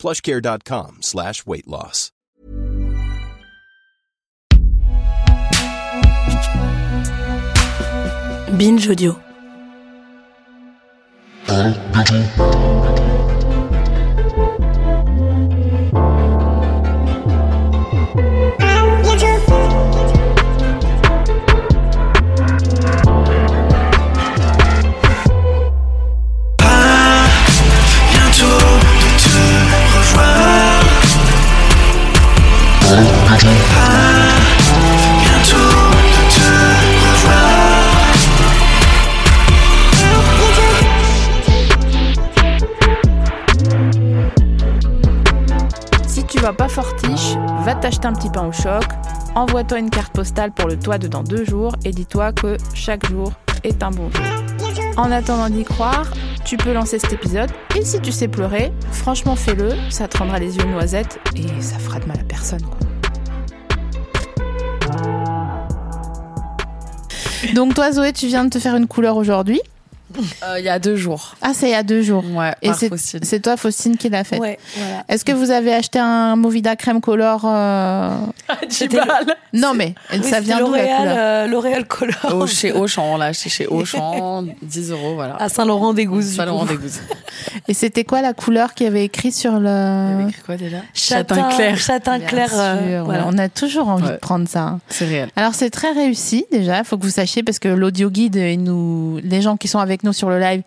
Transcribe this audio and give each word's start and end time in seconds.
plushcare.com 0.00 1.02
slash 1.02 1.46
weight 1.46 1.68
loss. 1.68 2.10
Binge 8.56 8.88
Audio. 8.90 9.22
Pas 46.58 46.68
fortiche, 46.68 47.36
va 47.64 47.74
t'acheter 47.74 48.06
un 48.06 48.12
petit 48.12 48.28
pain 48.28 48.46
au 48.46 48.52
choc, 48.52 48.84
envoie-toi 49.34 49.78
une 49.78 49.88
carte 49.88 50.12
postale 50.12 50.52
pour 50.52 50.68
le 50.68 50.78
toit 50.78 50.98
de 50.98 51.06
dans 51.06 51.22
deux 51.22 51.44
jours 51.44 51.74
et 51.84 51.90
dis-toi 51.90 52.32
que 52.32 52.56
chaque 52.74 53.08
jour 53.08 53.32
est 53.62 53.82
un 53.82 53.90
bon 53.90 54.10
jour. 54.10 54.24
En 54.96 55.10
attendant 55.10 55.48
d'y 55.48 55.64
croire, 55.64 56.10
tu 56.44 56.56
peux 56.56 56.72
lancer 56.72 56.98
cet 56.98 57.12
épisode 57.12 57.50
et 57.76 57.84
si 57.84 58.00
tu 58.00 58.12
sais 58.12 58.28
pleurer, 58.28 58.72
franchement 58.92 59.36
fais-le, 59.36 59.70
ça 59.88 60.08
te 60.08 60.18
rendra 60.18 60.38
les 60.38 60.56
yeux 60.56 60.64
noisettes 60.64 61.18
et 61.34 61.62
ça 61.62 61.78
fera 61.78 61.98
de 61.98 62.06
mal 62.06 62.18
à 62.18 62.24
personne. 62.24 62.60
Donc 67.54 67.74
toi 67.74 67.92
Zoé, 67.92 68.12
tu 68.12 68.26
viens 68.26 68.44
de 68.44 68.50
te 68.50 68.58
faire 68.58 68.76
une 68.76 68.86
couleur 68.86 69.16
aujourd'hui. 69.16 69.60
Euh, 70.42 70.58
Il 70.58 70.64
y 70.64 70.68
a 70.68 70.78
deux 70.78 70.96
jours. 70.96 71.34
Ah 71.40 71.52
c'est 71.54 71.68
il 71.68 71.72
y 71.72 71.74
a 71.74 71.82
deux 71.82 72.02
jours. 72.02 72.24
Ouais, 72.34 72.52
Et 72.62 72.72
c'est 72.72 72.88
Faustine. 72.88 73.20
c'est 73.22 73.40
toi 73.40 73.56
Faustine 73.56 73.96
qui 73.96 74.08
l'a 74.08 74.24
fait. 74.24 74.38
Ouais, 74.38 74.58
voilà. 74.76 75.04
Est-ce 75.08 75.24
que 75.24 75.32
vous 75.32 75.50
avez 75.50 75.72
acheté 75.72 75.98
un 75.98 76.36
Movida 76.36 76.74
crème 76.76 77.00
color 77.00 77.42
euh, 77.44 78.10
Dix 78.68 78.88
balles. 78.88 79.34
Non 79.52 79.72
mais 79.74 79.94
Oui, 80.12 80.22
ça 80.24 80.40
vient 80.40 80.58
d'où 80.58 80.72
la 80.74 80.78
L'Oréal, 80.82 80.98
couleur 80.98 81.16
euh, 81.18 81.46
L'Oréal 81.46 81.86
Color. 81.86 82.34
Au- 82.34 82.46
chez 82.46 82.72
Auchan, 82.80 83.04
on 83.14 83.16
l'a 83.16 83.26
acheté 83.26 83.48
chez 83.50 83.66
Auchan, 83.66 84.44
10 84.62 84.90
euros, 84.90 85.14
voilà. 85.14 85.36
À 85.36 85.48
Saint-Laurent-des-Gouzes. 85.48 86.38
Le 86.38 86.66
dégoût. 86.68 86.88
Et 87.68 87.74
c'était 87.74 88.04
quoi 88.04 88.20
la 88.22 88.32
couleur 88.32 88.74
qui 88.74 88.86
avait 88.86 89.04
écrit 89.04 89.32
sur 89.32 89.52
Il 89.52 89.58
y 89.58 89.60
le 89.62 89.68
avait 89.68 90.28
écrit 90.28 90.42
quoi 90.44 90.56
déjà? 90.56 90.78
Châtain 90.94 91.48
clair. 91.50 91.76
Châtain 91.78 92.18
Bien 92.18 92.26
clair. 92.28 92.50
euh, 92.52 92.96
sûr, 92.96 93.04
voilà. 93.04 93.24
On 93.28 93.38
a 93.38 93.48
toujours 93.48 93.88
envie 93.88 94.04
Ouais. 94.06 94.12
de 94.12 94.16
prendre 94.16 94.48
ça. 94.48 94.60
hein. 94.62 94.80
C'est 94.88 95.04
réel. 95.06 95.28
Alors 95.36 95.54
c'est 95.54 95.70
très 95.70 95.92
réussi 95.92 96.46
déjà, 96.50 96.78
il 96.78 96.84
faut 96.84 96.96
que 96.98 97.04
vous 97.04 97.10
sachiez 97.10 97.42
parce 97.42 97.58
que 97.58 97.68
l'audio 97.68 98.10
guide 98.10 98.36
et 98.36 98.56
nous, 98.56 99.20
les 99.22 99.40
gens 99.42 99.56
qui 99.56 99.68
sont 99.68 99.78
avec 99.78 99.99
nous 100.04 100.12
sur 100.12 100.30
le 100.30 100.38
live, 100.38 100.62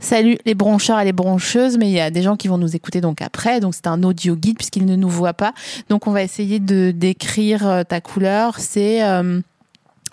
salut 0.00 0.38
les 0.44 0.54
broncheurs 0.54 1.00
et 1.00 1.04
les 1.04 1.12
broncheuses, 1.12 1.76
mais 1.78 1.86
il 1.88 1.92
y 1.92 2.00
a 2.00 2.10
des 2.10 2.22
gens 2.22 2.36
qui 2.36 2.48
vont 2.48 2.58
nous 2.58 2.74
écouter 2.76 3.00
donc 3.00 3.22
après, 3.22 3.60
donc 3.60 3.74
c'est 3.74 3.86
un 3.86 4.02
audio 4.02 4.34
guide 4.36 4.56
puisqu'ils 4.56 4.86
ne 4.86 4.96
nous 4.96 5.08
voient 5.08 5.34
pas. 5.34 5.52
Donc 5.88 6.06
on 6.06 6.10
va 6.12 6.22
essayer 6.22 6.58
de 6.60 6.90
décrire 6.90 7.66
euh, 7.66 7.82
ta 7.84 8.00
couleur. 8.00 8.58
C'est 8.58 9.02
euh, 9.02 9.40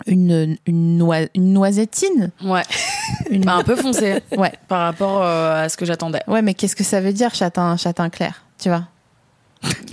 une 0.06 0.56
une, 0.66 0.98
noi- 0.98 1.28
une 1.34 1.52
noisettine. 1.52 2.30
Ouais. 2.44 2.62
Une... 3.30 3.42
Bah, 3.42 3.54
un 3.54 3.62
peu 3.62 3.76
foncé 3.76 4.20
Ouais, 4.36 4.52
par 4.68 4.80
rapport 4.82 5.22
euh, 5.22 5.64
à 5.64 5.68
ce 5.68 5.76
que 5.76 5.84
j'attendais. 5.84 6.20
ouais, 6.26 6.42
mais 6.42 6.54
qu'est-ce 6.54 6.74
que 6.76 6.82
ça 6.84 7.00
veut 7.00 7.12
dire 7.12 7.34
châtain 7.34 7.76
châtain 7.76 8.10
clair, 8.10 8.42
tu 8.58 8.68
vois? 8.68 8.82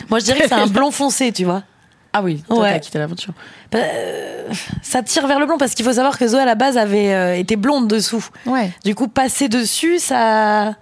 Moi, 0.09 0.19
je 0.19 0.25
dirais 0.25 0.41
que 0.41 0.47
c'est 0.47 0.53
un 0.53 0.67
blond 0.67 0.91
foncé, 0.91 1.31
tu 1.31 1.45
vois. 1.45 1.63
Ah 2.13 2.21
oui, 2.21 2.43
toi, 2.47 2.59
Ouais. 2.59 2.73
t'as 2.73 2.79
quitté 2.79 2.99
l'aventure. 2.99 3.33
Euh, 3.73 4.47
ça 4.83 5.01
tire 5.01 5.25
vers 5.27 5.39
le 5.39 5.45
blond 5.47 5.57
parce 5.57 5.73
qu'il 5.73 5.83
faut 5.83 5.93
savoir 5.93 6.17
que 6.19 6.27
Zoé 6.27 6.41
à 6.41 6.45
la 6.45 6.55
base 6.55 6.77
avait 6.77 7.11
euh, 7.13 7.35
été 7.35 7.55
blonde 7.55 7.87
dessous. 7.87 8.23
Ouais. 8.45 8.71
Du 8.85 8.93
coup, 8.93 9.07
passer 9.07 9.49
dessus, 9.49 9.97
ça. 9.99 10.75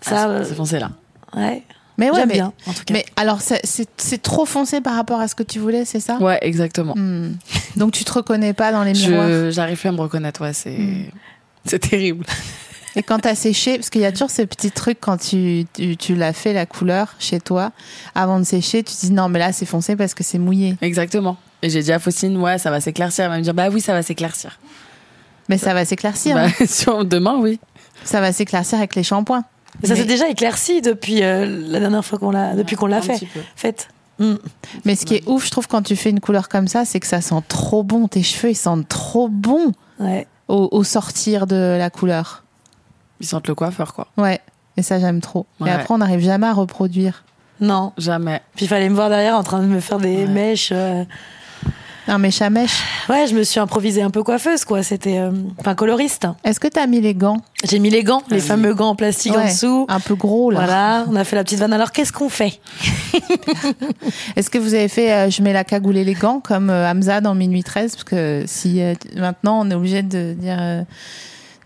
Ça. 0.00 0.26
Ah, 0.28 0.38
c'est- 0.42 0.48
c'est 0.50 0.54
foncé 0.56 0.78
là. 0.80 0.90
ouais. 1.36 1.62
Mais 1.98 2.10
ouais, 2.10 2.16
J'aime 2.16 2.28
mais, 2.28 2.34
bien, 2.34 2.52
en 2.66 2.72
tout 2.72 2.84
cas. 2.84 2.94
mais 2.94 3.04
alors 3.16 3.40
c'est- 3.42 4.22
trop 4.22 4.46
foncé 4.46 4.80
par 4.80 4.94
rapport 4.96 5.20
à 5.20 5.28
ce 5.28 5.34
que 5.34 5.42
tu 5.42 5.58
voulais, 5.58 5.84
c'est 5.84 6.00
ça? 6.00 6.16
Ouais, 6.16 6.38
exactement. 6.40 6.94
Hmm. 6.96 7.34
Donc 7.76 7.92
tu 7.92 8.02
te 8.02 8.12
reconnais 8.12 8.54
pas 8.54 8.72
dans 8.72 8.82
les 8.82 8.94
miroirs? 8.94 9.50
J'arrive 9.50 9.78
plus 9.78 9.88
à 9.90 9.92
me 9.92 10.00
reconnaître, 10.00 10.40
ouais, 10.40 10.54
c'est 10.54 10.76
c'est 11.66 11.78
terrible. 11.78 12.24
Et 12.96 13.02
quand 13.02 13.20
t'as 13.20 13.34
séché, 13.34 13.76
parce 13.76 13.88
qu'il 13.90 14.00
y 14.02 14.04
a 14.04 14.12
toujours 14.12 14.30
ce 14.30 14.42
petit 14.42 14.70
truc 14.70 14.98
quand 15.00 15.16
tu, 15.16 15.66
tu, 15.72 15.96
tu 15.96 16.14
l'as 16.14 16.32
fait 16.32 16.52
la 16.52 16.66
couleur 16.66 17.14
chez 17.18 17.40
toi, 17.40 17.72
avant 18.14 18.38
de 18.38 18.44
sécher, 18.44 18.82
tu 18.82 18.94
te 18.94 19.00
dis 19.00 19.12
non 19.12 19.28
mais 19.30 19.38
là 19.38 19.52
c'est 19.52 19.64
foncé 19.66 19.96
parce 19.96 20.12
que 20.14 20.22
c'est 20.22 20.38
mouillé. 20.38 20.76
Exactement. 20.82 21.36
Et 21.62 21.70
j'ai 21.70 21.82
dit 21.82 21.92
à 21.92 21.98
Faustine, 21.98 22.36
ouais, 22.38 22.58
ça 22.58 22.70
va 22.70 22.80
s'éclaircir. 22.80 23.24
Elle 23.24 23.30
va 23.30 23.38
me 23.38 23.42
dire, 23.42 23.54
bah 23.54 23.68
oui, 23.70 23.80
ça 23.80 23.92
va 23.92 24.02
s'éclaircir. 24.02 24.58
Mais 25.48 25.58
ça 25.58 25.74
va 25.74 25.84
s'éclaircir. 25.84 26.34
Bah, 26.34 26.46
hein. 26.46 26.66
sur 26.66 27.04
demain, 27.04 27.36
oui. 27.38 27.60
Ça 28.04 28.20
va 28.20 28.32
s'éclaircir 28.32 28.78
avec 28.78 28.94
les 28.96 29.04
shampoings. 29.04 29.44
Mais 29.80 29.88
ça 29.88 29.94
mais- 29.94 30.00
s'est 30.00 30.06
déjà 30.06 30.28
éclairci 30.28 30.82
depuis 30.82 31.22
euh, 31.22 31.46
la 31.68 31.78
dernière 31.80 32.04
fois 32.04 32.18
qu'on 32.18 32.30
l'a, 32.32 32.54
depuis 32.54 32.74
qu'on 32.76 32.86
l'a 32.86 33.00
fait. 33.00 33.20
Mm. 34.18 34.34
Mais 34.84 34.96
ce 34.96 35.06
qui 35.06 35.14
est 35.14 35.28
ouf, 35.28 35.46
je 35.46 35.50
trouve, 35.50 35.68
quand 35.68 35.82
tu 35.82 35.94
fais 35.96 36.10
une 36.10 36.20
couleur 36.20 36.48
comme 36.48 36.68
ça, 36.68 36.84
c'est 36.84 37.00
que 37.00 37.06
ça 37.06 37.20
sent 37.20 37.42
trop 37.48 37.82
bon. 37.82 38.08
Tes 38.08 38.22
cheveux, 38.22 38.50
ils 38.50 38.56
sentent 38.56 38.88
trop 38.88 39.28
bon 39.28 39.72
Ouais. 40.00 40.26
au, 40.48 40.68
au 40.72 40.82
sortir 40.84 41.46
de 41.46 41.76
la 41.78 41.90
couleur. 41.90 42.44
Ils 43.22 43.26
sentent 43.26 43.48
le 43.48 43.54
coiffeur, 43.54 43.94
quoi. 43.94 44.08
Ouais. 44.18 44.40
Et 44.76 44.82
ça, 44.82 44.98
j'aime 45.00 45.20
trop. 45.22 45.46
Ouais. 45.60 45.70
Et 45.70 45.72
après, 45.72 45.94
on 45.94 45.98
n'arrive 45.98 46.20
jamais 46.20 46.46
à 46.48 46.52
reproduire. 46.52 47.24
Non. 47.60 47.92
Jamais. 47.96 48.42
Puis 48.56 48.66
il 48.66 48.68
fallait 48.68 48.88
me 48.90 48.94
voir 48.94 49.08
derrière 49.08 49.36
en 49.36 49.42
train 49.44 49.60
de 49.60 49.66
me 49.66 49.80
faire 49.80 49.98
des 49.98 50.24
Ouais. 50.24 50.26
mèches. 50.26 50.70
euh. 50.72 51.04
Un 52.08 52.18
mèche 52.18 52.42
à 52.42 52.50
mèche. 52.50 52.82
Ouais, 53.08 53.28
je 53.28 53.34
me 53.36 53.44
suis 53.44 53.60
improvisée 53.60 54.02
un 54.02 54.10
peu 54.10 54.24
coiffeuse, 54.24 54.64
quoi. 54.64 54.82
C'était. 54.82 55.18
euh, 55.18 55.30
Enfin, 55.60 55.76
coloriste. 55.76 56.26
Est-ce 56.42 56.58
que 56.58 56.66
t'as 56.66 56.88
mis 56.88 57.00
les 57.00 57.14
gants? 57.14 57.36
J'ai 57.62 57.78
mis 57.78 57.90
les 57.90 58.02
gants, 58.02 58.22
les 58.28 58.40
oui. 58.40 58.42
fameux 58.42 58.74
gants 58.74 58.88
en 58.88 58.96
plastique 58.96 59.36
en 59.36 59.44
dessous. 59.44 59.86
Un 59.88 60.00
peu 60.00 60.16
gros, 60.16 60.50
là. 60.50 60.58
Voilà, 60.64 61.04
on 61.08 61.14
a 61.14 61.22
fait 61.22 61.36
la 61.36 61.44
petite 61.44 61.60
vanne. 61.60 61.72
Alors, 61.72 61.92
qu'est-ce 61.92 62.12
qu'on 62.12 62.28
fait? 62.28 62.60
Est-ce 64.36 64.50
que 64.50 64.58
vous 64.58 64.74
avez 64.74 64.88
fait 64.88 65.12
euh, 65.12 65.30
je 65.30 65.42
mets 65.42 65.52
la 65.52 65.64
cagoule 65.64 65.96
et 65.96 66.04
les 66.04 66.14
gants 66.14 66.40
comme 66.40 66.70
euh, 66.70 66.90
Hamza 66.90 67.20
dans 67.20 67.34
Minuit 67.34 67.62
13 67.62 67.92
Parce 67.92 68.04
que 68.04 68.44
si 68.46 68.80
euh, 68.82 68.94
maintenant 69.16 69.60
on 69.64 69.70
est 69.70 69.74
obligé 69.74 70.02
de 70.02 70.34
dire 70.36 70.56
euh, 70.60 70.82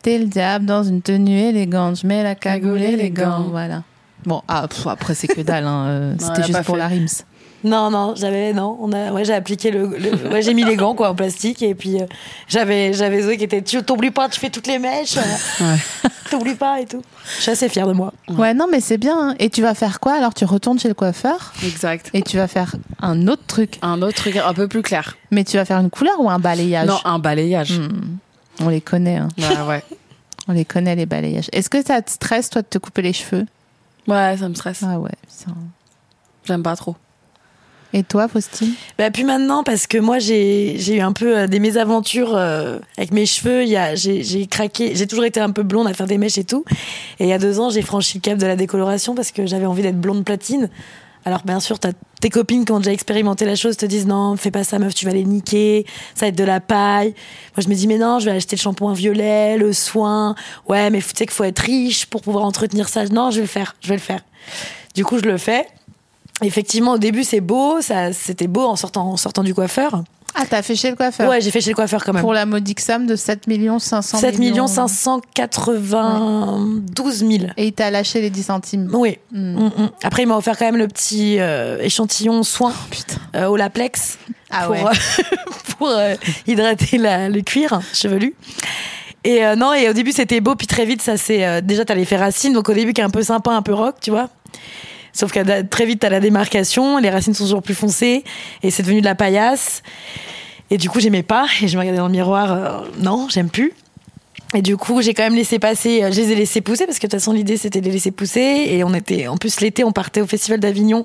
T'es 0.02 0.18
le 0.18 0.26
diable 0.26 0.66
dans 0.66 0.82
une 0.84 1.02
tenue 1.02 1.38
élégante, 1.38 2.00
je 2.00 2.06
mets 2.06 2.22
la 2.22 2.34
cagoule 2.34 2.80
et 2.82 2.96
les 2.96 3.10
gants. 3.10 3.46
Voilà. 3.50 3.82
Bon, 4.24 4.42
ah, 4.48 4.66
pff, 4.68 4.86
après 4.86 5.14
c'est 5.14 5.28
que 5.28 5.40
dalle, 5.40 5.66
hein, 5.66 5.86
euh, 5.86 6.12
Non, 6.20 6.26
c'était 6.26 6.42
juste 6.46 6.62
pour 6.64 6.74
fait. 6.76 6.80
la 6.80 6.88
rims. 6.88 7.06
Non, 7.64 7.90
non, 7.90 8.14
j'avais. 8.14 8.52
Non, 8.52 8.76
on 8.80 8.92
a. 8.92 9.10
Ouais, 9.10 9.24
j'ai 9.24 9.32
appliqué 9.32 9.70
le. 9.70 9.86
le- 9.98 10.30
ouais, 10.30 10.42
j'ai 10.42 10.54
mis 10.54 10.62
les 10.62 10.76
gants, 10.76 10.94
quoi, 10.94 11.08
en 11.10 11.14
plastique. 11.14 11.62
Et 11.62 11.74
puis, 11.74 12.00
euh, 12.00 12.06
j'avais 12.46 12.92
j'avais 12.92 13.22
Zoé 13.22 13.36
qui 13.38 13.44
était. 13.44 13.62
Tu 13.62 13.82
t'oublies 13.82 14.10
pas, 14.12 14.28
tu 14.28 14.38
fais 14.38 14.50
toutes 14.50 14.66
les 14.68 14.78
mèches. 14.78 15.16
euh, 15.16 15.76
T'oublies 16.30 16.54
pas 16.54 16.80
et 16.80 16.84
tout. 16.86 17.02
Je 17.38 17.42
suis 17.42 17.50
assez 17.50 17.68
fière 17.68 17.86
de 17.88 17.92
moi. 17.92 18.12
Ouais, 18.28 18.52
non, 18.52 18.66
mais 18.70 18.80
c'est 18.80 18.98
bien. 18.98 19.16
hein. 19.30 19.34
Et 19.38 19.48
tu 19.48 19.62
vas 19.62 19.74
faire 19.74 20.00
quoi 20.00 20.14
Alors? 20.14 20.34
Tu 20.34 20.44
retournes 20.44 20.78
chez 20.78 20.88
le 20.88 20.94
coiffeur? 20.94 21.52
Exact. 21.64 22.10
et 22.14 22.22
tu 22.22 22.36
vas 22.36 22.46
faire 22.46 22.74
un 23.00 23.26
autre 23.26 23.42
truc. 23.46 23.78
Un 23.82 24.02
autre 24.02 24.14
truc 24.16 24.36
un 24.36 24.52
peu 24.54 24.68
plus 24.68 24.82
clair. 24.82 25.16
Mais 25.30 25.42
tu 25.42 25.56
vas 25.56 25.64
faire 25.64 25.78
une 25.80 25.90
couleur 25.90 26.14
ou 26.20 26.28
un 26.30 26.38
balayage? 26.38 26.86
Non, 26.88 26.98
un 27.04 27.18
balayage. 27.18 27.78
Hmm. 27.80 28.18
On 28.60 28.68
les 28.68 28.80
connaît, 28.80 29.16
hein. 29.16 29.28
Ouais, 29.38 29.60
ouais. 29.68 29.84
on 30.48 30.52
les 30.52 30.64
connaît 30.64 30.96
les 30.96 31.06
balayages. 31.06 31.48
Est-ce 31.52 31.68
que 31.70 31.84
ça 31.84 32.00
te 32.02 32.10
stresse 32.10 32.50
toi 32.50 32.62
de 32.62 32.66
te 32.68 32.78
couper 32.78 33.02
les 33.02 33.12
cheveux? 33.12 33.46
Ouais, 34.06 34.36
ça 34.38 34.48
me 34.48 34.54
stresse. 34.54 34.82
Ah 34.86 34.98
ouais, 34.98 35.10
putain. 35.22 35.54
J'aime 36.44 36.62
pas 36.62 36.76
trop. 36.76 36.96
Et 37.92 38.02
toi, 38.02 38.28
Faustine? 38.28 38.72
Bah, 38.98 39.10
puis 39.10 39.24
maintenant, 39.24 39.62
parce 39.62 39.86
que 39.86 39.96
moi, 39.98 40.18
j'ai 40.18 40.76
j'ai 40.78 40.96
eu 40.96 41.00
un 41.00 41.12
peu 41.12 41.38
euh, 41.38 41.46
des 41.46 41.60
mésaventures 41.60 42.34
euh, 42.36 42.78
avec 42.98 43.12
mes 43.12 43.26
cheveux. 43.26 43.62
Il 43.62 43.68
y 43.68 43.76
a- 43.76 43.94
J'ai 43.94 44.22
j'ai 44.22 44.46
craqué. 44.46 44.94
J'ai 44.94 45.06
toujours 45.06 45.24
été 45.24 45.40
un 45.40 45.50
peu 45.50 45.62
blonde 45.62 45.86
à 45.86 45.94
faire 45.94 46.06
des 46.06 46.18
mèches 46.18 46.36
et 46.38 46.44
tout. 46.44 46.64
Et 47.20 47.24
il 47.24 47.28
y 47.28 47.32
a 47.32 47.38
deux 47.38 47.58
ans, 47.60 47.70
j'ai 47.70 47.82
franchi 47.82 48.18
le 48.18 48.22
cap 48.22 48.38
de 48.38 48.46
la 48.46 48.56
décoloration 48.56 49.14
parce 49.14 49.30
que 49.32 49.46
j'avais 49.46 49.66
envie 49.66 49.82
d'être 49.82 50.00
blonde 50.00 50.24
platine. 50.24 50.68
Alors, 51.26 51.42
bien 51.44 51.58
sûr, 51.58 51.80
t'as 51.80 51.90
tes 52.20 52.30
copines 52.30 52.64
qui 52.64 52.70
ont 52.70 52.78
déjà 52.78 52.92
expérimenté 52.92 53.44
la 53.44 53.56
chose 53.56 53.76
te 53.76 53.84
disent 53.84 54.06
non, 54.06 54.36
fais 54.36 54.52
pas 54.52 54.62
ça, 54.62 54.78
meuf, 54.78 54.94
tu 54.94 55.06
vas 55.06 55.10
les 55.10 55.24
niquer. 55.24 55.84
Ça 56.14 56.26
va 56.26 56.28
être 56.28 56.36
de 56.36 56.44
la 56.44 56.60
paille. 56.60 57.14
Moi, 57.56 57.64
je 57.64 57.68
me 57.68 57.74
dis, 57.74 57.88
mais 57.88 57.98
non, 57.98 58.20
je 58.20 58.26
vais 58.26 58.30
acheter 58.30 58.54
le 58.54 58.60
shampoing 58.60 58.92
violet, 58.92 59.58
le 59.58 59.72
soin. 59.72 60.36
Ouais, 60.68 60.88
mais 60.88 61.00
tu 61.00 61.08
sais 61.08 61.26
qu'il 61.26 61.32
faut 61.32 61.42
être 61.42 61.58
riche 61.58 62.06
pour 62.06 62.22
pouvoir 62.22 62.44
entretenir 62.44 62.88
ça. 62.88 63.04
Non, 63.06 63.32
je 63.32 63.36
vais 63.38 63.42
le 63.42 63.48
faire. 63.48 63.74
Je 63.80 63.88
vais 63.88 63.96
le 63.96 64.00
faire. 64.00 64.20
Du 64.94 65.04
coup, 65.04 65.18
je 65.18 65.24
le 65.24 65.36
fais. 65.36 65.66
effectivement, 66.42 66.92
au 66.92 66.98
début, 66.98 67.24
c'est 67.24 67.40
beau. 67.40 67.80
Ça, 67.80 68.12
c'était 68.12 68.46
beau 68.46 68.64
en 68.64 68.76
sortant, 68.76 69.10
en 69.10 69.16
sortant 69.16 69.42
du 69.42 69.52
coiffeur. 69.52 70.04
Ah, 70.38 70.44
t'as 70.48 70.60
fait 70.62 70.74
chez 70.76 70.90
le 70.90 70.96
coiffeur 70.96 71.28
Ouais, 71.30 71.40
j'ai 71.40 71.50
fait 71.50 71.60
chez 71.62 71.70
le 71.70 71.74
coiffeur 71.76 72.04
quand 72.04 72.12
même. 72.12 72.20
Pour 72.22 72.34
la 72.34 72.44
modique 72.46 72.80
somme 72.80 73.06
de 73.06 73.16
7 73.16 73.44
500 73.78 74.18
7 74.18 74.36
592 74.36 77.16
000. 77.18 77.30
Et 77.56 77.68
il 77.68 77.72
t'a 77.72 77.90
lâché 77.90 78.20
les 78.20 78.28
10 78.30 78.42
centimes. 78.42 78.90
Oui. 78.92 79.16
Hmm. 79.32 79.54
Mm, 79.56 79.64
mm. 79.76 79.90
Après, 80.02 80.22
il 80.22 80.26
m'a 80.26 80.36
offert 80.36 80.58
quand 80.58 80.66
même 80.66 80.76
le 80.76 80.88
petit 80.88 81.38
euh, 81.40 81.78
échantillon 81.80 82.42
soin 82.42 82.72
Putain. 82.90 83.16
euh, 83.34 83.46
au 83.46 83.56
laplex 83.56 84.18
Ah 84.50 84.66
pour, 84.66 84.74
ouais. 84.74 84.84
euh, 84.84 84.90
pour 85.78 85.90
hydrater 86.46 86.98
la- 86.98 87.28
le 87.28 87.40
cuir 87.40 87.80
chevelu. 87.92 88.34
Et 89.24 89.44
euh, 89.44 89.56
non, 89.56 89.72
et 89.72 89.88
au 89.88 89.92
début 89.92 90.12
c'était 90.12 90.40
beau, 90.40 90.54
puis 90.54 90.68
très 90.68 90.84
vite 90.84 91.02
ça 91.02 91.16
c'est 91.16 91.44
euh, 91.44 91.60
déjà 91.60 91.84
t'as 91.84 91.96
l'effet 91.96 92.16
racine, 92.16 92.52
donc 92.52 92.68
au 92.68 92.74
début 92.74 92.92
qui 92.92 93.00
est 93.00 93.04
un 93.04 93.10
peu 93.10 93.24
sympa, 93.24 93.50
un 93.50 93.62
peu 93.62 93.74
rock, 93.74 93.96
tu 94.00 94.10
vois. 94.10 94.28
Sauf 95.16 95.32
que 95.32 95.62
très 95.62 95.86
vite 95.86 96.00
t'as 96.00 96.08
la 96.10 96.20
démarcation, 96.20 96.98
les 96.98 97.10
racines 97.10 97.34
sont 97.34 97.44
toujours 97.44 97.62
plus 97.62 97.74
foncées, 97.74 98.22
et 98.62 98.70
c'est 98.70 98.82
devenu 98.82 99.00
de 99.00 99.06
la 99.06 99.14
paillasse. 99.14 99.82
Et 100.70 100.78
du 100.78 100.90
coup 100.90 101.00
j'aimais 101.00 101.22
pas, 101.22 101.46
et 101.62 101.68
je 101.68 101.74
me 101.76 101.80
regardais 101.80 101.98
dans 101.98 102.06
le 102.06 102.12
miroir, 102.12 102.52
euh, 102.52 102.80
non, 102.98 103.28
j'aime 103.30 103.48
plus. 103.50 103.72
Et 104.54 104.62
du 104.62 104.76
coup, 104.76 105.02
j'ai 105.02 105.12
quand 105.12 105.24
même 105.24 105.34
laissé 105.34 105.58
passer, 105.58 106.04
euh, 106.04 106.12
je 106.12 106.20
les 106.20 106.30
ai 106.30 106.34
laissés 106.36 106.60
pousser 106.60 106.86
parce 106.86 106.98
que 107.00 107.06
de 107.06 107.10
toute 107.10 107.18
façon, 107.20 107.32
l'idée 107.32 107.56
c'était 107.56 107.80
de 107.80 107.86
les 107.86 107.92
laisser 107.92 108.12
pousser. 108.12 108.66
Et 108.68 108.84
on 108.84 108.94
était, 108.94 109.26
en 109.26 109.36
plus, 109.36 109.60
l'été, 109.60 109.82
on 109.82 109.90
partait 109.90 110.20
au 110.20 110.26
Festival 110.26 110.60
d'Avignon 110.60 111.04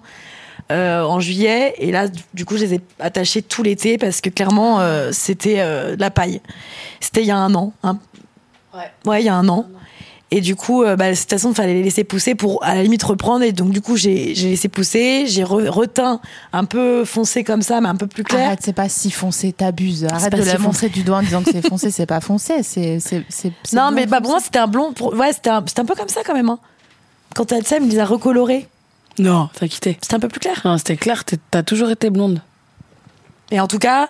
euh, 0.71 1.01
en 1.01 1.19
juillet. 1.19 1.73
Et 1.79 1.91
là, 1.91 2.07
du- 2.33 2.45
coup, 2.45 2.55
je 2.55 2.65
les 2.65 2.75
ai 2.75 2.81
attachés 2.99 3.41
tout 3.41 3.63
l'été 3.63 3.97
parce 3.97 4.21
que 4.21 4.29
clairement, 4.29 4.79
euh, 4.79 5.09
c'était 5.11 5.55
euh, 5.57 5.95
de 5.95 6.01
la 6.01 6.11
paille. 6.11 6.39
C'était 6.99 7.21
il 7.21 7.27
y 7.27 7.31
a 7.31 7.37
un 7.37 7.53
an. 7.55 7.73
hein. 7.83 7.97
Ouais, 9.05 9.21
il 9.21 9.25
y 9.25 9.29
a 9.29 9.35
un 9.35 9.49
an. 9.49 9.65
Et 10.33 10.39
du 10.39 10.55
coup, 10.55 10.83
euh, 10.83 10.95
bah, 10.95 11.11
de 11.11 11.17
toute 11.17 11.29
façon, 11.29 11.49
il 11.49 11.55
fallait 11.55 11.73
les 11.73 11.83
laisser 11.83 12.05
pousser 12.05 12.35
pour 12.35 12.63
à 12.63 12.73
la 12.73 12.83
limite 12.83 13.03
reprendre. 13.03 13.43
Et 13.43 13.51
donc, 13.51 13.71
du 13.71 13.81
coup, 13.81 13.97
j'ai 13.97 14.33
laissé 14.33 14.69
pousser. 14.69 15.25
J'ai 15.27 15.43
re- 15.43 15.67
reteint 15.67 16.21
un 16.53 16.63
peu 16.63 17.03
foncé 17.03 17.43
comme 17.43 17.61
ça, 17.61 17.81
mais 17.81 17.89
un 17.89 17.97
peu 17.97 18.07
plus 18.07 18.23
clair. 18.23 18.45
Arrête, 18.47 18.59
c'est 18.63 18.71
pas 18.71 18.87
si 18.87 19.11
foncé, 19.11 19.51
t'abuses. 19.51 20.05
Arrête 20.09 20.33
de 20.33 20.41
si 20.41 20.47
la 20.47 20.57
montrer 20.57 20.87
du 20.87 21.03
doigt 21.03 21.17
en 21.17 21.21
disant 21.21 21.43
que 21.43 21.51
c'est 21.51 21.67
foncé, 21.67 21.91
c'est 21.91 22.05
pas 22.05 22.21
foncé. 22.21 22.63
C'est, 22.63 23.01
c'est, 23.01 23.25
c'est, 23.27 23.51
c'est 23.63 23.75
Non, 23.75 23.91
mais 23.91 24.05
bah, 24.05 24.21
pour 24.21 24.31
moi, 24.31 24.39
c'était 24.41 24.59
un 24.59 24.67
blond. 24.67 24.93
Pour... 24.93 25.13
Ouais, 25.15 25.33
c'était 25.33 25.49
un, 25.49 25.61
c'était 25.67 25.81
un 25.81 25.85
peu 25.85 25.95
comme 25.95 26.07
ça 26.07 26.21
quand 26.25 26.33
même. 26.33 26.47
Hein. 26.49 26.59
Quand 27.35 27.43
t'as 27.45 27.61
ça, 27.63 27.77
ils 27.77 27.83
me 27.85 27.89
les 27.91 27.99
a 27.99 28.05
recolorés. 28.05 28.69
Non, 29.19 29.49
t'as 29.59 29.67
quitté. 29.67 29.97
C'était 30.01 30.15
un 30.15 30.19
peu 30.19 30.29
plus 30.29 30.39
clair. 30.39 30.61
Non, 30.63 30.77
c'était 30.77 30.95
clair, 30.95 31.25
t'as 31.51 31.63
toujours 31.63 31.89
été 31.89 32.09
blonde. 32.09 32.41
Et 33.51 33.59
en 33.59 33.67
tout 33.67 33.79
cas, 33.79 34.07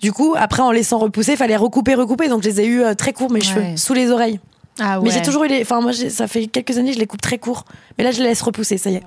du 0.00 0.12
coup, 0.12 0.36
après, 0.38 0.62
en 0.62 0.70
laissant 0.70 0.98
repousser, 0.98 1.32
il 1.32 1.36
fallait 1.36 1.56
recouper, 1.56 1.96
recouper. 1.96 2.28
Donc, 2.28 2.44
je 2.44 2.48
les 2.48 2.60
ai 2.60 2.66
eu 2.66 2.80
euh, 2.82 2.94
très 2.94 3.12
courts, 3.12 3.32
mes 3.32 3.40
Ouais. 3.40 3.44
cheveux, 3.44 3.76
sous 3.76 3.92
les 3.94 4.12
oreilles. 4.12 4.38
Ah 4.78 4.98
ouais. 4.98 5.08
Mais 5.08 5.14
j'ai 5.14 5.22
toujours 5.22 5.44
eu 5.44 5.48
les. 5.48 5.62
Enfin, 5.62 5.80
moi, 5.80 5.92
ça 5.92 6.26
fait 6.26 6.46
quelques 6.46 6.78
années, 6.78 6.92
je 6.92 6.98
les 6.98 7.06
coupe 7.06 7.20
très 7.20 7.38
courts. 7.38 7.64
Mais 7.96 8.04
là, 8.04 8.10
je 8.10 8.18
les 8.18 8.28
laisse 8.28 8.42
repousser, 8.42 8.76
ça 8.76 8.90
y 8.90 8.96
est. 8.96 9.02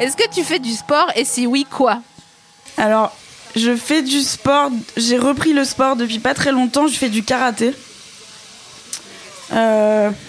Est-ce 0.00 0.16
que 0.16 0.28
tu 0.34 0.42
fais 0.42 0.58
du 0.58 0.72
sport 0.72 1.10
et 1.14 1.24
si 1.24 1.46
oui, 1.46 1.66
quoi? 1.70 2.02
Alors, 2.76 3.14
je 3.56 3.76
fais 3.76 4.02
du 4.02 4.20
sport. 4.20 4.70
J'ai 4.96 5.18
repris 5.18 5.52
le 5.52 5.64
sport 5.64 5.96
depuis 5.96 6.18
pas 6.18 6.34
très 6.34 6.52
longtemps. 6.52 6.86
Je 6.86 6.96
fais 6.96 7.08
du 7.08 7.22
karaté. 7.22 7.74
Euh, 9.52 10.10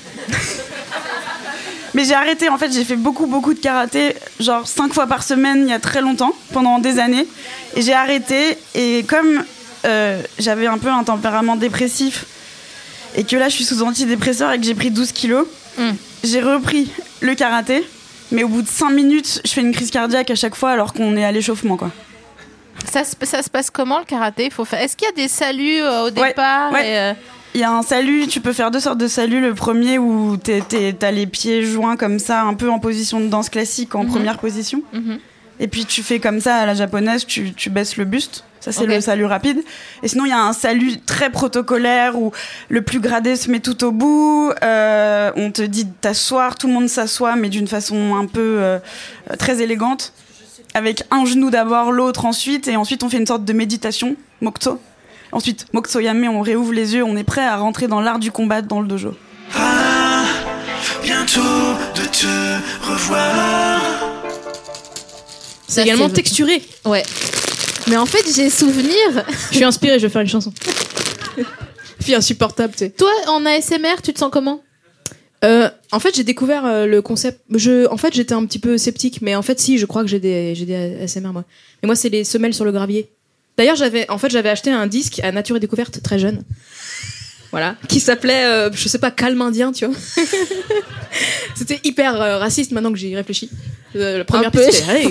Mais 1.93 2.05
j'ai 2.05 2.13
arrêté. 2.13 2.49
En 2.49 2.57
fait, 2.57 2.71
j'ai 2.71 2.83
fait 2.83 2.95
beaucoup, 2.95 3.27
beaucoup 3.27 3.53
de 3.53 3.59
karaté, 3.59 4.15
genre 4.39 4.67
cinq 4.67 4.93
fois 4.93 5.07
par 5.07 5.23
semaine, 5.23 5.67
il 5.67 5.69
y 5.69 5.73
a 5.73 5.79
très 5.79 6.01
longtemps, 6.01 6.33
pendant 6.51 6.79
des 6.79 6.99
années. 6.99 7.27
Et 7.75 7.81
j'ai 7.81 7.93
arrêté. 7.93 8.57
Et 8.75 9.05
comme 9.07 9.43
euh, 9.85 10.21
j'avais 10.39 10.67
un 10.67 10.77
peu 10.77 10.89
un 10.89 11.03
tempérament 11.03 11.55
dépressif, 11.55 12.25
et 13.15 13.23
que 13.23 13.35
là, 13.35 13.49
je 13.49 13.55
suis 13.55 13.65
sous 13.65 13.81
antidépresseur 13.83 14.51
et 14.51 14.59
que 14.59 14.65
j'ai 14.65 14.75
pris 14.75 14.91
12 14.91 15.11
kilos, 15.11 15.45
Mm. 15.77 15.91
j'ai 16.23 16.41
repris 16.41 16.91
le 17.21 17.33
karaté. 17.35 17.83
Mais 18.31 18.43
au 18.43 18.47
bout 18.47 18.61
de 18.63 18.67
5 18.67 18.89
minutes, 18.91 19.41
je 19.45 19.51
fais 19.51 19.61
une 19.61 19.71
crise 19.73 19.91
cardiaque 19.91 20.31
à 20.31 20.35
chaque 20.35 20.55
fois 20.55 20.71
alors 20.71 20.93
qu'on 20.93 21.15
est 21.17 21.23
à 21.25 21.31
l'échauffement, 21.31 21.77
quoi. 21.77 21.91
ça, 22.91 23.03
se- 23.03 23.15
ça 23.25 23.41
se 23.43 23.49
passe 23.49 23.69
comment 23.69 23.99
le 23.99 24.05
karaté? 24.05 24.49
Faut 24.49 24.65
faire... 24.65 24.79
Est-ce 24.81 24.95
qu'il 24.97 25.07
y 25.07 25.11
a 25.11 25.13
des 25.15 25.27
saluts 25.27 25.81
euh, 25.81 26.05
au 26.05 26.09
départ 26.09 26.71
ouais. 26.71 26.89
et, 26.89 26.97
euh, 26.97 27.13
Il 27.53 27.61
y 27.61 27.63
a 27.63 27.71
un 27.71 27.83
salut, 27.83 28.25
tu 28.27 28.39
peux 28.41 28.53
faire 28.53 28.71
deux 28.71 28.79
sortes 28.79 28.97
de 28.97 29.07
saluts. 29.07 29.41
Le 29.41 29.53
premier 29.53 29.99
où 29.99 30.37
t'as 30.37 31.11
les 31.11 31.27
pieds 31.27 31.63
joints 31.63 31.95
comme 31.97 32.17
ça, 32.17 32.41
un 32.41 32.55
peu 32.55 32.69
en 32.71 32.79
position 32.79 33.19
de 33.19 33.27
danse 33.27 33.49
classique, 33.49 33.93
en 33.93 34.03
Mhm. 34.03 34.09
première 34.09 34.37
position. 34.39 34.81
mhm. 34.93 35.19
Et 35.59 35.67
puis 35.67 35.85
tu 35.85 36.01
fais 36.01 36.19
comme 36.19 36.39
ça 36.41 36.55
à 36.55 36.65
la 36.65 36.73
japonaise, 36.73 37.25
tu, 37.27 37.53
tu 37.53 37.69
baisses 37.69 37.97
le 37.97 38.05
buste. 38.05 38.43
Ça, 38.63 38.71
c'est 38.71 38.85
le 38.85 39.01
salut 39.01 39.25
rapide. 39.25 39.61
Et 40.03 40.07
sinon, 40.07 40.23
il 40.23 40.29
y 40.29 40.31
a 40.31 40.39
un 40.39 40.53
salut 40.53 40.97
très 41.01 41.29
protocolaire 41.29 42.17
où 42.17 42.31
le 42.69 42.81
plus 42.81 43.01
gradé 43.01 43.35
se 43.35 43.51
met 43.51 43.59
tout 43.59 43.83
au 43.83 43.91
bout. 43.91 44.53
euh, 44.63 45.31
on 45.35 45.51
te 45.51 45.61
dit 45.63 45.83
de 45.83 45.91
t'asseoir, 45.99 46.55
tout 46.55 46.67
le 46.67 46.73
monde 46.73 46.87
s'assoit, 46.87 47.35
mais 47.35 47.49
d'une 47.49 47.67
façon 47.67 48.15
un 48.15 48.25
peu 48.25 48.55
euh, 48.59 48.79
très 49.37 49.61
élégante. 49.61 50.13
Avec 50.75 51.03
un 51.11 51.25
genou 51.25 51.49
d'abord, 51.49 51.91
l'autre 51.91 52.25
ensuite. 52.25 52.69
Et 52.69 52.77
ensuite, 52.77 53.03
on 53.03 53.09
fait 53.09 53.17
une 53.17 53.27
sorte 53.27 53.43
de 53.43 53.51
méditation, 53.51 54.15
mokto. 54.39 54.79
Ensuite, 55.33 55.65
mokto 55.73 55.99
yame, 55.99 56.23
on 56.29 56.39
réouvre 56.39 56.71
les 56.71 56.95
yeux, 56.95 57.03
on 57.03 57.17
est 57.17 57.25
prêt 57.25 57.45
à 57.45 57.57
rentrer 57.57 57.89
dans 57.89 57.99
l'art 57.99 58.19
du 58.19 58.31
combat 58.31 58.61
dans 58.61 58.79
le 58.79 58.87
dojo. 58.87 59.13
Ah, 59.57 60.23
bientôt 61.03 61.41
de 61.95 62.05
te 62.05 62.89
revoir. 62.89 63.81
C'est 65.67 65.83
également 65.83 66.09
texturé. 66.09 66.61
Ouais. 66.85 67.03
Mais 67.87 67.97
en 67.97 68.05
fait, 68.05 68.23
j'ai 68.33 68.49
souvenir. 68.49 69.25
Je 69.51 69.55
suis 69.55 69.63
inspirée, 69.63 69.99
je 69.99 70.07
vais 70.07 70.11
faire 70.11 70.21
une 70.21 70.27
chanson. 70.27 70.53
Fille 72.01 72.15
insupportable, 72.15 72.73
tu 72.73 72.79
sais. 72.79 72.89
Toi, 72.91 73.11
en 73.27 73.45
ASMR, 73.45 74.01
tu 74.03 74.13
te 74.13 74.19
sens 74.19 74.29
comment? 74.31 74.61
Euh, 75.43 75.69
en 75.91 75.99
fait, 75.99 76.15
j'ai 76.15 76.23
découvert 76.23 76.65
euh, 76.65 76.85
le 76.85 77.01
concept. 77.01 77.41
Je, 77.53 77.87
en 77.89 77.97
fait, 77.97 78.13
j'étais 78.13 78.33
un 78.33 78.45
petit 78.45 78.59
peu 78.59 78.77
sceptique, 78.77 79.21
mais 79.21 79.35
en 79.35 79.41
fait, 79.41 79.59
si, 79.59 79.77
je 79.77 79.85
crois 79.85 80.01
que 80.01 80.07
j'ai 80.07 80.19
des, 80.19 80.55
j'ai 80.55 80.65
des 80.65 81.01
ASMR 81.03 81.33
moi. 81.33 81.43
Mais 81.81 81.87
moi, 81.87 81.95
c'est 81.95 82.09
les 82.09 82.23
semelles 82.23 82.53
sur 82.53 82.65
le 82.65 82.71
gravier. 82.71 83.09
D'ailleurs, 83.57 83.75
j'avais, 83.75 84.09
en 84.09 84.17
fait, 84.17 84.29
j'avais 84.29 84.49
acheté 84.49 84.71
un 84.71 84.87
disque 84.87 85.19
à 85.21 85.31
Nature 85.31 85.57
et 85.57 85.59
Découverte 85.59 86.01
très 86.01 86.17
jeune. 86.17 86.43
Voilà, 87.53 87.75
qui 87.87 87.99
s'appelait, 87.99 88.45
euh, 88.45 88.71
je 88.73 88.87
sais 88.87 88.97
pas, 88.97 89.11
Calme 89.11 89.39
Indien, 89.39 89.71
tu 89.71 89.85
vois. 89.85 89.95
C'était 91.55 91.79
hyper 91.83 92.19
euh, 92.19 92.39
raciste 92.39 92.71
maintenant 92.71 92.91
que 92.91 92.97
j'y 92.97 93.15
réfléchis. 93.15 93.47
Euh, 93.95 94.17
la 94.17 94.25
première 94.25 94.49
piste, 94.49 94.71
c'était, 94.71 94.91
hey, 94.91 95.05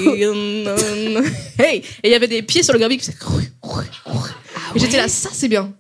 hey, 1.61 1.77
et 2.03 2.09
il 2.09 2.11
y 2.11 2.15
avait 2.17 2.27
des 2.27 2.43
pieds 2.43 2.65
sur 2.65 2.73
le 2.73 2.81
gravier 2.81 2.99
qui 2.99 3.05
faisaient. 3.05 3.17
Et 4.75 4.79
j'étais 4.81 4.97
là, 4.97 5.07
ça 5.07 5.29
c'est 5.33 5.47
bien. 5.47 5.73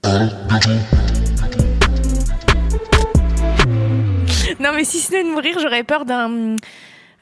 Non, 4.61 4.71
mais 4.73 4.85
si 4.85 5.01
ce 5.01 5.11
n'est 5.11 5.25
de 5.25 5.31
mourir, 5.31 5.59
j'aurais 5.61 5.83
peur 5.83 6.05
d'un. 6.05 6.55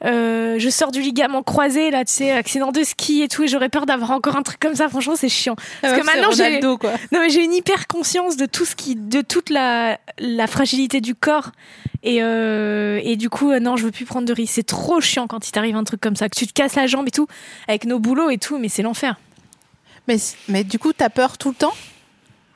Euh, 0.03 0.57
je 0.57 0.69
sors 0.69 0.91
du 0.91 1.01
ligament 1.01 1.43
croisé, 1.43 1.91
là, 1.91 2.03
tu 2.05 2.13
sais, 2.13 2.31
accident 2.31 2.71
de 2.71 2.83
ski 2.83 3.21
et 3.21 3.27
tout, 3.27 3.43
et 3.43 3.47
j'aurais 3.47 3.69
peur 3.69 3.85
d'avoir 3.85 4.11
encore 4.11 4.35
un 4.35 4.41
truc 4.41 4.59
comme 4.59 4.75
ça. 4.75 4.89
Franchement, 4.89 5.15
c'est 5.15 5.29
chiant. 5.29 5.55
Parce 5.81 5.99
que 5.99 6.05
maintenant, 6.05 6.31
j'ai. 6.31 6.59
quoi. 6.59 6.91
Non, 7.11 7.19
mais 7.21 7.29
j'ai 7.29 7.43
une 7.43 7.53
hyper 7.53 7.87
conscience 7.87 8.37
de 8.37 8.45
tout 8.45 8.65
ce 8.65 8.75
qui, 8.75 8.95
de 8.95 9.21
toute 9.21 9.49
la, 9.49 9.99
la 10.17 10.47
fragilité 10.47 11.01
du 11.01 11.15
corps. 11.15 11.51
Et, 12.03 12.23
euh, 12.23 12.99
et 13.03 13.15
du 13.15 13.29
coup, 13.29 13.51
euh, 13.51 13.59
non, 13.59 13.77
je 13.77 13.85
veux 13.85 13.91
plus 13.91 14.05
prendre 14.05 14.27
de 14.27 14.33
risques. 14.33 14.53
C'est 14.55 14.63
trop 14.65 15.01
chiant 15.01 15.27
quand 15.27 15.47
il 15.47 15.51
t'arrive 15.51 15.75
un 15.75 15.83
truc 15.83 16.01
comme 16.01 16.15
ça, 16.15 16.29
que 16.29 16.37
tu 16.37 16.47
te 16.47 16.53
casses 16.53 16.75
la 16.75 16.87
jambe 16.87 17.07
et 17.07 17.11
tout, 17.11 17.27
avec 17.67 17.85
nos 17.85 17.99
boulots 17.99 18.29
et 18.29 18.37
tout, 18.37 18.57
mais 18.57 18.69
c'est 18.69 18.81
l'enfer. 18.81 19.19
Mais, 20.07 20.17
mais 20.47 20.63
du 20.63 20.79
coup, 20.79 20.93
t'as 20.93 21.09
peur 21.09 21.37
tout 21.37 21.49
le 21.49 21.55
temps? 21.55 21.73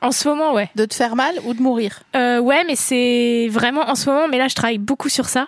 En 0.02 0.10
ce 0.12 0.28
moment, 0.28 0.52
ouais. 0.52 0.68
de 0.74 0.84
te 0.84 0.94
faire 0.94 1.16
mal 1.16 1.36
ou 1.44 1.54
de 1.54 1.62
mourir? 1.62 2.02
Euh, 2.14 2.38
ouais, 2.38 2.64
mais 2.66 2.76
c'est 2.76 3.48
vraiment 3.50 3.88
en 3.88 3.94
ce 3.94 4.10
moment, 4.10 4.28
mais 4.28 4.36
là, 4.36 4.48
je 4.48 4.54
travaille 4.54 4.78
beaucoup 4.78 5.08
sur 5.08 5.28
ça. 5.28 5.46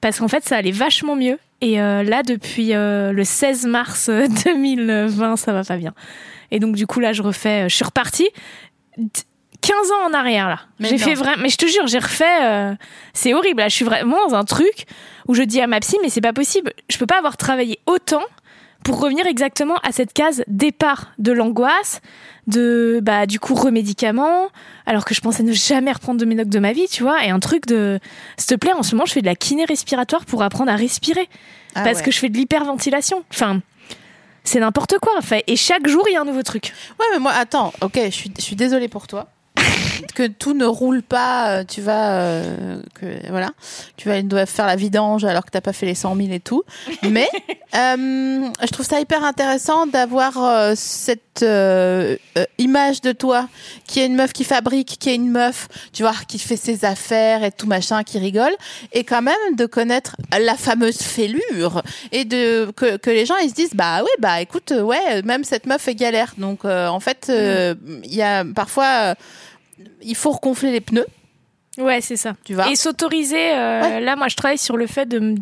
Parce 0.00 0.18
qu'en 0.18 0.28
fait, 0.28 0.44
ça 0.44 0.56
allait 0.56 0.70
vachement 0.72 1.16
mieux. 1.16 1.38
Et 1.60 1.80
euh, 1.80 2.02
là, 2.04 2.22
depuis 2.22 2.74
euh, 2.74 3.12
le 3.12 3.24
16 3.24 3.66
mars 3.66 4.08
euh, 4.08 4.26
2020, 4.44 5.36
ça 5.36 5.52
va 5.52 5.64
pas 5.64 5.76
bien. 5.76 5.92
Et 6.50 6.60
donc, 6.60 6.76
du 6.76 6.86
coup, 6.86 7.00
là, 7.00 7.12
je 7.12 7.22
refais. 7.22 7.64
euh, 7.64 7.68
je 7.68 7.74
suis 7.76 7.84
repartie. 7.84 8.28
d- 8.96 9.08
15 9.60 9.76
ans 9.90 10.08
en 10.08 10.14
arrière, 10.14 10.48
là. 10.48 10.60
J'ai 10.78 10.98
fait 10.98 11.14
vraiment. 11.14 11.42
Mais 11.42 11.48
je 11.48 11.56
te 11.56 11.66
jure, 11.66 11.86
j'ai 11.88 11.98
refait. 11.98 12.42
euh, 12.44 12.74
c'est 13.12 13.34
horrible. 13.34 13.58
Là, 13.60 13.68
je 13.68 13.74
suis 13.74 13.84
vraiment 13.84 14.16
dans 14.28 14.36
un 14.36 14.44
truc 14.44 14.86
où 15.26 15.34
je 15.34 15.42
dis 15.42 15.60
à 15.60 15.66
ma 15.66 15.80
psy, 15.80 15.96
mais 16.00 16.08
c'est 16.10 16.20
pas 16.20 16.32
possible. 16.32 16.72
Je 16.88 16.96
peux 16.96 17.06
pas 17.06 17.18
avoir 17.18 17.36
travaillé 17.36 17.80
autant 17.86 18.22
pour 18.84 19.00
revenir 19.00 19.26
exactement 19.26 19.76
à 19.82 19.92
cette 19.92 20.12
case 20.12 20.42
départ 20.46 21.12
de 21.18 21.32
l'angoisse, 21.32 22.00
de 22.46 23.00
bah 23.02 23.26
du 23.26 23.38
coup 23.38 23.54
remédicaments, 23.54 24.48
alors 24.86 25.04
que 25.04 25.14
je 25.14 25.20
pensais 25.20 25.42
ne 25.42 25.52
jamais 25.52 25.92
reprendre 25.92 26.18
de 26.20 26.24
médoc 26.24 26.48
de 26.48 26.58
ma 26.58 26.72
vie, 26.72 26.86
tu 26.90 27.02
vois, 27.02 27.24
et 27.24 27.30
un 27.30 27.40
truc 27.40 27.66
de 27.66 27.98
s'il 28.36 28.46
te 28.48 28.54
plaît, 28.54 28.72
en 28.72 28.82
ce 28.82 28.94
moment, 28.94 29.04
je 29.06 29.12
fais 29.12 29.20
de 29.20 29.26
la 29.26 29.34
kiné 29.34 29.64
respiratoire 29.64 30.24
pour 30.24 30.42
apprendre 30.42 30.70
à 30.70 30.76
respirer 30.76 31.28
Ah 31.74 31.82
parce 31.82 31.98
ouais. 31.98 32.04
que 32.04 32.10
je 32.10 32.18
fais 32.18 32.28
de 32.30 32.36
l'hyperventilation. 32.38 33.24
Enfin, 33.32 33.60
c'est 34.44 34.60
n'importe 34.60 34.98
quoi. 34.98 35.12
Enfin, 35.18 35.40
et 35.46 35.56
chaque 35.56 35.86
jour, 35.86 36.04
il 36.08 36.14
y 36.14 36.16
a 36.16 36.22
un 36.22 36.24
nouveau 36.24 36.42
truc. 36.42 36.72
Ouais, 36.98 37.06
mais 37.12 37.18
moi, 37.18 37.32
attends, 37.32 37.72
ok, 37.82 38.00
je 38.06 38.10
suis, 38.10 38.32
je 38.36 38.42
suis 38.42 38.56
désolée 38.56 38.88
pour 38.88 39.06
toi. 39.06 39.28
que 40.14 40.26
tout 40.26 40.54
ne 40.54 40.64
roule 40.64 41.02
pas, 41.02 41.50
euh, 41.50 41.64
tu 41.64 41.80
vas, 41.80 42.12
euh, 42.12 42.80
que 42.94 43.06
voilà, 43.30 43.50
tu 43.96 44.08
vas 44.08 44.18
dois 44.22 44.46
faire 44.46 44.66
la 44.66 44.76
vidange 44.76 45.24
alors 45.24 45.44
que 45.44 45.50
t'as 45.50 45.60
pas 45.60 45.72
fait 45.72 45.86
les 45.86 45.94
100 45.94 46.16
000 46.16 46.28
et 46.30 46.40
tout. 46.40 46.62
Mais 47.02 47.28
euh, 47.74 48.48
je 48.62 48.72
trouve 48.72 48.86
ça 48.86 49.00
hyper 49.00 49.24
intéressant 49.24 49.86
d'avoir 49.86 50.42
euh, 50.42 50.72
cette 50.76 51.42
euh, 51.42 52.16
euh, 52.36 52.44
image 52.58 53.00
de 53.00 53.12
toi 53.12 53.48
qui 53.86 54.00
est 54.00 54.06
une 54.06 54.16
meuf 54.16 54.32
qui 54.32 54.44
fabrique, 54.44 54.96
qui 54.98 55.10
est 55.10 55.14
une 55.14 55.30
meuf, 55.30 55.68
tu 55.92 56.02
vois, 56.02 56.14
qui 56.26 56.38
fait 56.38 56.56
ses 56.56 56.84
affaires 56.84 57.44
et 57.44 57.52
tout 57.52 57.66
machin, 57.66 58.02
qui 58.02 58.18
rigole, 58.18 58.52
et 58.92 59.04
quand 59.04 59.22
même 59.22 59.56
de 59.56 59.66
connaître 59.66 60.16
la 60.38 60.54
fameuse 60.56 60.98
fêlure 60.98 61.82
et 62.12 62.24
de 62.24 62.70
que, 62.76 62.96
que 62.96 63.10
les 63.10 63.26
gens 63.26 63.36
ils 63.42 63.50
se 63.50 63.54
disent 63.54 63.74
bah 63.74 64.00
oui 64.02 64.10
bah 64.18 64.40
écoute 64.40 64.72
ouais 64.72 65.22
même 65.22 65.44
cette 65.44 65.66
meuf 65.66 65.88
est 65.88 65.94
galère. 65.94 66.34
Donc 66.38 66.64
euh, 66.64 66.88
en 66.88 67.00
fait 67.00 67.26
euh, 67.28 67.74
il 68.04 68.14
y 68.14 68.22
a 68.22 68.44
parfois 68.44 68.84
euh, 69.02 69.14
il 70.02 70.14
faut 70.16 70.30
reconfler 70.30 70.72
les 70.72 70.80
pneus 70.80 71.06
Ouais, 71.78 72.00
c'est 72.00 72.16
ça. 72.16 72.34
tu 72.44 72.54
vois 72.54 72.68
Et 72.70 72.76
s'autoriser, 72.76 73.52
euh, 73.52 74.00
là, 74.00 74.16
moi, 74.16 74.26
je 74.28 74.34
travaille 74.36 74.58
sur 74.58 74.76
le 74.76 74.86
fait 74.86 75.06
de 75.06 75.18
me 75.20 75.34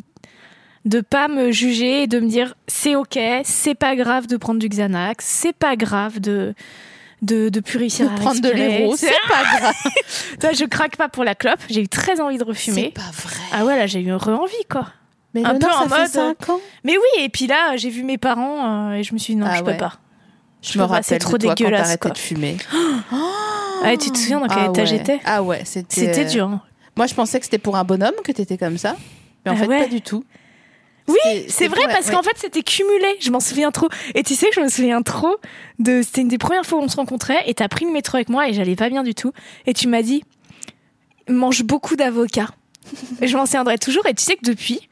de 0.84 1.00
pas 1.00 1.26
me 1.28 1.50
juger 1.50 2.02
et 2.02 2.06
de 2.06 2.20
me 2.20 2.28
dire 2.28 2.54
c'est 2.68 2.94
ok, 2.94 3.18
c'est 3.44 3.74
pas 3.74 3.96
grave 3.96 4.26
de 4.28 4.36
prendre 4.36 4.60
du 4.60 4.68
Xanax, 4.68 5.24
c'est 5.26 5.52
pas 5.54 5.74
grave 5.76 6.20
de 6.20 6.54
de 7.22 7.48
de 7.48 7.62
réussir 7.76 8.06
de 8.08 8.12
à 8.14 8.16
prendre 8.16 8.40
de 8.40 8.50
l'héros 8.50 8.94
c'est 8.96 9.10
pas 9.28 9.42
grave 9.58 9.74
Toi, 10.40 10.52
je 10.52 10.64
craque 10.66 10.96
pas 10.96 11.08
pour 11.08 11.24
la 11.24 11.34
clope. 11.34 11.58
J'ai 11.70 11.80
eu 11.80 11.88
très 11.88 12.20
envie 12.20 12.36
de 12.38 12.42
c'est 12.44 12.48
refumer. 12.50 12.90
pas 12.94 13.10
vrai 13.14 13.34
Ah 13.52 13.64
ouais, 13.64 13.76
là, 13.76 13.86
j'ai 13.86 14.00
eu 14.00 14.12
re-envie, 14.14 14.64
quoi. 14.70 14.86
mais 15.34 15.42
un 15.44 15.58
peu 15.58 15.66
en 15.66 15.88
ça 15.88 15.88
fait 15.88 16.00
mode, 16.02 16.08
cinq 16.08 16.48
ans 16.50 16.60
Mais 16.84 16.96
oui, 16.96 17.24
et 17.24 17.30
puis 17.30 17.46
là, 17.48 17.76
j'ai 17.76 17.90
vu 17.90 18.04
mes 18.04 18.18
parents 18.18 18.90
euh, 18.90 18.94
et 18.94 19.02
je 19.02 19.12
me 19.14 19.18
suis 19.18 19.34
dit 19.34 19.40
non, 19.40 19.46
Ah 19.50 19.56
je 19.56 19.64
ouais. 19.64 19.72
peux 19.72 19.78
pas. 19.78 19.94
je 20.62 20.74
peux 20.74 20.78
me 20.80 20.84
pas, 20.84 20.88
rappelle 20.88 21.04
c'est 21.04 21.18
trop 21.18 21.36
de 21.38 21.46
toi 21.46 21.50
quand 21.50 21.54
dégueulasse, 21.64 21.82
t'arrêtais 21.82 21.98
quoi. 21.98 22.10
de 22.10 22.18
fumer 22.18 22.56
Ah, 23.84 23.96
tu 23.96 24.10
te 24.10 24.18
souviens 24.18 24.40
dans 24.40 24.48
quel 24.48 24.58
ah 24.58 24.64
état 24.70 24.80
ouais. 24.80 24.86
j'étais 24.86 25.20
ah 25.24 25.42
ouais 25.42 25.62
c'était 25.64 26.00
C'était 26.06 26.24
euh, 26.26 26.30
dur. 26.30 26.46
hein. 26.48 26.62
moi 26.96 27.06
je 27.06 27.14
pensais 27.14 27.38
que 27.38 27.44
c'était 27.44 27.58
pour 27.58 27.76
un 27.76 27.84
bonhomme 27.84 28.14
que 28.24 28.32
t'étais 28.32 28.58
comme 28.58 28.78
ça 28.78 28.96
mais 29.44 29.52
en 29.52 29.54
Ah 29.54 29.58
fait 29.58 29.66
ouais. 29.68 29.78
pas 29.82 29.86
du 29.88 30.00
tout 30.02 30.24
Oui, 31.08 31.44
c'est 31.48 31.68
vrai 31.68 31.82
parce 31.86 32.06
ouais. 32.08 32.14
qu'en 32.14 32.22
fait 32.22 32.36
c'était 32.36 32.62
cumulé. 32.62 33.06
Je 33.20 33.30
m'en 33.30 33.38
souviens 33.38 33.70
trop. 33.70 33.88
Et 34.16 34.24
tu 34.24 34.34
sais 34.34 34.48
que 34.48 34.54
je 34.56 34.60
me 34.60 34.68
souviens 34.68 35.02
trop 35.02 35.36
de. 35.78 36.02
C'était 36.02 36.22
une 36.22 36.28
des 36.28 36.38
premières 36.38 36.66
fois 36.66 36.78
où 36.80 36.82
on 36.82 36.88
se 36.88 36.96
rencontrait 36.96 37.44
et 37.46 37.54
t'as 37.54 37.68
pris 37.68 37.84
le 37.84 37.92
métro 37.92 38.16
avec 38.16 38.28
moi 38.28 38.48
et 38.48 38.52
j'allais 38.54 38.74
pas 38.74 38.88
bien 38.88 39.04
du 39.04 39.14
tout. 39.14 39.30
Et 39.66 39.72
tu 39.72 39.86
m'as 39.86 40.02
dit 40.02 40.24
mange 41.28 41.62
beaucoup 41.62 41.94
d'avocats. 41.96 42.48
je 43.22 43.36
m'en 43.36 43.46
souviendrai 43.46 43.78
toujours. 43.78 44.04
Et 44.06 44.14
tu 44.14 44.24
sais 44.24 44.34
que 44.36 44.44
depuis, 44.44 44.88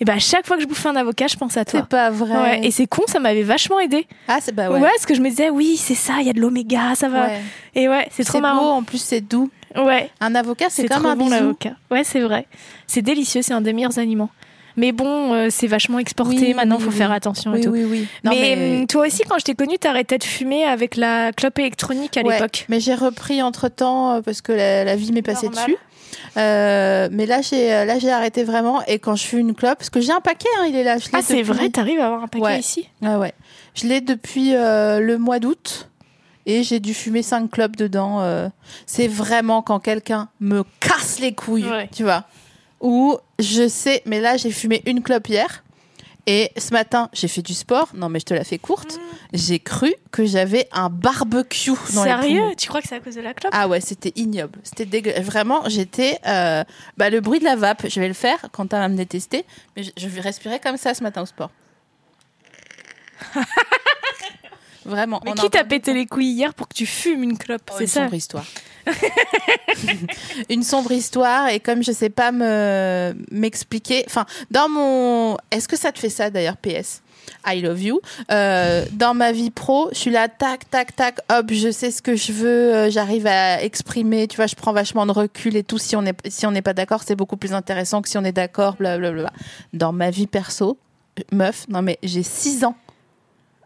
et 0.00 0.04
ben 0.04 0.14
à 0.14 0.18
chaque 0.18 0.46
fois 0.46 0.56
que 0.56 0.62
je 0.62 0.66
bouffe 0.68 0.84
un 0.86 0.96
avocat, 0.96 1.26
je 1.28 1.36
pense 1.36 1.56
à 1.56 1.64
toi. 1.64 1.80
c'est 1.80 1.88
pas 1.88 2.10
vrai 2.10 2.36
Ouais, 2.36 2.60
et 2.66 2.70
c'est 2.70 2.86
con, 2.86 3.02
ça 3.06 3.20
m'avait 3.20 3.42
vachement 3.42 3.78
aidé. 3.80 4.06
ah 4.28 4.38
c'est 4.40 4.52
bah 4.54 4.70
Ouais. 4.70 4.80
ouais, 4.80 4.88
parce 4.88 5.06
que 5.06 5.14
je 5.14 5.20
me 5.20 5.28
disais 5.30 5.50
oui 5.50 5.76
c'est 5.76 5.94
ça, 5.94 6.14
il 6.20 6.26
y 6.26 6.30
a 6.30 6.32
de 6.32 6.40
l'oméga, 6.40 6.94
ça 6.94 7.08
va. 7.08 7.26
Ouais. 7.26 7.40
Et 7.74 7.88
ouais, 7.88 8.08
c'est 8.10 8.24
trop 8.24 8.38
beau 8.38 8.42
marrant. 8.42 8.76
en 8.76 8.82
plus 8.82 8.98
c'est 8.98 9.20
doux 9.20 9.50
Ouais, 9.76 10.10
un 10.20 10.34
avocat 10.34 10.66
c'est 10.70 10.86
comme 10.88 11.04
un 11.06 11.16
bon 11.16 11.28
l'avocat. 11.28 11.72
Ouais, 11.90 12.04
c'est 12.04 12.20
vrai. 12.20 12.46
C'est 12.86 13.02
délicieux, 13.02 13.42
c'est 13.42 13.54
un 13.54 13.60
des 13.60 13.72
meilleurs 13.72 13.98
aliments. 13.98 14.30
Mais 14.76 14.92
bon, 14.92 15.32
euh, 15.34 15.48
c'est 15.50 15.66
vachement 15.66 15.98
exporté. 15.98 16.36
Oui, 16.38 16.54
Maintenant, 16.54 16.76
oui, 16.78 16.82
faut 16.84 16.90
oui. 16.90 16.96
faire 16.96 17.12
attention 17.12 17.54
et 17.54 17.60
tout. 17.60 17.70
oui 17.70 17.84
oui 17.84 18.08
Non, 18.24 18.32
mais, 18.32 18.80
hum, 18.80 18.86
toi 18.86 19.06
aussi, 19.06 19.22
quand 19.28 19.38
je 19.38 19.44
t'ai 19.44 19.54
connue, 19.54 19.78
t'arrêtais 19.78 20.18
de 20.18 20.24
fumer 20.24 20.64
avec 20.64 20.96
la 20.96 21.32
clope 21.32 21.58
électronique 21.60 22.16
à 22.16 22.22
Ouais, 22.22 22.34
l'époque. 22.34 22.66
Mais 22.68 22.80
j'ai 22.80 22.94
repris 22.94 23.40
entre 23.42 23.68
temps 23.68 24.20
parce 24.22 24.40
que 24.40 24.52
la, 24.52 24.84
la 24.84 24.96
vie 24.96 25.12
m'est 25.12 25.22
passée 25.22 25.48
dessus. 25.48 25.76
Euh, 26.36 27.08
mais 27.12 27.26
là 27.26 27.40
j'ai 27.42 27.72
euh, 27.72 27.84
là 27.84 27.98
j'ai 27.98 28.10
arrêté 28.10 28.44
vraiment 28.44 28.82
et 28.86 28.98
quand 28.98 29.14
je 29.16 29.24
fume 29.24 29.40
une 29.40 29.54
clope 29.54 29.78
parce 29.78 29.90
que 29.90 30.00
j'ai 30.00 30.12
un 30.12 30.20
paquet 30.20 30.48
hein, 30.60 30.66
il 30.68 30.76
est 30.76 30.84
là 30.84 30.98
je 30.98 31.08
Ah, 31.12 31.20
c'est 31.22 31.38
depuis- 31.38 31.42
vrai, 31.52 31.68
t'arrives 31.70 31.98
à 32.00 32.06
avoir 32.06 32.22
un 32.24 32.28
paquet 32.28 32.44
Ouais. 32.44 32.58
ici 32.60 32.88
Ah 33.04 33.18
ouais 33.18 33.32
je 33.74 33.86
l'ai 33.86 34.00
depuis 34.00 34.54
euh, 34.54 35.00
le 35.00 35.18
mois 35.18 35.38
d'août 35.40 35.90
et 36.46 36.62
j'ai 36.62 36.78
dû 36.80 36.94
fumer 36.94 37.22
cinq 37.22 37.50
clopes 37.50 37.76
dedans 37.76 38.20
euh. 38.20 38.48
c'est 38.86 39.08
vraiment 39.08 39.60
quand 39.62 39.80
quelqu'un 39.80 40.28
me 40.40 40.62
casse 40.80 41.18
les 41.20 41.34
couilles 41.34 41.66
Ouais. 41.68 41.88
tu 41.94 42.02
vois 42.04 42.24
ou 42.80 43.16
je 43.38 43.68
sais 43.68 44.02
mais 44.06 44.20
là 44.20 44.36
j'ai 44.36 44.50
fumé 44.50 44.82
une 44.86 45.02
clope 45.02 45.28
hier 45.28 45.62
et 46.26 46.50
ce 46.56 46.72
matin 46.72 47.10
j'ai 47.12 47.28
fait 47.28 47.42
du 47.42 47.52
sport 47.54 47.88
non 47.94 48.08
mais 48.08 48.18
je 48.20 48.24
te 48.24 48.34
la 48.34 48.44
fais 48.44 48.58
courte 48.58 48.98
j'ai 49.32 49.58
cru 49.58 49.94
que 50.10 50.24
j'avais 50.24 50.68
un 50.72 50.88
barbecue 50.90 51.70
dans 51.94 52.04
les 52.04 52.10
poumons. 52.12 52.22
Sérieux 52.22 52.42
Tu 52.56 52.68
crois 52.68 52.80
que 52.80 52.88
c'est 52.88 52.94
à 52.96 53.00
cause 53.00 53.16
de 53.16 53.20
la 53.20 53.34
clope? 53.34 53.52
Ah 53.54 53.66
ouais, 53.68 53.80
c'était 53.80 54.12
ignoble. 54.14 54.60
C'était. 54.62 55.20
Vraiment, 55.20 55.68
j'étais. 55.68 56.18
euh, 56.24 56.62
bah, 56.96 57.10
le 57.10 57.20
bruit 57.20 57.40
de 57.40 57.44
la 57.44 57.56
vape, 57.56 57.88
je 57.88 57.98
vais 57.98 58.06
le 58.06 58.14
faire 58.14 58.38
quand 58.52 58.68
tu 58.68 58.76
vas 58.76 58.88
me 58.88 58.94
détester. 58.96 59.44
Mais 59.76 59.82
je, 59.82 59.90
je 59.96 60.06
vais 60.06 60.20
respirer 60.20 60.60
comme 60.60 60.76
ça 60.76 60.94
ce 60.94 61.02
matin 61.02 61.22
au 61.22 61.26
sport. 61.26 61.50
Vraiment. 64.84 65.20
Mais 65.24 65.30
on 65.32 65.34
qui 65.34 65.50
t'a 65.50 65.64
pété 65.64 65.94
les 65.94 66.06
couilles 66.06 66.32
hier 66.32 66.54
pour 66.54 66.68
que 66.68 66.74
tu 66.74 66.86
fumes 66.86 67.22
une 67.22 67.38
clope? 67.38 67.62
Oh, 67.70 67.74
C'est 67.78 67.84
une 67.84 67.88
ça 67.90 68.00
sombre 68.02 68.14
histoire. 68.14 68.44
une 70.50 70.62
sombre 70.62 70.92
histoire 70.92 71.48
et 71.48 71.60
comme 71.60 71.82
je 71.82 71.92
sais 71.92 72.10
pas 72.10 72.32
me 72.32 73.14
m'expliquer. 73.30 74.04
Enfin, 74.06 74.26
dans 74.50 74.68
mon. 74.68 75.36
Est-ce 75.50 75.68
que 75.68 75.76
ça 75.76 75.92
te 75.92 75.98
fait 75.98 76.10
ça 76.10 76.30
d'ailleurs, 76.30 76.56
PS 76.56 77.02
I 77.46 77.60
love 77.60 77.82
you. 77.82 78.00
Euh, 78.30 78.84
dans 78.92 79.14
ma 79.14 79.32
vie 79.32 79.50
pro, 79.50 79.88
je 79.92 79.98
suis 79.98 80.10
là, 80.10 80.28
tac, 80.28 80.68
tac, 80.70 80.94
tac, 80.96 81.18
hop, 81.30 81.46
je 81.50 81.70
sais 81.70 81.90
ce 81.90 82.02
que 82.02 82.16
je 82.16 82.32
veux, 82.32 82.74
euh, 82.74 82.90
j'arrive 82.90 83.26
à 83.26 83.62
exprimer, 83.62 84.28
tu 84.28 84.36
vois, 84.36 84.46
je 84.46 84.54
prends 84.54 84.72
vachement 84.72 85.06
de 85.06 85.12
recul 85.12 85.56
et 85.56 85.64
tout. 85.64 85.78
Si 85.78 85.96
on 85.96 86.02
n'est 86.02 86.14
si 86.26 86.46
on 86.46 86.50
n'est 86.50 86.62
pas 86.62 86.74
d'accord, 86.74 87.02
c'est 87.04 87.16
beaucoup 87.16 87.36
plus 87.36 87.52
intéressant 87.52 88.02
que 88.02 88.08
si 88.08 88.18
on 88.18 88.24
est 88.24 88.32
d'accord, 88.32 88.76
blablabla. 88.76 89.32
Dans 89.72 89.92
ma 89.92 90.10
vie 90.10 90.26
perso, 90.26 90.78
meuf, 91.32 91.66
non 91.68 91.82
mais 91.82 91.98
j'ai 92.02 92.22
6 92.22 92.64
ans. 92.64 92.76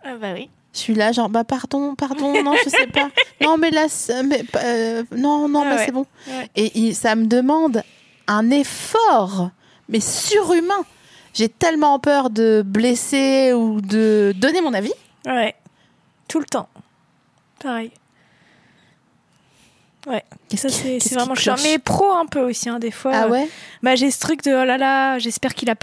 Ah 0.04 0.16
bah 0.20 0.32
oui. 0.34 0.48
Je 0.78 0.82
suis 0.85 0.94
là, 0.94 1.11
genre, 1.11 1.28
bah 1.28 1.42
pardon, 1.42 1.97
pardon, 1.97 2.40
non, 2.44 2.54
je 2.64 2.70
sais 2.70 2.87
pas. 2.87 3.11
Non, 3.40 3.58
mais 3.58 3.70
là, 3.73 3.87
mais, 4.25 4.44
euh, 4.56 5.02
non, 5.16 5.49
non, 5.49 5.62
Ah 5.62 5.70
mais 5.70 5.76
ouais. 5.76 5.85
c'est 5.87 5.90
bon. 5.90 6.06
Ouais. 6.28 6.49
Et 6.54 6.94
ça 6.94 7.16
me 7.16 7.26
demande 7.26 7.82
un 8.28 8.49
effort, 8.50 9.50
mais 9.88 9.99
surhumain. 9.99 10.85
J'ai 11.35 11.49
tellement 11.49 11.99
peur 11.99 12.30
de 12.30 12.62
blesser 12.64 13.52
ou 13.54 13.80
de 13.80 14.32
donner 14.37 14.61
mon 14.61 14.73
avis. 14.73 14.92
Ouais. 15.26 15.56
Tout 16.28 16.38
le 16.38 16.47
temps. 16.47 16.68
Pareil. 17.61 17.90
Ouais. 20.06 20.23
Ça, 20.54 20.68
c'est 20.68 21.00
c'est 21.00 21.16
vraiment 21.16 21.35
chiant. 21.35 21.56
Mais 21.64 21.78
pro 21.80 22.12
un 22.12 22.26
peu 22.26 22.40
aussi, 22.40 22.68
hein, 22.68 22.78
des 22.78 22.92
fois. 22.92 23.11
Ah 23.14 23.28
ouais? 23.28 23.49
Bah, 23.82 23.97
j'ai 23.97 24.11
ce 24.12 24.20
truc 24.20 24.42
de 24.44 24.52
oh 24.52 24.64
là 24.64 24.78
là, 24.78 25.18
j'espère 25.18 25.54
qu'il 25.54 25.68
a 25.70 25.75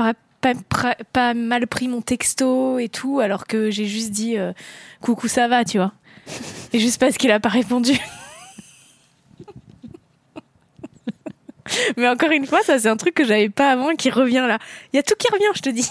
pas, 1.14 1.34
mal 1.34 1.68
pris 1.68 1.88
mon 1.88 2.02
texto 2.02 2.78
et 2.80 2.90
tout, 2.90 3.20
alors 3.20 3.48
que 3.48 3.72
j'ai 3.72 3.86
juste 3.86 4.12
dit 4.12 4.38
euh, 4.38 4.54
coucou, 5.02 5.28
ça 5.28 5.48
va, 5.48 5.64
tu 5.66 5.78
vois. 5.78 5.92
Et 6.74 6.80
juste 6.80 7.00
parce 7.00 7.18
qu'il 7.18 7.32
a 7.32 7.40
pas 7.40 7.50
répondu. 7.50 7.94
Mais 11.98 12.08
encore 12.08 12.30
une 12.32 12.46
fois, 12.46 12.62
ça 12.62 12.78
c'est 12.78 12.90
un 12.90 12.98
truc 12.98 13.16
que 13.16 13.25
j'avais 13.25 13.50
pas 13.50 13.72
avant 13.72 13.96
qui 13.96 14.10
revient 14.12 14.46
là. 14.48 14.60
Il 14.94 14.98
y 14.98 15.00
a 15.00 15.04
tout 15.04 15.16
qui 15.18 15.28
revient, 15.32 15.46
je 15.56 15.62
te 15.62 15.70
dis. 15.70 15.90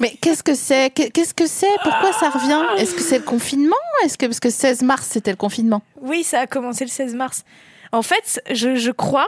Mais 0.00 0.16
qu'est-ce 0.22 0.42
que 0.42 0.54
c'est 0.54 0.90
Qu'est- 0.94 1.10
Qu'est-ce 1.10 1.34
que 1.34 1.46
c'est? 1.46 1.68
Pourquoi 1.82 2.12
ça 2.14 2.30
revient? 2.30 2.62
Est-ce 2.78 2.94
que 2.94 3.02
c'est 3.02 3.18
le 3.18 3.24
confinement? 3.24 3.76
Est-ce 4.04 4.16
que 4.16 4.24
parce 4.26 4.40
que 4.40 4.48
16 4.48 4.80
mars 4.82 5.06
c'était 5.10 5.30
le 5.30 5.36
confinement? 5.36 5.82
Oui, 6.00 6.24
ça 6.24 6.40
a 6.40 6.46
commencé 6.46 6.84
le 6.84 6.90
16 6.90 7.14
mars. 7.14 7.44
En 7.92 8.00
fait, 8.02 8.40
je, 8.50 8.76
je 8.76 8.90
crois 8.90 9.26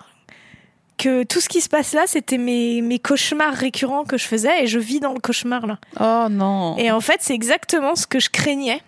que 0.98 1.24
tout 1.24 1.40
ce 1.40 1.48
qui 1.48 1.60
se 1.60 1.68
passe 1.68 1.92
là, 1.94 2.02
c'était 2.06 2.38
mes, 2.38 2.80
mes 2.82 2.98
cauchemars 2.98 3.54
récurrents 3.54 4.04
que 4.04 4.16
je 4.18 4.24
faisais 4.26 4.62
et 4.64 4.66
je 4.66 4.78
vis 4.78 5.00
dans 5.00 5.12
le 5.12 5.20
cauchemar 5.20 5.66
là. 5.66 5.78
Oh 6.00 6.28
non. 6.30 6.76
Et 6.78 6.90
en 6.90 7.00
fait, 7.00 7.16
c'est 7.20 7.34
exactement 7.34 7.94
ce 7.96 8.06
que 8.06 8.20
je 8.20 8.30
craignais. 8.30 8.80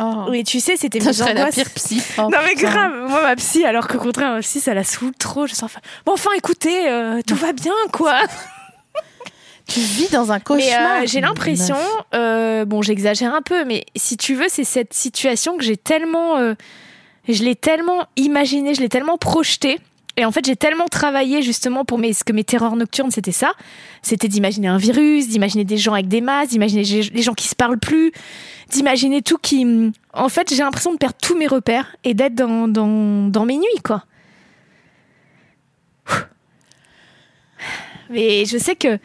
Oh. 0.00 0.26
Oui, 0.28 0.44
tu 0.44 0.60
sais, 0.60 0.76
c'était 0.76 1.00
Ça 1.00 1.06
mes 1.08 1.12
serait 1.12 1.34
la 1.34 1.40
angoisses. 1.42 1.54
pire 1.56 1.70
psy. 1.70 2.02
Oh, 2.18 2.22
non 2.22 2.38
mais 2.44 2.54
putain. 2.54 2.70
grave, 2.70 3.08
moi 3.10 3.22
ma 3.22 3.34
psy, 3.36 3.64
alors 3.64 3.88
qu'au 3.88 3.98
contraire 3.98 4.30
ma 4.32 4.40
psy 4.40 4.60
ça 4.60 4.72
la 4.72 4.84
saoule 4.84 5.14
trop. 5.18 5.46
Je 5.46 5.54
sens 5.54 5.64
enfin, 5.64 5.80
bon 6.06 6.12
enfin 6.12 6.30
écoutez, 6.36 6.88
euh, 6.88 7.20
tout 7.26 7.34
va 7.34 7.52
bien 7.52 7.74
quoi. 7.92 8.14
Tu 9.66 9.80
vis 9.80 10.08
dans 10.10 10.32
un 10.32 10.36
Mais 10.36 10.40
cauchemar. 10.40 11.02
euh, 11.02 11.04
j'ai 11.04 11.20
l'impression, 11.20 11.76
euh, 12.14 12.64
bon 12.64 12.80
j'exagère 12.80 13.34
un 13.34 13.42
peu, 13.42 13.66
mais 13.66 13.84
si 13.96 14.16
tu 14.16 14.34
veux 14.34 14.46
c'est 14.48 14.64
cette 14.64 14.94
situation 14.94 15.58
que 15.58 15.62
j'ai 15.62 15.76
tellement, 15.76 16.38
euh, 16.38 16.54
je 17.28 17.42
l'ai 17.42 17.54
tellement 17.54 18.06
imaginé, 18.16 18.72
je 18.72 18.80
l'ai 18.80 18.88
tellement 18.88 19.18
projeté. 19.18 19.78
Et 20.18 20.24
en 20.24 20.32
fait, 20.32 20.44
j'ai 20.44 20.56
tellement 20.56 20.88
travaillé 20.88 21.42
justement 21.42 21.84
pour 21.84 21.96
mes, 21.96 22.12
ce 22.12 22.24
que 22.24 22.32
mes 22.32 22.42
terreurs 22.42 22.74
nocturnes, 22.74 23.12
c'était 23.12 23.30
ça. 23.30 23.52
C'était 24.02 24.26
d'imaginer 24.26 24.66
un 24.66 24.76
virus, 24.76 25.28
d'imaginer 25.28 25.64
des 25.64 25.76
gens 25.76 25.92
avec 25.92 26.08
des 26.08 26.20
masques, 26.20 26.50
d'imaginer 26.50 26.82
les 26.82 27.22
gens 27.22 27.34
qui 27.34 27.46
se 27.46 27.54
parlent 27.54 27.78
plus, 27.78 28.10
d'imaginer 28.68 29.22
tout 29.22 29.38
qui. 29.38 29.92
En 30.12 30.28
fait, 30.28 30.52
j'ai 30.52 30.64
l'impression 30.64 30.92
de 30.92 30.98
perdre 30.98 31.14
tous 31.22 31.38
mes 31.38 31.46
repères 31.46 31.94
et 32.02 32.14
d'être 32.14 32.34
dans, 32.34 32.66
dans, 32.66 33.28
dans 33.28 33.44
mes 33.44 33.58
nuits, 33.58 33.82
quoi. 33.84 34.06
Mais 38.10 38.44
je 38.44 38.58
sais 38.58 38.74
que. 38.74 38.98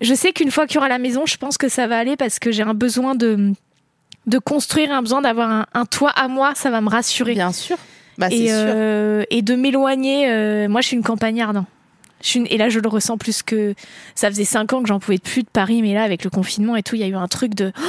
Je 0.00 0.14
sais 0.14 0.32
qu'une 0.32 0.52
fois 0.52 0.68
qu'il 0.68 0.76
y 0.76 0.78
aura 0.78 0.88
la 0.88 1.00
maison, 1.00 1.26
je 1.26 1.36
pense 1.36 1.58
que 1.58 1.68
ça 1.68 1.88
va 1.88 1.98
aller 1.98 2.16
parce 2.16 2.38
que 2.38 2.52
j'ai 2.52 2.62
un 2.62 2.74
besoin 2.74 3.16
de, 3.16 3.52
de 4.26 4.38
construire, 4.38 4.92
un 4.92 5.02
besoin 5.02 5.20
d'avoir 5.20 5.66
un 5.74 5.84
toit 5.84 6.10
à 6.10 6.28
moi, 6.28 6.52
ça 6.54 6.70
va 6.70 6.80
me 6.80 6.88
rassurer 6.88 7.34
Bien 7.34 7.52
sûr. 7.52 7.76
Bah, 8.20 8.28
c'est 8.30 8.36
et, 8.36 8.46
sûr. 8.48 8.54
euh, 8.56 9.24
et 9.30 9.42
de 9.42 9.54
m'éloigner. 9.56 10.30
euh, 10.30 10.68
moi, 10.68 10.80
je 10.82 10.86
suis 10.88 10.96
une 10.96 11.02
campagnarde. 11.02 11.56
hein. 11.56 11.66
Je 12.22 12.28
suis 12.28 12.38
une- 12.40 12.46
et 12.50 12.58
là, 12.58 12.68
je 12.68 12.78
le 12.78 12.88
ressens 12.88 13.16
plus 13.16 13.42
que 13.42 13.74
ça 14.14 14.28
faisait 14.28 14.44
cinq 14.44 14.72
ans 14.74 14.82
que 14.82 14.88
j'en 14.88 15.00
pouvais 15.00 15.16
plus 15.18 15.42
de 15.42 15.48
Paris, 15.48 15.80
mais 15.82 15.94
là, 15.94 16.02
avec 16.04 16.22
le 16.22 16.30
confinement 16.30 16.76
et 16.76 16.82
tout, 16.82 16.94
il 16.94 17.00
y 17.00 17.04
a 17.04 17.08
eu 17.08 17.14
un 17.16 17.26
truc 17.28 17.54
de. 17.54 17.72
Oh, 17.80 17.82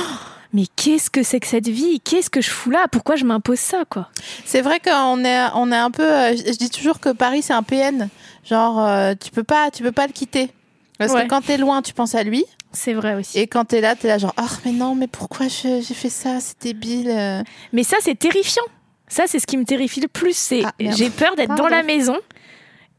mais 0.54 0.64
qu'est-ce 0.78 1.10
que 1.10 1.22
c'est 1.22 1.40
que 1.42 1.48
cette 1.48 1.68
vie? 1.68 2.00
Qu'est-ce 2.00 2.30
que 2.30 2.40
je 2.42 2.50
fous 2.50 2.70
là? 2.72 2.86
Pourquoi 2.90 3.18
je 3.18 3.26
m'impose 3.26 3.60
ça, 3.60 3.84
quoi? 3.90 4.10
C'est 4.46 4.62
vrai 4.62 4.80
qu'on 4.80 5.24
est, 5.26 5.40
on 5.56 5.70
est 5.72 5.76
un 5.78 5.92
peu. 5.92 6.10
euh, 6.10 6.34
Je 6.36 6.58
dis 6.58 6.70
toujours 6.70 7.02
que 7.02 7.10
Paris 7.10 7.42
c'est 7.42 7.54
un 7.54 7.64
PN. 7.64 8.08
Genre, 8.50 8.80
euh, 8.86 9.14
tu 9.22 9.32
peux 9.32 9.44
pas, 9.44 9.70
tu 9.70 9.84
peux 9.84 9.92
pas 9.92 10.08
le 10.08 10.14
quitter. 10.14 10.50
Parce 10.98 11.12
Ouais. 11.14 11.24
que 11.24 11.28
quand 11.28 11.42
t'es 11.42 11.58
loin, 11.58 11.82
tu 11.82 11.94
penses 11.94 12.16
à 12.16 12.24
lui. 12.24 12.46
C'est 12.72 12.94
vrai 12.94 13.16
aussi. 13.16 13.38
Et 13.38 13.48
quand 13.48 13.66
t'es 13.66 13.82
là, 13.82 13.96
t'es 13.98 14.08
là 14.08 14.18
genre, 14.18 14.34
oh 14.42 14.46
mais 14.66 14.72
non, 14.72 14.96
mais 14.96 15.08
pourquoi 15.08 15.48
j'ai 15.50 15.82
fait 15.82 16.10
ça? 16.10 16.40
C'est 16.40 16.62
débile. 16.62 17.44
Mais 17.74 17.84
ça, 17.84 17.98
c'est 18.00 18.16
terrifiant. 18.18 18.64
Ça, 19.12 19.24
c'est 19.28 19.40
ce 19.40 19.46
qui 19.48 19.58
me 19.58 19.66
terrifie 19.66 20.00
le 20.00 20.08
plus. 20.08 20.36
C'est 20.38 20.64
Ah, 20.64 20.72
j'ai 20.80 21.10
peur 21.10 21.36
d'être 21.36 21.56
dans 21.56 21.68
la 21.68 21.84
maison 21.84 22.18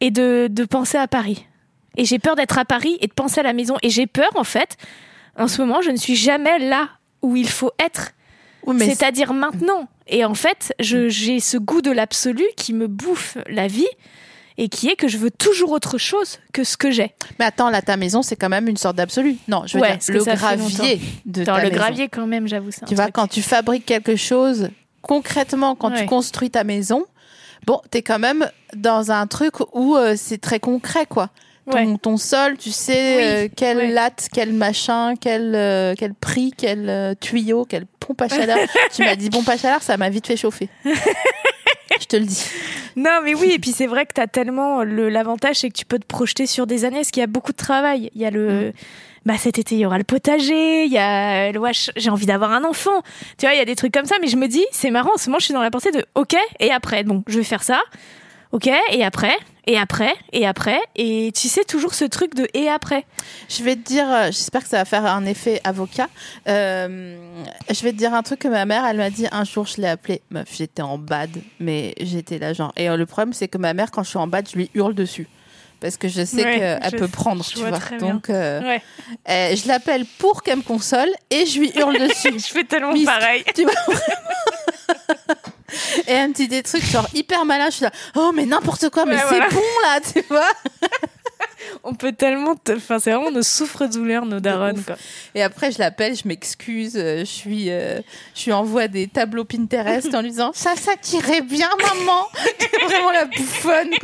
et 0.00 0.10
de, 0.10 0.48
de 0.50 0.64
penser 0.64 0.98
à 0.98 1.08
Paris. 1.08 1.46
Et 1.96 2.04
j'ai 2.04 2.18
peur 2.18 2.36
d'être 2.36 2.58
à 2.58 2.64
Paris 2.66 2.98
et 3.00 3.06
de 3.06 3.12
penser 3.12 3.40
à 3.40 3.42
la 3.42 3.52
maison. 3.54 3.76
Et 3.82 3.88
j'ai 3.90 4.06
peur, 4.06 4.30
en 4.34 4.44
fait, 4.44 4.76
en 5.38 5.48
ce 5.48 5.60
moment, 5.62 5.80
je 5.82 5.90
ne 5.90 5.96
suis 5.96 6.14
jamais 6.16 6.58
là 6.58 6.88
où 7.22 7.34
il 7.36 7.48
faut 7.48 7.70
être. 7.78 8.10
Oui, 8.66 8.76
C'est-à-dire 8.78 9.32
maintenant. 9.32 9.88
Et 10.06 10.24
en 10.24 10.34
fait, 10.34 10.74
Mm. 10.80 11.08
j'ai 11.08 11.40
ce 11.40 11.56
goût 11.56 11.80
de 11.80 11.90
l'absolu 11.90 12.44
qui 12.56 12.72
me 12.74 12.86
bouffe 12.88 13.38
la 13.48 13.66
vie 13.66 13.88
et 14.58 14.68
qui 14.68 14.88
est 14.88 14.96
que 14.96 15.08
je 15.08 15.16
veux 15.16 15.30
toujours 15.30 15.72
autre 15.72 15.96
chose 15.96 16.38
que 16.52 16.62
ce 16.62 16.76
que 16.76 16.90
j'ai. 16.90 17.12
Mais 17.38 17.46
attends, 17.46 17.70
là, 17.70 17.80
ta 17.80 17.96
maison, 17.96 18.20
c'est 18.22 18.36
quand 18.36 18.50
même 18.50 18.68
une 18.68 18.76
sorte 18.76 18.96
d'absolu. 18.96 19.36
Non, 19.48 19.62
je 19.66 19.78
veux 19.78 19.82
Ouais, 19.82 19.96
dire, 19.96 20.14
le 20.14 20.24
gravier 20.36 21.00
de 21.24 21.44
Dans 21.44 21.54
ta 21.56 21.62
le 21.62 21.68
maison. 21.70 21.76
gravier, 21.80 22.08
quand 22.08 22.26
même, 22.26 22.46
j'avoue 22.46 22.70
ça. 22.70 22.84
Tu 22.86 22.94
vois, 22.94 23.10
quand 23.10 23.28
tu 23.28 23.40
fabriques 23.40 23.86
quelque 23.86 24.14
chose, 24.16 24.68
concrètement, 25.02 25.74
quand 25.74 25.90
tu 25.90 26.06
construis 26.06 26.50
ta 26.50 26.64
maison, 26.64 27.04
bon, 27.66 27.80
t'es 27.90 28.02
quand 28.02 28.18
même 28.18 28.48
dans 28.74 29.10
un 29.12 29.26
truc 29.26 29.54
où 29.74 29.96
euh, 29.96 30.14
c'est 30.16 30.38
très 30.40 30.60
concret, 30.60 31.06
quoi. 31.06 31.28
Ton, 31.70 31.76
Ouais. 31.92 31.96
ton 32.02 32.16
sol, 32.16 32.56
tu 32.58 32.72
sais 32.72 33.16
Oui, 33.16 33.22
euh, 33.24 33.48
quelle 33.54 33.76
ouais. 33.76 33.90
latte, 33.92 34.26
quel 34.32 34.52
machin, 34.52 35.14
quel, 35.20 35.54
euh, 35.54 35.94
quel 35.96 36.12
prix, 36.12 36.52
quel 36.56 37.14
tuyau, 37.20 37.64
quelle 37.64 37.86
pompe 38.00 38.20
à 38.22 38.28
chaleur. 38.28 38.58
tu 38.92 39.04
m'as 39.04 39.14
dit 39.14 39.30
pompe 39.30 39.48
à 39.48 39.56
chaleur, 39.56 39.80
ça 39.80 39.96
m'a 39.96 40.10
vite 40.10 40.26
fait 40.26 40.36
chauffer. 40.36 40.68
Je 40.84 42.06
te 42.06 42.16
le 42.16 42.24
dis. 42.24 42.44
Non, 42.96 43.20
mais 43.22 43.34
oui, 43.34 43.52
et 43.52 43.58
puis 43.60 43.70
c'est 43.70 43.86
vrai 43.86 44.06
que 44.06 44.12
tu 44.14 44.20
as 44.20 44.26
tellement 44.26 44.82
le- 44.82 45.08
l'avantage, 45.08 45.56
c'est 45.56 45.68
que 45.68 45.76
tu 45.78 45.84
peux 45.84 45.98
te 46.00 46.06
projeter 46.06 46.46
sur 46.46 46.66
des 46.66 46.84
années, 46.84 46.96
parce 46.96 47.10
qu'il 47.12 47.20
y 47.20 47.24
a 47.24 47.28
beaucoup 47.28 47.52
de 47.52 47.56
travail. 47.56 48.10
Il 48.14 48.20
y 48.20 48.24
a 48.26 48.30
le. 48.30 48.72
Bah, 49.24 49.38
cet 49.38 49.58
été, 49.58 49.76
il 49.76 49.80
y 49.80 49.86
aura 49.86 49.98
le 49.98 50.04
potager, 50.04 50.84
il 50.84 50.92
y 50.92 50.98
a 50.98 51.52
le 51.52 51.58
wash, 51.60 51.90
j'ai 51.96 52.10
envie 52.10 52.26
d'avoir 52.26 52.52
un 52.52 52.64
enfant. 52.64 53.02
Tu 53.38 53.46
vois, 53.46 53.54
il 53.54 53.58
y 53.58 53.62
a 53.62 53.64
des 53.64 53.76
trucs 53.76 53.92
comme 53.92 54.06
ça, 54.06 54.16
mais 54.20 54.26
je 54.26 54.36
me 54.36 54.48
dis, 54.48 54.64
c'est 54.72 54.90
marrant, 54.90 55.12
en 55.14 55.18
ce 55.18 55.28
moment, 55.28 55.38
je 55.38 55.46
suis 55.46 55.54
dans 55.54 55.62
la 55.62 55.70
pensée 55.70 55.92
de 55.92 56.04
OK, 56.14 56.34
et 56.58 56.70
après, 56.70 57.04
bon, 57.04 57.22
je 57.28 57.38
vais 57.38 57.44
faire 57.44 57.62
ça. 57.62 57.80
OK, 58.50 58.66
et 58.66 59.02
après, 59.02 59.34
et 59.66 59.78
après, 59.78 60.14
et 60.32 60.46
après. 60.46 60.78
Et 60.94 61.30
tu 61.34 61.48
sais, 61.48 61.64
toujours 61.64 61.94
ce 61.94 62.04
truc 62.04 62.34
de 62.34 62.46
et 62.52 62.68
après. 62.68 63.06
Je 63.48 63.62
vais 63.62 63.76
te 63.76 63.80
dire, 63.80 64.04
euh, 64.10 64.26
j'espère 64.26 64.62
que 64.62 64.68
ça 64.68 64.78
va 64.78 64.84
faire 64.84 65.06
un 65.06 65.24
effet 65.24 65.60
avocat. 65.64 66.08
Euh, 66.48 67.16
je 67.70 67.82
vais 67.82 67.92
te 67.92 67.96
dire 67.96 68.12
un 68.12 68.22
truc 68.22 68.40
que 68.40 68.48
ma 68.48 68.66
mère, 68.66 68.84
elle 68.84 68.98
m'a 68.98 69.08
dit 69.08 69.26
un 69.32 69.44
jour, 69.44 69.66
je 69.66 69.80
l'ai 69.80 69.88
appelée. 69.88 70.20
Meuf, 70.30 70.48
j'étais 70.54 70.82
en 70.82 70.98
bad, 70.98 71.30
mais 71.60 71.94
j'étais 72.00 72.38
là 72.38 72.52
genre. 72.52 72.72
Et 72.76 72.90
euh, 72.90 72.96
le 72.96 73.06
problème, 73.06 73.32
c'est 73.32 73.48
que 73.48 73.56
ma 73.56 73.72
mère, 73.72 73.90
quand 73.90 74.02
je 74.02 74.10
suis 74.10 74.18
en 74.18 74.26
bad, 74.26 74.46
je 74.50 74.56
lui 74.56 74.70
hurle 74.74 74.94
dessus. 74.94 75.28
Parce 75.82 75.96
que 75.96 76.06
je 76.08 76.24
sais 76.24 76.44
Ouais, 76.44 76.78
qu'elle 76.80 76.98
peut 76.98 77.08
prendre, 77.08 77.44
tu 77.44 77.58
vois. 77.58 77.72
Donc, 77.98 78.30
euh, 78.30 78.60
Ouais. 78.62 78.82
euh, 79.28 79.56
je 79.56 79.66
l'appelle 79.66 80.06
pour 80.18 80.42
qu'elle 80.44 80.58
me 80.58 80.62
console 80.62 81.08
et 81.28 81.44
je 81.44 81.58
lui 81.58 81.72
hurle 81.76 81.98
dessus. 82.08 82.32
Je 82.32 82.52
fais 82.52 82.62
tellement 82.64 82.92
Miss- 82.92 83.04
pareil. 83.04 83.42
tu 83.54 83.64
vois 83.64 83.72
Et 86.06 86.12
elle 86.12 86.28
me 86.28 86.34
dit 86.34 86.48
des 86.48 86.62
trucs 86.62 86.84
genre 86.84 87.08
hyper 87.14 87.44
malin. 87.44 87.66
Je 87.66 87.76
suis 87.76 87.84
là, 87.84 87.90
oh, 88.16 88.30
mais 88.34 88.44
n'importe 88.46 88.90
quoi, 88.90 89.06
mais 89.06 89.14
Ouais, 89.16 89.20
c'est 89.22 89.36
voilà. 89.38 89.48
bon 89.48 89.60
là, 89.82 90.00
tu 90.00 90.22
vois. 90.28 90.48
On 91.84 91.94
peut 91.94 92.12
tellement. 92.12 92.54
te- 92.56 92.72
Enfin, 92.72 92.98
c'est 92.98 93.12
vraiment 93.12 93.30
nos 93.30 93.42
souffres-douleurs, 93.42 94.24
nos 94.26 94.40
darons, 94.40 94.74
quoi. 94.84 94.96
Et 95.34 95.42
après, 95.42 95.70
je 95.72 95.78
l'appelle, 95.78 96.14
je 96.16 96.26
m'excuse, 96.28 96.94
euh, 96.96 97.20
je 97.20 97.24
suis, 97.24 97.70
euh, 97.70 98.00
je 98.34 98.44
lui 98.46 98.52
envoie 98.52 98.88
des 98.88 99.06
tableaux 99.08 99.44
Pinterest 99.44 100.14
en 100.14 100.22
lui 100.22 100.30
disant 100.30 100.50
ça, 100.54 100.74
ça 100.76 100.92
t'irait 101.00 101.40
bien, 101.42 101.68
maman. 101.80 102.26
C'est 102.58 102.82
vraiment 102.84 103.10
la 103.12 103.24
bouffonne. 103.26 103.90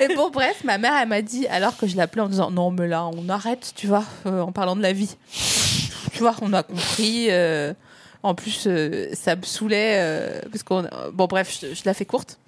Et 0.00 0.14
bon, 0.14 0.28
bref, 0.30 0.62
ma 0.64 0.76
mère, 0.76 0.92
elle 1.00 1.08
m'a 1.08 1.22
dit, 1.22 1.46
alors 1.46 1.76
que 1.78 1.86
je 1.86 1.96
l'appelais 1.96 2.20
en 2.22 2.28
disant 2.28 2.50
non, 2.50 2.70
mais 2.70 2.86
là, 2.88 3.06
on 3.06 3.28
arrête, 3.30 3.72
tu 3.74 3.86
vois, 3.86 4.04
euh, 4.26 4.40
en 4.42 4.52
parlant 4.52 4.76
de 4.76 4.82
la 4.82 4.92
vie. 4.92 5.16
Tu 6.12 6.18
vois, 6.18 6.34
on 6.42 6.52
a 6.52 6.62
compris. 6.62 7.26
euh, 7.30 7.72
en 8.22 8.34
plus, 8.34 8.68
ça 9.14 9.36
me 9.36 9.42
saoulait 9.42 10.40
parce 10.50 10.62
qu'on. 10.62 10.86
Bon, 11.12 11.26
bref, 11.26 11.58
je, 11.62 11.74
je 11.74 11.82
la 11.84 11.94
fais 11.94 12.04
courte. 12.04 12.38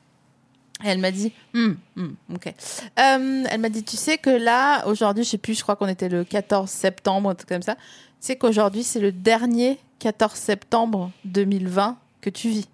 Et 0.84 0.88
elle 0.88 0.98
m'a 0.98 1.10
dit, 1.10 1.32
Hmm, 1.54 1.72
hmm, 1.96 2.08
ok. 2.34 2.46
Euh, 2.48 3.44
elle 3.50 3.60
m'a 3.60 3.68
dit, 3.68 3.82
tu 3.82 3.96
sais 3.96 4.18
que 4.18 4.30
là, 4.30 4.86
aujourd'hui, 4.86 5.24
je 5.24 5.30
sais 5.30 5.38
plus, 5.38 5.54
je 5.54 5.62
crois 5.62 5.76
qu'on 5.76 5.88
était 5.88 6.08
le 6.08 6.24
14 6.24 6.70
septembre, 6.70 7.30
un 7.30 7.34
truc 7.34 7.48
comme 7.48 7.62
ça. 7.62 7.74
Tu 7.74 7.80
sais 8.20 8.36
qu'aujourd'hui, 8.36 8.84
c'est 8.84 9.00
le 9.00 9.12
dernier 9.12 9.78
14 9.98 10.34
septembre 10.34 11.10
2020 11.24 11.96
que 12.20 12.30
tu 12.30 12.48
vis. 12.48 12.68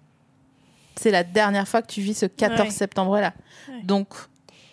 C'est 0.95 1.11
la 1.11 1.23
dernière 1.23 1.67
fois 1.67 1.81
que 1.81 1.87
tu 1.87 2.01
vis 2.01 2.13
ce 2.13 2.25
14 2.25 2.61
Ouais. 2.61 2.69
septembre-là. 2.71 3.33
Ouais. 3.69 3.81
Donc, 3.83 4.07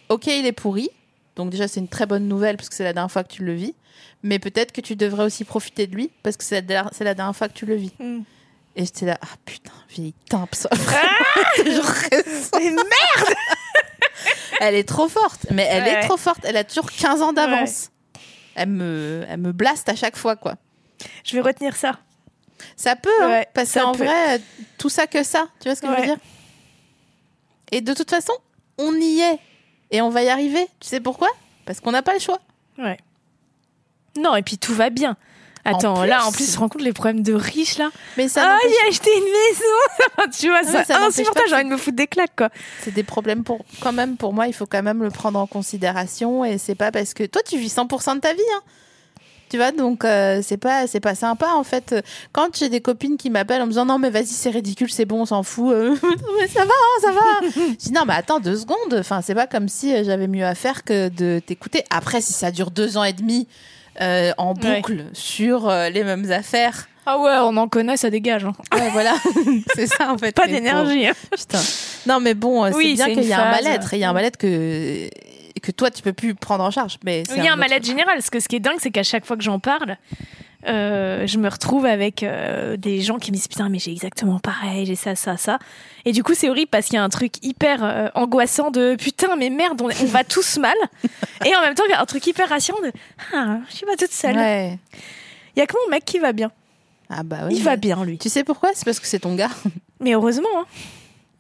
ok, 0.09 0.27
il 0.27 0.47
est 0.47 0.53
pourri. 0.53 0.89
Donc 1.37 1.51
déjà, 1.51 1.67
c'est 1.69 1.81
une 1.81 1.89
très 1.89 2.07
bonne 2.07 2.29
nouvelle 2.29 2.57
parce 2.57 2.69
que 2.69 2.75
c'est 2.75 2.85
la 2.85 2.93
dernière 2.93 3.11
fois 3.11 3.25
que 3.25 3.33
tu 3.33 3.45
le 3.45 3.55
vis. 3.55 3.75
Mais 4.23 4.39
peut-être 4.39 4.73
que 4.73 4.81
tu 4.81 4.95
devrais 4.97 5.25
aussi 5.25 5.45
profiter 5.45 5.87
de 5.87 5.95
lui 5.95 6.11
parce 6.23 6.37
que 6.37 6.45
c'est 6.45 6.61
la, 6.61 7.15
dernière 7.15 7.35
fois 7.35 7.49
que 7.49 7.55
tu 7.55 7.67
le 7.67 7.75
vis. 7.75 7.93
Mm. 7.99 8.21
Et 8.77 8.85
j'étais 8.85 9.07
là, 9.07 9.19
ah 9.21 9.27
putain, 9.45 9.73
vieille 9.91 10.15
timpe, 10.29 10.55
ça. 10.55 10.69
Raison. 11.57 12.51
Mais 12.59 12.71
merde 12.71 13.35
Elle 14.61 14.75
est 14.77 14.89
trop 14.89 15.09
forte, 15.09 15.47
mais 15.51 15.67
elle 15.71 15.83
Ouais. 15.85 15.91
est 16.05 16.07
trop 16.07 16.17
forte. 16.17 16.41
Elle 16.45 16.57
a 16.57 16.65
toujours 16.65 16.91
15 16.91 17.23
ans 17.23 17.33
d'avance. 17.33 17.91
Elle 18.55 18.69
me, 18.69 19.25
elle 19.29 19.41
me 19.41 19.53
blaste 19.53 19.89
à 19.89 19.97
chaque 19.97 20.17
fois, 20.17 20.37
quoi. 20.37 20.55
Je 21.25 21.35
vais 21.35 21.41
retenir 21.41 21.75
ça. 21.77 21.99
Ça 22.77 22.95
peut, 22.97 23.11
hein, 23.23 23.29
Ouais, 23.29 23.47
parce 23.55 23.71
ça 23.71 23.83
qu'en 23.83 23.93
vrai, 23.93 24.41
tout 24.79 24.89
ça 24.89 25.07
que 25.07 25.23
ça, 25.25 25.49
tu 25.61 25.69
vois 25.69 25.75
ce 25.75 25.81
que 25.83 25.89
je 25.89 25.93
veux 26.01 26.07
dire? 26.07 26.17
Et 27.73 27.81
de 27.81 27.93
toute 27.95 28.11
façon, 28.11 28.35
on 28.79 28.95
y 28.95 29.21
est. 29.21 29.39
Et 29.91 30.01
on 30.01 30.11
va 30.11 30.23
y 30.23 30.29
arriver. 30.29 30.67
Tu 30.81 30.89
sais 30.89 31.01
pourquoi? 31.01 31.29
Parce 31.67 31.81
qu'on 31.81 31.91
n'a 31.93 32.03
pas 32.03 32.15
le 32.15 32.21
choix. 32.21 32.39
Ouais. 32.79 32.99
Non, 34.17 34.37
et 34.37 34.43
puis 34.43 34.59
tout 34.59 34.75
va 34.75 34.91
bien. 34.91 35.17
Attends, 35.65 36.05
là, 36.05 36.27
en 36.27 36.33
plus, 36.33 36.53
je 36.53 36.59
rends 36.59 36.69
compte 36.69 36.83
les 36.83 36.93
problèmes 36.93 37.23
de 37.23 37.35
riches, 37.35 37.79
là. 37.79 37.91
Mais 38.17 38.29
ça 38.29 38.43
ah, 38.45 38.59
j'ai 38.63 38.89
acheté 38.89 39.11
une 39.17 39.23
maison 39.25 40.31
Tu 40.39 40.49
vois, 40.49 40.63
ouais, 40.63 40.85
ça, 40.85 41.05
insupportable, 41.05 41.47
j'ai 41.49 41.55
envie 41.55 41.65
de 41.65 41.69
me 41.69 41.77
foutre 41.77 41.97
des 41.97 42.07
claques, 42.09 42.35
quoi. 42.37 42.49
c'est 42.83 42.93
des 42.93 43.05
problèmes 43.05 43.45
pour 43.45 43.65
quand 43.81 43.93
même 43.93 44.17
pour 44.17 44.33
moi 44.33 44.47
il 44.49 44.53
faut 44.53 44.67
quand 44.67 44.83
même 44.83 45.03
le 45.03 45.11
prendre 45.11 45.39
en 45.39 45.47
considération 45.47 46.45
et 46.45 46.59
c'est 46.59 46.75
pas 46.75 46.91
parce 46.91 47.15
que 47.15 47.25
toi 47.25 47.43
tu 47.47 47.59
vis 47.59 47.75
100% 47.75 48.17
de 48.17 48.21
ta 48.21 48.33
vie 48.33 48.41
hein. 48.55 48.61
tu 49.49 49.57
vois 49.57 49.73
donc 49.73 50.05
euh, 50.05 50.41
c'est 50.43 50.57
pas 50.57 50.87
c'est 50.87 51.01
pas 51.01 51.15
sympa 51.15 51.49
en 51.55 51.65
fait 51.65 51.95
quand 52.33 52.57
j'ai 52.57 52.69
des 52.69 52.81
copines 52.81 53.17
qui 53.17 53.31
m'appellent 53.31 53.63
en 53.63 53.67
me 53.67 53.71
disant 53.71 53.85
non 53.87 53.99
mais 53.99 54.11
vas-y 54.11 54.27
c'est 54.27 54.51
ridicule 54.51 54.91
c'est 54.91 55.05
bon 55.05 55.23
on 55.23 55.27
s'en 55.27 55.43
fout 55.43 55.73
Euh, 55.73 55.91
Non, 55.91 55.97
mais 56.41 56.49
ça 56.49 56.65
va 56.65 56.73
hein, 56.73 57.01
ça 57.03 57.13
va 57.13 57.49
je 57.57 57.77
dis 57.77 57.93
non 57.93 58.03
mais 58.07 58.15
attends 58.15 58.41
deux 58.41 58.57
secondes 58.57 58.95
enfin 58.99 59.21
c'est 59.23 59.35
pas 59.35 59.47
comme 59.47 59.69
si 59.69 59.95
euh, 59.95 60.03
j'avais 60.05 60.29
mieux 60.29 60.45
à 60.47 60.55
faire 60.55 60.85
que 60.85 61.09
de 61.09 61.41
t'écouter 61.45 61.85
après 61.91 62.21
si 62.21 62.33
ça 62.33 62.51
dure 62.51 62.71
deux 62.71 62.97
ans 62.97 63.05
et 63.05 63.13
demi 63.13 63.49
euh, 64.01 64.33
en 64.39 64.55
Ouais. 64.55 64.77
boucle 64.77 65.05
sur 65.13 65.69
euh, 65.69 65.89
les 65.91 66.03
mêmes 66.05 66.31
affaires 66.33 66.89
Ah 67.07 67.19
ouais, 67.19 67.35
on 67.43 67.57
en 67.57 67.69
connaît, 67.69 67.97
ça 67.97 68.11
dégage. 68.11 68.45
hein. 68.45 68.53
ouais 68.75 68.91
voilà 68.93 69.15
c'est 69.75 69.87
ça 69.87 70.13
en 70.13 70.19
fait 70.19 70.33
Pas 70.35 70.47
d'énergie. 70.47 71.07
hein. 71.07 71.13
Putain. 71.31 71.61
Non, 72.07 72.19
mais 72.21 72.35
bon, 72.35 72.65
euh, 72.65 72.69
c'est 72.71 72.77
Oui, 72.77 72.95
bien 72.95 73.07
qu'il 73.13 73.25
y 73.25 73.33
a 73.33 73.47
un 73.47 73.51
mal-être. 73.51 73.95
Il 73.95 73.99
y 74.01 74.05
a 74.05 74.11
un 74.11 74.13
mal-être 74.13 74.37
que, 74.37 75.09
que 75.63 75.71
toi, 75.73 75.91
tu 75.91 76.03
peux 76.03 76.13
plus 76.13 76.35
prendre 76.35 76.65
en 76.65 76.71
charge. 76.71 76.99
Mais 77.05 77.23
Il 77.31 77.37
y 77.37 77.41
a 77.41 77.43
un 77.43 77.47
autre- 77.55 77.59
mal-être 77.59 77.85
général. 77.87 78.15
Parce 78.17 78.31
que 78.31 78.41
ce 78.41 78.49
qui 78.49 78.57
est 78.57 78.61
dingue, 78.61 78.79
c'est 78.81 78.91
qu'à 78.91 79.03
chaque 79.03 79.25
fois 79.25 79.37
que 79.37 79.43
j'en 79.43 79.59
parle, 79.59 79.97
euh, 80.69 81.27
je 81.27 81.39
me 81.39 81.49
retrouve 81.49 81.87
avec 81.87 82.23
euh, 82.23 82.77
des 82.77 83.01
gens 83.01 83.19
qui 83.19 83.31
me 83.33 83.37
disent 83.37 83.49
Putain, 83.49 83.69
mais 83.69 83.79
j'ai 83.81 83.91
exactement 83.91 84.39
pareil, 84.39 84.87
j'ai 84.87 84.95
ça, 84.95 85.17
ça, 85.17 85.37
ça. 85.37 85.59
Et 86.05 86.13
du 86.13 86.23
coup, 86.23 86.35
c'est 86.35 86.49
horrible 86.49 86.69
parce 86.71 86.87
qu'il 86.87 86.95
y 86.95 86.99
a 86.99 87.03
un 87.05 87.09
truc 87.09 87.35
hyper 87.45 87.83
euh, 87.83 88.09
angoissant 88.15 88.71
de 88.71 88.95
Putain, 88.97 89.35
mais 89.37 89.51
merde, 89.51 89.81
on, 89.83 89.87
on 89.87 90.07
va 90.07 90.23
tous 90.25 90.59
mal. 90.59 90.77
Et 91.45 91.55
en 91.57 91.61
même 91.63 91.75
temps, 91.75 91.83
il 91.89 91.91
y 91.91 91.95
a 91.95 92.01
un 92.01 92.07
truc 92.07 92.25
hyper 92.27 92.49
rassurant 92.49 92.81
de 92.81 92.93
Ah, 93.35 93.59
je 93.71 93.75
suis 93.77 93.87
pas 93.87 93.97
toute 93.97 94.13
seule. 94.13 94.37
Ouais. 94.37 94.79
Il 95.57 95.59
y 95.59 95.63
a 95.63 95.67
que 95.67 95.75
mon 95.85 95.91
mec 95.91 96.05
qui 96.05 96.19
va 96.19 96.33
bien? 96.33 96.51
Ah 97.11 97.23
bah 97.25 97.41
oui. 97.47 97.55
Il 97.57 97.63
va 97.63 97.77
bien, 97.77 98.05
lui. 98.05 98.17
Tu 98.19 98.29
sais 98.29 98.43
pourquoi? 98.45 98.71
C'est 98.75 98.85
parce 98.85 99.01
que 99.01 99.07
c'est 99.07 99.19
ton 99.19 99.35
gars. 99.35 99.51
Mais 100.01 100.13
heureusement. 100.15 100.49
hein. 100.57 100.65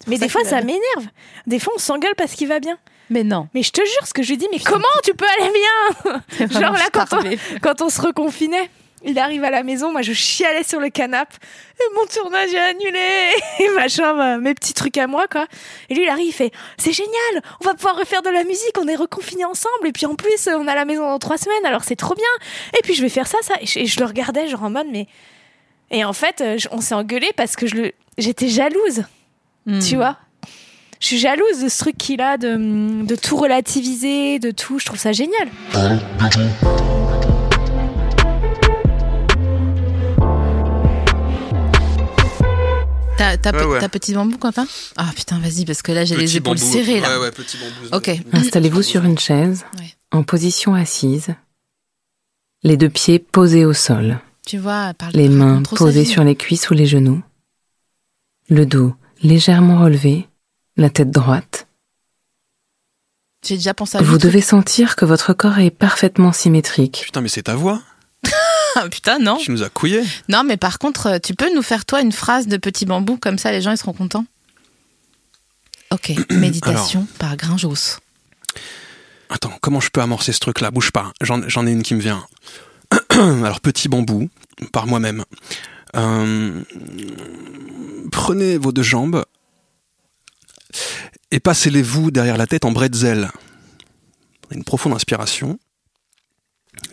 Mais 0.09 0.19
des 0.19 0.29
fois, 0.29 0.43
ça 0.45 0.61
m'énerve. 0.61 1.07
Des 1.47 1.61
fois, 1.61 1.73
on 1.77 1.79
s'engueule 1.79 2.15
parce 2.17 2.33
qu'il 2.35 2.49
va 2.49 2.59
bien. 2.61 2.77
Mais 3.13 3.23
non. 3.25 3.49
Mais 3.55 3.63
je 3.63 3.71
te 3.71 3.81
jure, 3.81 4.07
ce 4.07 4.15
que 4.15 4.23
je 4.23 4.31
lui 4.31 4.39
dis, 4.39 4.49
mais 4.51 4.59
comment 4.59 4.85
tu 5.05 5.13
peux 5.15 5.27
aller 5.39 5.53
bien 5.53 6.49
Genre 6.61 6.73
là, 6.73 6.89
quand 6.93 7.13
on, 7.13 7.21
quand 7.61 7.83
on 7.83 7.89
se 7.91 8.01
reconfinait, 8.01 8.71
il 9.05 9.19
arrive 9.19 9.43
à 9.45 9.51
la 9.51 9.65
maison, 9.65 9.91
moi 9.91 10.01
je 10.03 10.13
chialais 10.13 10.63
sur 10.63 10.79
le 10.81 10.89
canapé, 10.89 11.35
et 11.79 11.95
mon 11.97 12.07
tournage 12.07 12.55
est 12.55 12.59
annulé, 12.59 13.31
et 13.59 13.69
machin, 13.71 14.15
bah, 14.15 14.39
mes 14.39 14.55
petits 14.55 14.75
trucs 14.75 14.97
à 14.97 15.07
moi, 15.09 15.27
quoi. 15.29 15.47
Et 15.91 15.95
lui, 15.95 16.05
il 16.05 16.09
arrive, 16.09 16.27
il 16.29 16.33
fait, 16.33 16.53
c'est 16.79 16.93
génial, 16.93 17.43
on 17.61 17.65
va 17.65 17.75
pouvoir 17.75 17.97
refaire 17.97 18.23
de 18.23 18.31
la 18.31 18.45
musique, 18.45 18.77
on 18.81 18.87
est 18.89 18.95
reconfinés 18.97 19.45
ensemble, 19.45 19.87
et 19.89 19.93
puis 19.93 20.07
en 20.07 20.15
plus, 20.15 20.49
on 20.49 20.67
a 20.69 20.75
la 20.75 20.85
maison 20.85 21.03
dans 21.09 21.19
trois 21.19 21.37
semaines, 21.37 21.67
alors 21.67 21.83
c'est 21.85 21.97
trop 21.97 22.15
bien. 22.15 22.25
Et 22.79 22.83
puis 22.83 22.95
je 22.95 23.03
vais 23.03 23.09
faire 23.09 23.27
ça, 23.27 23.39
ça. 23.43 23.55
Et 23.61 23.67
je, 23.67 23.79
et 23.81 23.87
je 23.87 23.99
le 24.01 24.07
regardais, 24.07 24.47
genre 24.49 24.63
en 24.63 24.71
mode, 24.71 24.87
mais. 24.91 25.07
Et 25.91 26.05
en 26.05 26.13
fait, 26.15 26.41
euh, 26.41 26.57
je- 26.59 26.69
on 26.71 26.81
s'est 26.81 26.95
engueulé 26.95 27.31
parce 27.37 27.57
que 27.57 27.67
je 27.67 27.75
le, 27.75 27.93
j'étais 28.19 28.49
jalouse, 28.49 29.05
Hmm. 29.67 29.79
tu 29.81 29.97
vois? 29.97 30.17
je 31.03 31.09
suis 31.09 31.19
jalouse 31.19 31.61
de 31.61 31.69
ce 31.69 31.79
truc 31.81 31.99
qu'il 31.99 32.21
a 32.21 32.39
de, 32.39 33.17
tout 33.17 33.37
relativiser, 33.37 34.39
de 34.39 34.53
tout. 34.53 34.79
Je 34.79 34.87
trouve 34.87 35.01
ça 35.01 35.11
génial. 35.11 35.49
T'as, 43.17 43.89
petit 43.89 44.15
bambou, 44.15 44.39
Quentin? 44.39 44.67
Ah 44.97 45.11
putain, 45.15 45.41
vas-y, 45.41 45.65
parce 45.65 45.83
que 45.83 45.91
là, 45.91 46.05
j'ai 46.05 46.17
les 46.17 46.37
épaules 46.37 46.59
serrées. 46.59 47.01
Là. 47.01 47.21
Ouais, 47.21 47.33
petit 47.33 47.57
bambou, 47.57 47.97
ok. 47.97 48.11
Installez-vous 48.33 48.83
sur 48.83 49.05
une 49.05 49.19
chaise, 49.19 49.65
en 50.13 50.23
position 50.23 50.75
assise, 50.75 51.35
les 52.63 52.77
deux 52.77 52.91
pieds 52.91 53.19
posés 53.19 53.65
au 53.65 53.73
sol. 53.73 54.21
Les 55.15 55.29
mains 55.29 55.63
posées 55.63 56.05
sur 56.05 56.23
les 56.23 56.37
cuisses 56.37 56.71
ou 56.71 56.75
les 56.75 56.87
genoux, 56.87 57.23
le 58.49 58.67
dos 58.67 58.95
légèrement 59.23 59.81
relevé, 59.81 60.27
la 60.77 60.91
tête 60.91 61.11
droite. 61.11 61.67
J'ai 63.45 63.57
déjà 63.57 63.75
pensé 63.75 63.99
à 63.99 64.03
Vous 64.03 64.19
devez 64.19 64.41
sentir 64.41 64.95
que 64.95 65.05
votre 65.05 65.33
corps 65.33 65.59
est 65.59 65.71
parfaitement 65.71 66.33
symétrique. 66.33 67.03
Putain, 67.05 67.21
mais 67.21 67.29
c'est 67.29 67.45
ta 67.45 67.57
voix. 67.57 67.83
Ah, 68.77 68.89
putain, 68.91 69.19
non. 69.19 69.37
Tu 69.39 69.51
nous 69.51 69.63
as 69.63 69.69
couillé. 69.69 70.03
Non, 70.29 70.45
mais 70.45 70.57
par 70.57 70.79
contre, 70.79 71.07
euh, 71.07 71.19
tu 71.19 71.35
peux 71.35 71.53
nous 71.55 71.63
faire, 71.63 71.85
toi, 71.85 72.01
une 72.01 72.13
phrase 72.13 72.47
de 72.47 72.57
petit 72.57 72.87
bambou, 72.87 73.17
comme 73.17 73.39
ça, 73.39 73.51
les 73.51 73.61
gens, 73.61 73.73
ils 73.73 73.77
seront 73.77 73.93
contents. 73.93 74.25
Ok, 75.91 76.13
méditation 76.31 77.07
par 77.19 77.37
Grinjos. 77.37 77.99
Attends, 79.29 79.59
comment 79.61 79.81
je 79.81 79.91
peux 79.91 80.01
amorcer 80.01 80.33
ce 80.33 80.41
truc-là? 80.41 80.71
Bouge 80.71 80.93
pas. 80.93 81.13
J'en 81.21 81.49
j'en 81.49 81.67
ai 81.67 81.73
une 81.73 81.83
qui 81.83 81.95
me 81.95 82.01
vient. 82.01 82.25
Alors, 83.11 83.61
petit 83.61 83.89
bambou, 83.89 84.29
par 84.73 84.87
moi-même. 84.87 85.25
Euh, 85.97 86.63
prenez 88.13 88.57
vos 88.57 88.73
deux 88.73 88.83
jambes 88.83 89.25
et 91.31 91.41
passez-les-vous 91.41 92.11
derrière 92.11 92.37
la 92.37 92.47
tête 92.47 92.65
en 92.65 92.73
bretzel. 92.73 93.31
Une 94.51 94.65
profonde 94.65 94.93
inspiration. 94.93 95.59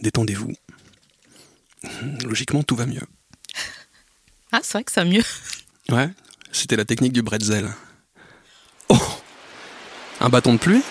Détendez-vous. 0.01 0.53
Logiquement, 2.25 2.63
tout 2.63 2.75
va 2.75 2.85
mieux. 2.85 3.01
Ah, 4.51 4.59
c'est 4.63 4.73
vrai 4.73 4.83
que 4.83 4.91
ça 4.91 5.05
mieux. 5.05 5.23
Ouais, 5.89 6.09
c'était 6.51 6.75
la 6.75 6.85
technique 6.85 7.13
du 7.13 7.21
bretzel. 7.21 7.69
Oh 8.89 8.97
Un 10.19 10.29
bâton 10.29 10.53
de 10.53 10.59
pluie? 10.59 10.81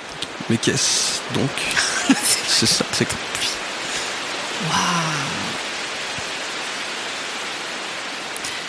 Mais 0.49 0.57
qu'est-ce 0.57 1.21
donc? 1.35 1.51
C'est 2.49 2.67
ça, 2.67 2.85
c'est 2.93 3.07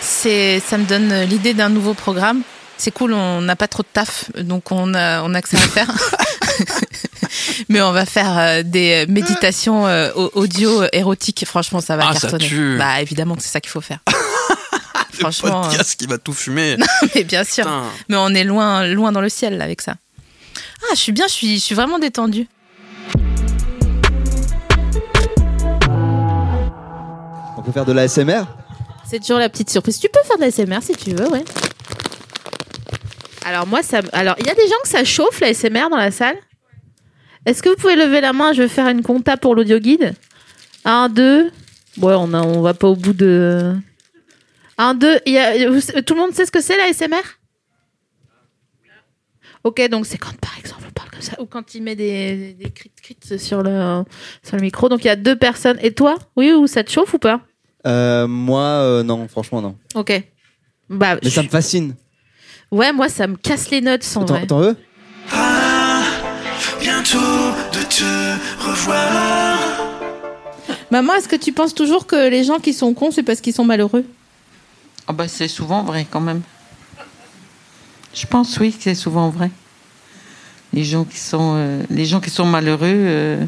C'est, 0.00 0.60
ça 0.60 0.78
me 0.78 0.84
donne 0.84 1.22
l'idée 1.22 1.54
d'un 1.54 1.70
nouveau 1.70 1.94
programme. 1.94 2.42
C'est 2.82 2.92
cool, 2.92 3.12
on 3.12 3.42
n'a 3.42 3.56
pas 3.56 3.68
trop 3.68 3.82
de 3.82 3.88
taf, 3.92 4.30
donc 4.38 4.72
on 4.72 4.94
a, 4.94 5.22
on 5.22 5.34
a 5.34 5.42
que 5.42 5.50
ça 5.50 5.58
à 5.58 5.60
faire. 5.60 5.90
Mais 7.68 7.82
on 7.82 7.92
va 7.92 8.06
faire 8.06 8.38
euh, 8.38 8.62
des 8.62 9.04
méditations 9.06 9.86
euh, 9.86 10.10
au- 10.14 10.30
audio 10.32 10.84
euh, 10.84 10.88
érotiques. 10.94 11.44
Franchement, 11.46 11.82
ça 11.82 11.98
va 11.98 12.04
Ah, 12.08 12.14
ça 12.14 12.20
cartonner. 12.22 12.48
tue. 12.48 12.76
Bah, 12.78 13.02
évidemment 13.02 13.36
que 13.36 13.42
c'est 13.42 13.50
ça 13.50 13.60
qu'il 13.60 13.70
faut 13.70 13.82
faire. 13.82 13.98
Franchement, 15.12 15.60
podcast 15.60 15.94
qui 15.98 16.06
va 16.06 16.16
tout 16.16 16.32
fumer. 16.32 16.78
Mais 17.14 17.22
bien 17.24 17.44
sûr. 17.44 17.64
Putain. 17.66 17.82
Mais 18.08 18.16
on 18.16 18.30
est 18.30 18.44
loin, 18.44 18.86
loin 18.86 19.12
dans 19.12 19.20
le 19.20 19.28
ciel 19.28 19.58
là, 19.58 19.64
avec 19.64 19.82
ça. 19.82 19.96
Ah, 20.84 20.94
je 20.94 21.00
suis 21.00 21.12
bien, 21.12 21.26
je 21.28 21.34
suis, 21.34 21.58
je 21.58 21.62
suis 21.64 21.74
vraiment 21.74 21.98
détendue. 21.98 22.48
On 27.58 27.62
peut 27.62 27.72
faire 27.72 27.84
de 27.84 27.92
l'ASMR 27.92 28.44
C'est 29.06 29.20
toujours 29.20 29.38
la 29.38 29.50
petite 29.50 29.68
surprise. 29.68 29.98
Tu 30.00 30.08
peux 30.08 30.20
faire 30.26 30.36
de 30.38 30.42
la 30.42 30.50
SMR 30.50 30.82
si 30.82 30.94
tu 30.94 31.10
veux, 31.14 31.28
ouais. 31.28 31.44
Alors 33.50 33.66
moi, 33.66 33.82
ça, 33.82 34.00
alors 34.12 34.36
il 34.38 34.46
y 34.46 34.50
a 34.50 34.54
des 34.54 34.68
gens 34.68 34.76
que 34.84 34.88
ça 34.88 35.02
chauffe 35.02 35.40
la 35.40 35.52
SMR 35.52 35.88
dans 35.90 35.96
la 35.96 36.12
salle? 36.12 36.36
Est-ce 37.46 37.64
que 37.64 37.68
vous 37.68 37.74
pouvez 37.74 37.96
lever 37.96 38.20
la 38.20 38.32
main? 38.32 38.52
Je 38.52 38.62
vais 38.62 38.68
faire 38.68 38.86
une 38.88 39.02
compta 39.02 39.36
pour 39.36 39.56
l'audio 39.56 39.80
guide. 39.80 40.14
Un, 40.84 41.08
deux. 41.08 41.50
Ouais, 42.00 42.14
on 42.16 42.32
a, 42.32 42.42
on 42.42 42.60
va 42.62 42.74
pas 42.74 42.86
au 42.86 42.94
bout 42.94 43.12
de. 43.12 43.74
Un, 44.78 44.94
deux. 44.94 45.18
Il 45.26 45.32
y 45.32 45.38
a, 45.38 45.68
vous- 45.68 45.80
tout 46.02 46.14
le 46.14 46.20
monde 46.20 46.32
sait 46.32 46.46
ce 46.46 46.52
que 46.52 46.60
c'est 46.60 46.76
la 46.76 46.92
SMR 46.92 47.22
Ok, 49.64 49.86
donc 49.90 50.06
c'est 50.06 50.16
quand 50.16 50.34
par 50.40 50.56
exemple 50.58 50.84
on 50.88 50.92
parle 50.92 51.10
comme 51.10 51.20
ça 51.20 51.38
ou 51.40 51.44
quand 51.44 51.74
il 51.74 51.82
met 51.82 51.94
des, 51.96 52.54
des 52.54 52.70
cris 52.70 53.16
sur 53.38 53.62
le 53.62 54.04
sur 54.42 54.56
le 54.56 54.62
micro. 54.62 54.88
Donc 54.88 55.04
il 55.04 55.08
y 55.08 55.10
a 55.10 55.16
deux 55.16 55.36
personnes. 55.36 55.78
Et 55.82 55.92
toi? 55.92 56.16
Oui 56.36 56.52
ou 56.52 56.66
ça 56.68 56.84
te 56.84 56.90
chauffe 56.90 57.12
ou 57.14 57.18
pas? 57.18 57.40
Euh, 57.86 58.26
Moi, 58.26 58.60
euh, 58.62 59.02
non, 59.02 59.26
franchement, 59.28 59.60
non. 59.60 59.76
Ok. 59.94 60.12
Bah, 60.88 61.16
Mais 61.22 61.30
ça 61.30 61.42
me 61.42 61.48
fascine. 61.48 61.94
Ouais, 62.70 62.92
moi, 62.92 63.08
ça 63.08 63.26
me 63.26 63.36
casse 63.36 63.70
les 63.70 63.80
notes 63.80 64.06
en 64.14 64.24
T'en 64.24 64.58
veux 64.58 64.76
Ah, 65.32 66.02
bientôt 66.80 67.18
de 67.72 67.82
te 67.82 68.64
revoir. 68.64 69.58
Maman, 70.92 71.14
est-ce 71.14 71.28
que 71.28 71.34
tu 71.34 71.52
penses 71.52 71.74
toujours 71.74 72.06
que 72.06 72.30
les 72.30 72.44
gens 72.44 72.58
qui 72.58 72.72
sont 72.72 72.94
cons, 72.94 73.10
c'est 73.10 73.24
parce 73.24 73.40
qu'ils 73.40 73.54
sont 73.54 73.64
malheureux? 73.64 74.04
Ah 75.08 75.12
bah 75.12 75.26
c'est 75.26 75.48
souvent 75.48 75.82
vrai 75.82 76.06
quand 76.08 76.20
même. 76.20 76.42
Je 78.14 78.26
pense 78.26 78.56
oui 78.60 78.72
que 78.72 78.80
c'est 78.80 78.94
souvent 78.94 79.30
vrai. 79.30 79.50
Les 80.72 80.84
gens 80.84 81.02
qui 81.02 81.18
sont 81.18 81.54
euh, 81.56 81.82
les 81.90 82.04
gens 82.04 82.20
qui 82.20 82.30
sont 82.30 82.46
malheureux, 82.46 82.78
euh, 82.84 83.44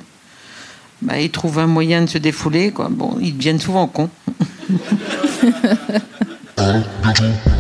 bah, 1.01 1.21
ils 1.21 1.31
trouvent 1.31 1.61
un 1.61 1.69
moyen 1.69 2.03
de 2.03 2.09
se 2.09 2.19
défouler 2.19 2.73
quoi. 2.73 2.89
Bon, 2.91 3.17
ils 3.21 3.37
deviennent 3.37 3.61
souvent 3.61 3.87
cons. 3.87 4.11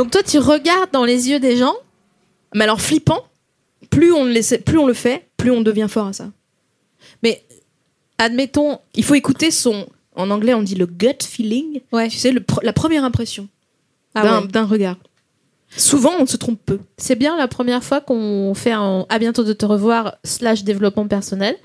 Donc 0.00 0.12
toi, 0.12 0.22
tu 0.22 0.38
regardes 0.38 0.92
dans 0.92 1.04
les 1.04 1.28
yeux 1.28 1.40
des 1.40 1.58
gens, 1.58 1.74
mais 2.54 2.64
alors 2.64 2.80
flippant, 2.80 3.22
plus 3.90 4.14
on 4.14 4.24
le, 4.24 4.56
plus 4.62 4.78
on 4.78 4.86
le 4.86 4.94
fait, 4.94 5.28
plus 5.36 5.50
on 5.50 5.60
devient 5.60 5.88
fort 5.90 6.06
à 6.06 6.14
ça. 6.14 6.30
Mais 7.22 7.44
admettons, 8.16 8.78
il 8.94 9.04
faut 9.04 9.14
écouter 9.14 9.50
son... 9.50 9.86
En 10.16 10.30
anglais, 10.30 10.54
on 10.54 10.62
dit 10.62 10.74
le 10.74 10.86
gut 10.86 11.22
feeling. 11.22 11.82
Tu 12.08 12.16
sais, 12.16 12.32
le 12.32 12.42
la 12.62 12.72
première 12.72 13.04
impression 13.04 13.46
Ah 14.14 14.22
d'un 14.22 14.40
ouais. 14.40 14.48
d'un 14.48 14.64
regard. 14.64 14.96
Souvent, 15.76 16.10
on 16.18 16.26
se 16.26 16.36
trompe 16.36 16.58
peu. 16.66 16.80
C'est 16.96 17.14
bien 17.14 17.36
la 17.36 17.46
première 17.46 17.84
fois 17.84 18.00
qu'on 18.00 18.52
fait 18.54 18.72
un 18.72 19.06
à 19.08 19.18
bientôt 19.20 19.44
de 19.44 19.52
te 19.52 19.64
revoir 19.64 20.16
slash 20.24 20.64
développement 20.64 21.06
personnel. 21.06 21.56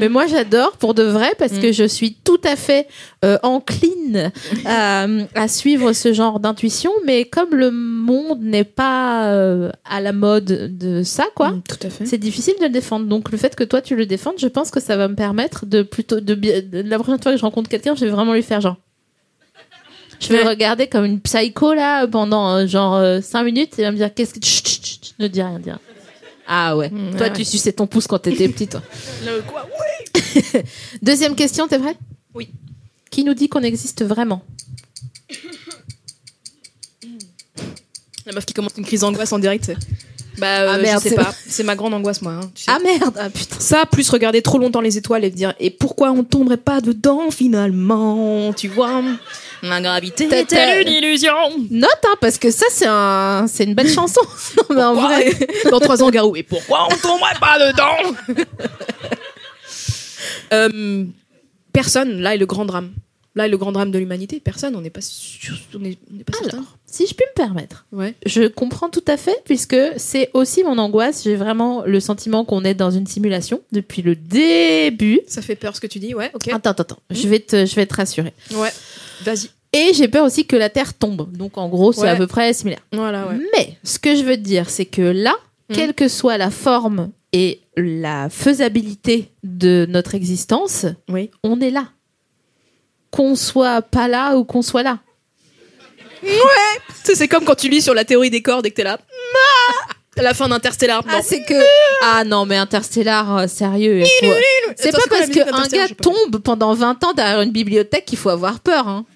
Mais 0.00 0.08
moi, 0.08 0.26
j'adore 0.26 0.72
pour 0.78 0.94
de 0.94 1.02
vrai 1.02 1.32
parce 1.38 1.52
que 1.58 1.70
je 1.72 1.84
suis 1.84 2.14
tout 2.14 2.40
à 2.44 2.56
fait 2.56 2.88
euh, 3.24 3.38
encline 3.42 4.32
à, 4.64 5.06
à 5.34 5.48
suivre 5.48 5.92
ce 5.92 6.12
genre 6.14 6.40
d'intuition. 6.40 6.90
Mais 7.04 7.24
comme 7.26 7.54
le 7.54 7.70
monde 7.70 8.40
n'est 8.40 8.64
pas 8.64 9.26
euh, 9.32 9.70
à 9.84 10.00
la 10.00 10.12
mode 10.12 10.76
de 10.78 11.02
ça, 11.02 11.26
quoi, 11.34 11.50
fait. 11.90 12.06
c'est 12.06 12.18
difficile 12.18 12.54
de 12.60 12.64
le 12.64 12.70
défendre. 12.70 13.06
Donc 13.06 13.30
le 13.30 13.36
fait 13.38 13.54
que 13.54 13.64
toi 13.64 13.82
tu 13.82 13.94
le 13.94 14.06
défendes, 14.06 14.34
je 14.38 14.48
pense 14.48 14.70
que 14.70 14.80
ça 14.80 14.96
va 14.96 15.06
me 15.08 15.14
permettre 15.14 15.66
de 15.66 15.82
plutôt 15.82 16.20
de, 16.20 16.34
de- 16.34 16.80
la 16.82 16.98
prochaine 16.98 17.22
fois 17.22 17.32
que 17.32 17.38
je 17.38 17.42
rencontre 17.42 17.68
quelqu'un, 17.68 17.94
je 17.94 18.04
vais 18.06 18.10
vraiment 18.10 18.32
lui 18.32 18.42
faire 18.42 18.60
genre. 18.62 18.76
Je 20.20 20.28
vais 20.28 20.42
Ouais. 20.42 20.48
regarder 20.48 20.86
comme 20.86 21.04
une 21.06 21.20
psycho 21.20 21.72
là 21.74 22.06
pendant 22.06 22.56
euh, 22.56 22.66
genre 22.66 23.22
5 23.22 23.42
minutes 23.42 23.78
et 23.78 23.82
il 23.82 23.84
va 23.84 23.90
me 23.92 23.96
dire 23.96 24.12
qu'est-ce 24.14 24.34
que 24.34 24.44
Chut, 24.44 24.66
chut, 24.68 24.84
chut, 24.84 25.14
ne 25.18 25.26
dis 25.28 25.42
rien, 25.42 25.58
dis 25.58 25.70
rien. 25.70 25.80
Ah 26.46 26.76
ouais. 26.76 26.90
Mm, 26.90 27.16
toi 27.16 27.30
tu 27.30 27.38
ouais. 27.38 27.44
suçais 27.44 27.72
ton 27.72 27.86
pouce 27.86 28.06
quand 28.06 28.18
t'étais 28.18 28.48
petit 28.48 28.68
toi. 28.68 28.82
Le 29.24 29.40
quoi 29.42 29.66
Deuxième 31.02 31.34
question, 31.34 31.66
t'es 31.68 31.78
prête 31.78 31.96
Oui. 32.34 32.50
Qui 33.10 33.24
nous 33.24 33.34
dit 33.34 33.48
qu'on 33.48 33.62
existe 33.62 34.04
vraiment? 34.04 34.42
La 38.26 38.32
meuf 38.32 38.44
qui 38.44 38.54
commence 38.54 38.72
une 38.76 38.84
crise 38.84 39.00
d'angoisse 39.00 39.32
en 39.32 39.38
direct. 39.38 39.72
Bah, 40.40 40.60
euh, 40.62 40.70
Ah, 40.74 40.78
merde, 40.78 40.98
je 40.98 41.02
sais 41.04 41.08
c'est- 41.10 41.14
pas. 41.16 41.34
C'est 41.48 41.62
ma 41.62 41.76
grande 41.76 41.94
angoisse, 41.94 42.22
moi. 42.22 42.32
hein, 42.32 42.50
tu 42.54 42.64
sais. 42.64 42.70
Ah 42.74 42.78
merde, 42.82 43.14
ah 43.20 43.28
putain. 43.30 43.56
Ça, 43.58 43.84
plus 43.86 44.08
regarder 44.10 44.42
trop 44.42 44.58
longtemps 44.58 44.80
les 44.80 44.96
étoiles 44.98 45.24
et 45.24 45.30
dire 45.30 45.54
et 45.60 45.70
pourquoi 45.70 46.10
on 46.10 46.24
tomberait 46.24 46.56
pas 46.56 46.80
dedans 46.80 47.30
finalement, 47.30 48.52
tu 48.54 48.68
vois? 48.68 49.02
La 49.62 49.80
gravité 49.82 50.24
est 50.32 50.82
une 50.82 50.88
illusion? 50.92 51.34
Note 51.70 51.90
hein, 52.06 52.14
parce 52.20 52.38
que 52.38 52.50
ça 52.50 52.64
c'est 52.70 52.86
un 52.88 53.44
c'est 53.46 53.64
une 53.64 53.74
belle 53.74 53.90
chanson. 53.90 54.22
non 54.70 54.74
mais 54.76 54.82
en 54.82 54.94
vrai. 54.94 55.34
Dans 55.70 55.80
trois 55.80 56.02
ans, 56.02 56.08
Garou. 56.10 56.34
Et 56.36 56.42
pourquoi 56.42 56.86
on 56.90 56.96
tomberait 56.96 57.38
pas 57.40 57.58
dedans? 57.58 58.16
Euh, 60.52 61.04
Personne. 61.72 62.20
Là 62.20 62.34
est 62.34 62.38
le 62.38 62.46
grand 62.46 62.64
drame. 62.64 62.90
Là 63.36 63.46
est 63.46 63.48
le 63.48 63.56
grand 63.58 63.70
drame 63.72 63.90
de 63.92 63.98
l'humanité. 63.98 64.40
Personne. 64.40 64.74
On 64.74 64.80
n'est 64.80 64.90
pas 64.90 65.00
sûr. 65.00 65.56
On 65.74 65.78
pas 65.78 66.32
certain. 66.38 66.56
Alors, 66.58 66.76
si 66.84 67.06
je 67.06 67.14
puis 67.14 67.24
me 67.30 67.34
permettre. 67.36 67.86
Ouais. 67.92 68.14
Je 68.26 68.48
comprends 68.48 68.88
tout 68.88 69.04
à 69.06 69.16
fait, 69.16 69.36
puisque 69.44 69.76
c'est 69.98 70.30
aussi 70.34 70.64
mon 70.64 70.78
angoisse. 70.78 71.22
J'ai 71.24 71.36
vraiment 71.36 71.84
le 71.84 72.00
sentiment 72.00 72.44
qu'on 72.44 72.64
est 72.64 72.74
dans 72.74 72.90
une 72.90 73.06
simulation 73.06 73.60
depuis 73.70 74.02
le 74.02 74.16
début. 74.16 75.20
Ça 75.28 75.42
fait 75.42 75.54
peur 75.56 75.76
ce 75.76 75.80
que 75.80 75.86
tu 75.86 75.98
dis. 76.00 76.14
Ouais. 76.14 76.30
Ok. 76.34 76.48
Attends, 76.48 76.70
attends, 76.70 76.82
attends. 76.82 76.98
Je 77.10 77.28
vais 77.28 77.38
te, 77.40 77.66
je 77.66 77.74
vais 77.76 77.86
te 77.86 77.94
rassurer. 77.94 78.32
Ouais. 78.54 78.70
Vas-y. 79.22 79.48
Et 79.72 79.92
j'ai 79.94 80.08
peur 80.08 80.24
aussi 80.24 80.46
que 80.46 80.56
la 80.56 80.68
Terre 80.68 80.94
tombe. 80.94 81.30
Donc 81.36 81.56
en 81.56 81.68
gros, 81.68 81.92
c'est 81.92 82.00
Ouais. 82.02 82.08
à 82.08 82.16
peu 82.16 82.26
près 82.26 82.52
similaire. 82.52 82.80
Voilà. 82.92 83.28
Ouais. 83.28 83.38
Mais 83.56 83.76
ce 83.84 84.00
que 84.00 84.16
je 84.16 84.22
veux 84.24 84.34
te 84.36 84.40
dire, 84.42 84.68
c'est 84.68 84.86
que 84.86 85.02
là, 85.02 85.34
Mhm. 85.68 85.76
quelle 85.76 85.94
que 85.94 86.08
soit 86.08 86.36
la 86.36 86.50
forme 86.50 87.10
et 87.32 87.60
la 87.76 88.28
faisabilité 88.28 89.28
de 89.44 89.86
notre 89.88 90.16
existence, 90.16 90.86
Oui. 91.08 91.30
on 91.44 91.60
est 91.60 91.70
là. 91.70 91.90
Qu'on 93.10 93.34
soit 93.34 93.82
pas 93.82 94.08
là 94.08 94.36
ou 94.36 94.44
qu'on 94.44 94.62
soit 94.62 94.82
là. 94.82 94.98
Tu 96.22 96.28
sais, 97.04 97.14
c'est 97.14 97.28
comme 97.28 97.44
quand 97.44 97.54
tu 97.54 97.68
lis 97.68 97.80
sur 97.82 97.94
la 97.94 98.04
théorie 98.04 98.30
des 98.30 98.42
cordes 98.42 98.66
et 98.66 98.70
que 98.70 98.76
t'es 98.76 98.84
là. 98.84 98.98
À 100.18 100.22
la 100.22 100.34
fin 100.34 100.48
d'Interstellar. 100.48 101.02
Ah, 101.08 101.20
c'est 101.22 101.42
que. 101.44 101.54
Ah 102.02 102.24
non, 102.24 102.44
mais 102.44 102.56
Interstellar, 102.58 103.38
euh, 103.38 103.46
sérieux. 103.46 104.02
il 104.02 104.26
faut- 104.28 104.34
C'est 104.76 104.88
Attends, 104.88 104.98
pas 104.98 105.02
c'est 105.04 105.08
quoi 105.08 105.16
la 105.16 105.16
parce 105.16 105.28
musique 105.28 105.44
qu'un 105.44 105.50
d'Interstellar 105.52 105.84
gars 105.84 105.88
J'ai 105.88 105.94
pas 105.94 106.02
tombe 106.02 106.42
pendant 106.42 106.74
20 106.74 107.04
ans 107.04 107.12
derrière 107.14 107.40
une 107.40 107.52
bibliothèque 107.52 108.04
qu'il 108.04 108.18
faut 108.18 108.28
avoir 108.28 108.60
peur. 108.60 108.86
Hein. 108.86 109.06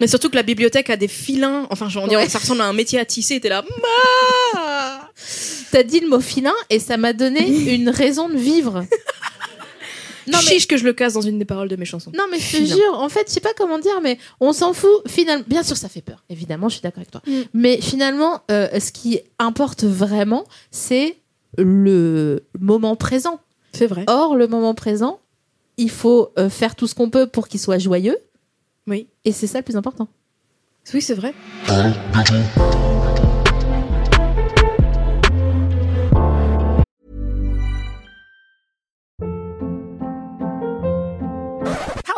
Mais 0.00 0.06
surtout 0.06 0.28
que 0.28 0.34
la 0.36 0.42
bibliothèque 0.42 0.90
a 0.90 0.96
des 0.96 1.08
filins. 1.08 1.66
Enfin, 1.70 1.88
genre, 1.88 2.04
on 2.04 2.08
dirait 2.08 2.20
Ouais. 2.22 2.26
que 2.26 2.32
ça 2.32 2.40
ressemble 2.40 2.60
à 2.60 2.66
un 2.66 2.74
métier 2.74 2.98
à 2.98 3.06
tisser. 3.06 3.40
T'es 3.40 3.48
là. 3.48 3.64
T'as 5.72 5.82
dit 5.82 6.00
le 6.00 6.08
mot 6.08 6.20
filin 6.20 6.54
et 6.68 6.78
ça 6.78 6.96
m'a 6.98 7.12
donné 7.14 7.40
une 7.74 7.88
raison 7.88 8.28
de 8.28 8.36
vivre. 8.36 8.84
Non, 10.26 10.38
Chiche 10.38 10.66
que 10.66 10.76
je 10.76 10.84
le 10.84 10.92
casse 10.92 11.14
dans 11.14 11.20
une 11.20 11.38
des 11.38 11.44
paroles 11.44 11.68
de 11.68 11.76
mes 11.76 11.84
chansons. 11.84 12.12
Non, 12.16 12.24
mais 12.30 12.38
je 12.38 12.58
te 12.58 12.64
jure, 12.64 12.94
en 12.94 13.08
fait, 13.08 13.24
je 13.28 13.32
sais 13.32 13.40
pas 13.40 13.54
comment 13.56 13.78
dire, 13.78 14.00
mais 14.02 14.18
on 14.40 14.52
s'en 14.52 14.72
fout. 14.72 14.90
Finalement, 15.06 15.44
bien 15.46 15.62
sûr, 15.62 15.76
ça 15.76 15.88
fait 15.88 16.00
peur. 16.00 16.24
Évidemment, 16.28 16.68
je 16.68 16.74
suis 16.74 16.82
d'accord 16.82 16.98
avec 16.98 17.10
toi. 17.10 17.22
Mm. 17.26 17.40
Mais 17.54 17.80
finalement, 17.80 18.40
euh, 18.50 18.68
ce 18.80 18.92
qui 18.92 19.20
importe 19.38 19.84
vraiment, 19.84 20.44
c'est 20.70 21.16
le 21.58 22.44
moment 22.58 22.96
présent. 22.96 23.40
C'est 23.72 23.86
vrai. 23.86 24.04
Or, 24.06 24.36
le 24.36 24.46
moment 24.46 24.74
présent, 24.74 25.20
il 25.76 25.90
faut 25.90 26.32
euh, 26.38 26.48
faire 26.48 26.74
tout 26.74 26.86
ce 26.86 26.94
qu'on 26.94 27.10
peut 27.10 27.26
pour 27.26 27.48
qu'il 27.48 27.60
soit 27.60 27.78
joyeux. 27.78 28.18
Oui. 28.86 29.08
Et 29.24 29.32
c'est 29.32 29.46
ça 29.46 29.58
le 29.58 29.64
plus 29.64 29.76
important. 29.76 30.08
Oui, 30.94 31.02
c'est 31.02 31.14
vrai. 31.14 31.34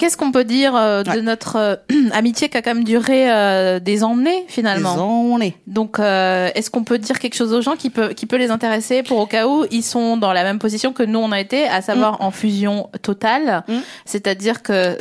Qu'est-ce 0.00 0.16
qu'on 0.16 0.32
peut 0.32 0.44
dire 0.44 0.74
euh, 0.76 1.02
de 1.02 1.20
notre 1.20 1.56
euh, 1.56 1.76
amitié 2.12 2.48
qui 2.48 2.56
a 2.56 2.62
quand 2.62 2.74
même 2.74 2.84
duré 2.84 3.30
euh, 3.30 3.80
des 3.80 4.02
années 4.02 4.46
finalement? 4.48 4.94
Des 4.94 5.34
années. 5.34 5.56
Donc, 5.66 5.98
est-ce 5.98 6.70
qu'on 6.70 6.84
peut 6.84 6.96
dire 6.96 7.18
quelque 7.18 7.34
chose 7.34 7.52
aux 7.52 7.60
gens 7.60 7.76
qui 7.76 7.90
peut, 7.90 8.14
qui 8.14 8.24
peut 8.24 8.38
les 8.38 8.50
intéresser 8.50 9.02
pour 9.02 9.18
au 9.18 9.26
cas 9.26 9.46
où 9.46 9.66
ils 9.70 9.82
sont 9.82 10.16
dans 10.16 10.32
la 10.32 10.42
même 10.42 10.58
position 10.58 10.94
que 10.94 11.02
nous 11.02 11.18
on 11.18 11.32
a 11.32 11.38
été, 11.38 11.68
à 11.68 11.82
savoir 11.82 12.22
en 12.22 12.30
fusion 12.30 12.88
totale, 13.02 13.62
c'est-à-dire 14.06 14.62
que 14.62 14.96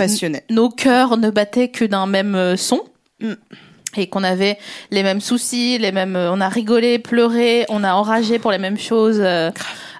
nos 0.51 0.69
cœurs 0.69 1.15
ne 1.15 1.29
battaient 1.29 1.69
que 1.69 1.85
d'un 1.85 2.05
même 2.05 2.57
son. 2.57 2.81
Et 3.97 4.07
qu'on 4.07 4.23
avait 4.23 4.57
les 4.91 5.01
mêmes 5.01 5.21
soucis, 5.21 5.79
les 5.79 5.91
mêmes, 5.91 6.15
on 6.15 6.41
a 6.41 6.49
rigolé, 6.49 6.99
pleuré, 6.99 7.65
on 7.69 7.83
a 7.83 7.93
enragé 7.93 8.37
pour 8.37 8.51
les 8.51 8.59
mêmes 8.59 8.77
choses 8.77 9.19
euh, 9.19 9.49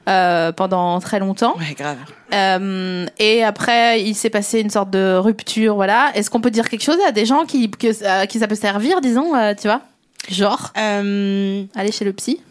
euh, 0.09 0.51
pendant 0.51 0.99
très 0.99 1.19
longtemps. 1.19 1.55
Ouais, 1.57 1.75
grave. 1.77 1.97
Euh, 2.33 3.05
et 3.19 3.43
après, 3.43 4.01
il 4.01 4.15
s'est 4.15 4.29
passé 4.29 4.59
une 4.59 4.69
sorte 4.69 4.89
de 4.89 5.15
rupture, 5.15 5.75
voilà. 5.75 6.11
Est-ce 6.15 6.29
qu'on 6.29 6.41
peut 6.41 6.51
dire 6.51 6.67
quelque 6.67 6.83
chose 6.83 6.97
à 7.07 7.11
des 7.11 7.25
gens 7.25 7.45
qui, 7.45 7.69
que, 7.69 8.05
à 8.05 8.27
qui 8.27 8.39
ça 8.39 8.47
peut 8.47 8.55
servir, 8.55 9.01
disons, 9.01 9.35
euh, 9.35 9.53
tu 9.59 9.67
vois? 9.67 9.81
Genre, 10.29 10.71
aller 10.75 11.91
chez 11.91 12.05
le 12.05 12.13
psy? 12.13 12.41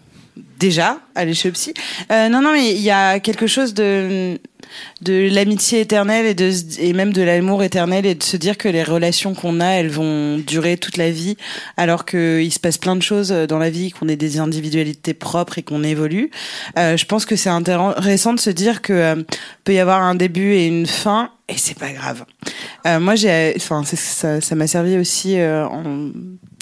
Déjà, 0.58 0.98
aller 1.14 1.34
chez 1.34 1.48
le 1.48 1.52
psy. 1.54 1.72
Euh, 2.10 2.28
non, 2.28 2.40
non, 2.42 2.52
mais 2.52 2.74
il 2.74 2.80
y 2.82 2.90
a 2.90 3.20
quelque 3.20 3.46
chose 3.46 3.74
de 3.74 4.38
de 5.00 5.28
l'amitié 5.32 5.80
éternelle 5.80 6.26
et 6.26 6.34
de 6.34 6.50
et 6.78 6.92
même 6.92 7.12
de 7.12 7.22
l'amour 7.22 7.62
éternel 7.62 8.04
et 8.04 8.14
de 8.14 8.22
se 8.22 8.36
dire 8.36 8.58
que 8.58 8.68
les 8.68 8.82
relations 8.82 9.34
qu'on 9.34 9.60
a, 9.60 9.66
elles 9.68 9.88
vont 9.88 10.36
durer 10.38 10.76
toute 10.76 10.98
la 10.98 11.10
vie, 11.10 11.36
alors 11.78 12.04
que 12.04 12.40
il 12.42 12.52
se 12.52 12.60
passe 12.60 12.76
plein 12.76 12.94
de 12.94 13.00
choses 13.02 13.30
dans 13.30 13.58
la 13.58 13.70
vie, 13.70 13.90
qu'on 13.92 14.08
ait 14.08 14.16
des 14.16 14.38
individualités 14.40 15.14
propres 15.14 15.56
et 15.58 15.62
qu'on 15.62 15.82
évolue. 15.84 16.30
Euh, 16.78 16.96
je 16.98 17.06
pense 17.06 17.24
que 17.24 17.34
c'est 17.34 17.48
intéressant 17.48 18.34
de 18.34 18.40
se 18.40 18.50
dire 18.50 18.82
que 18.82 18.92
euh, 18.92 19.14
peut 19.64 19.72
y 19.72 19.78
avoir 19.78 20.02
un 20.02 20.14
début 20.14 20.52
et 20.52 20.66
une 20.66 20.86
fin 20.86 21.30
et 21.48 21.56
c'est 21.56 21.78
pas 21.78 21.92
grave. 21.92 22.24
Euh, 22.86 23.00
moi, 23.00 23.14
j'ai, 23.14 23.54
enfin, 23.56 23.82
ça, 23.84 24.54
m'a 24.54 24.66
servi 24.66 24.98
aussi 24.98 25.38
euh, 25.38 25.66
en- 25.66 26.10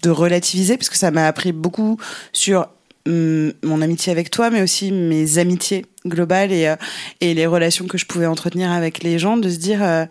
de 0.02 0.10
relativiser 0.10 0.76
parce 0.76 0.90
que 0.90 0.96
ça 0.96 1.10
m'a 1.10 1.26
appris 1.26 1.50
beaucoup 1.50 1.98
sur 2.32 2.68
mon 3.06 3.82
amitié 3.82 4.12
avec 4.12 4.30
toi, 4.30 4.50
mais 4.50 4.62
aussi 4.62 4.92
mes 4.92 5.38
amitiés 5.38 5.86
globales 6.06 6.52
et, 6.52 6.68
euh, 6.68 6.76
et 7.20 7.34
les 7.34 7.46
relations 7.46 7.86
que 7.86 7.98
je 7.98 8.06
pouvais 8.06 8.26
entretenir 8.26 8.70
avec 8.70 9.02
les 9.02 9.18
gens, 9.18 9.36
de 9.36 9.48
se 9.48 9.56
dire, 9.56 9.82
euh, 9.82 10.06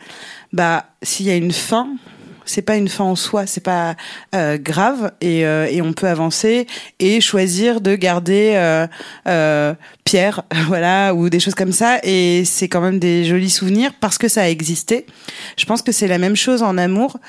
bah, 0.54 0.86
s'il 1.02 1.26
y 1.26 1.32
a 1.32 1.36
une 1.36 1.52
fin, 1.52 1.90
c'est 2.46 2.62
pas 2.62 2.78
une 2.78 2.88
fin 2.88 3.04
en 3.04 3.16
soi, 3.16 3.46
c'est 3.46 3.64
pas 3.64 3.96
euh, 4.34 4.58
grave 4.58 5.12
et, 5.20 5.46
euh, 5.46 5.68
et 5.70 5.82
on 5.82 5.94
peut 5.94 6.08
avancer 6.08 6.68
et 7.00 7.20
choisir 7.20 7.82
de 7.82 7.96
garder 7.96 8.54
euh, 9.28 9.74
Pierre, 10.04 10.44
voilà, 10.68 11.14
ou 11.14 11.30
des 11.30 11.40
choses 11.40 11.56
comme 11.56 11.72
ça 11.72 12.00
et 12.04 12.44
c'est 12.46 12.70
quand 12.70 12.82
même 12.82 13.00
des 13.00 13.26
jolis 13.26 13.50
souvenirs 13.50 13.92
parce 14.00 14.18
que 14.18 14.28
ça 14.28 14.44
a 14.44 14.48
existé. 14.48 15.06
Je 15.58 15.66
pense 15.66 15.82
que 15.82 15.92
c'est 15.92 16.08
la 16.08 16.18
même 16.20 16.36
chose 16.36 16.64
en 16.64 16.78
amour. 16.78 17.20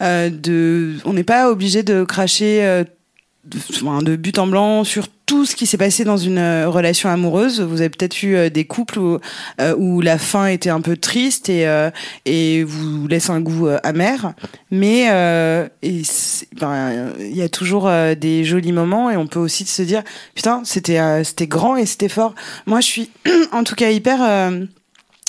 De, 0.00 0.96
on 1.04 1.12
n'est 1.12 1.22
pas 1.22 1.48
obligé 1.48 1.84
de 1.84 2.02
cracher 2.02 2.82
de, 3.44 4.04
de 4.04 4.16
but 4.16 4.38
en 4.38 4.46
blanc 4.46 4.84
sur 4.84 5.08
tout 5.26 5.46
ce 5.46 5.56
qui 5.56 5.66
s'est 5.66 5.78
passé 5.78 6.04
dans 6.04 6.16
une 6.16 6.38
euh, 6.38 6.68
relation 6.68 7.08
amoureuse. 7.08 7.60
Vous 7.60 7.80
avez 7.80 7.90
peut-être 7.90 8.22
eu 8.22 8.36
euh, 8.36 8.50
des 8.50 8.64
couples 8.64 8.98
où, 8.98 9.18
euh, 9.60 9.74
où 9.76 10.00
la 10.00 10.18
fin 10.18 10.46
était 10.46 10.70
un 10.70 10.80
peu 10.80 10.96
triste 10.96 11.48
et, 11.48 11.66
et 12.24 12.62
vous 12.64 13.06
laisse 13.08 13.30
un 13.30 13.40
goût 13.40 13.68
amer. 13.82 14.34
Mais 14.70 15.06
ben, 16.60 17.12
il 17.18 17.36
y 17.36 17.42
a 17.42 17.48
toujours 17.48 17.90
des 18.16 18.44
jolis 18.44 18.72
moments 18.72 19.10
et 19.10 19.16
on 19.16 19.26
peut 19.26 19.38
aussi 19.38 19.64
se 19.64 19.82
dire 19.82 20.02
putain 20.34 20.62
c'était 20.64 21.24
c'était 21.24 21.46
grand 21.46 21.76
et 21.76 21.86
c'était 21.86 22.08
fort. 22.08 22.34
Moi 22.66 22.80
je 22.80 22.86
suis 22.86 23.10
en 23.52 23.64
tout 23.64 23.74
cas 23.74 23.90
hyper. 23.90 24.52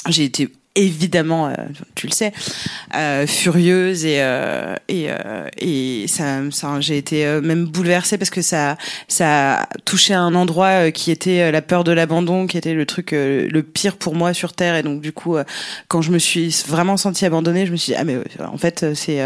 j'ai 0.10 0.24
été 0.24 0.50
évidemment, 0.76 1.48
euh, 1.48 1.54
tu 1.96 2.08
le 2.08 2.12
sais, 2.12 2.34
euh, 2.96 3.28
furieuse 3.28 4.06
et 4.06 4.18
euh, 4.22 4.76
et 4.88 5.10
et 5.58 6.08
ça, 6.08 6.42
j'ai 6.80 6.98
été 6.98 7.26
même 7.42 7.66
bouleversée 7.66 8.18
parce 8.18 8.30
que 8.30 8.42
ça 8.42 8.78
ça 9.08 9.62
a 9.62 9.68
touché 9.86 10.14
un 10.14 10.34
endroit 10.36 10.92
qui 10.92 11.12
était 11.12 11.52
la 11.52 11.62
peur 11.62 11.84
de 11.84 11.92
l'abandon, 11.92 12.48
qui 12.48 12.58
était 12.58 12.74
le 12.74 12.86
truc 12.86 13.12
le 13.12 13.62
pire 13.62 13.98
pour 13.98 14.16
moi 14.16 14.34
sur 14.34 14.54
terre 14.54 14.76
et 14.76 14.84
donc 14.84 15.02
du 15.02 15.12
coup 15.12 15.38
quand 15.88 16.02
je 16.02 16.12
me 16.12 16.20
suis 16.20 16.64
vraiment 16.68 16.98
sentie 16.98 17.26
abandonnée, 17.26 17.66
je 17.66 17.72
me 17.72 17.78
suis 17.78 17.94
dit 17.94 17.98
ah 18.00 18.04
mais 18.04 18.18
en 18.40 18.58
fait 18.58 18.94
c'est 18.96 19.22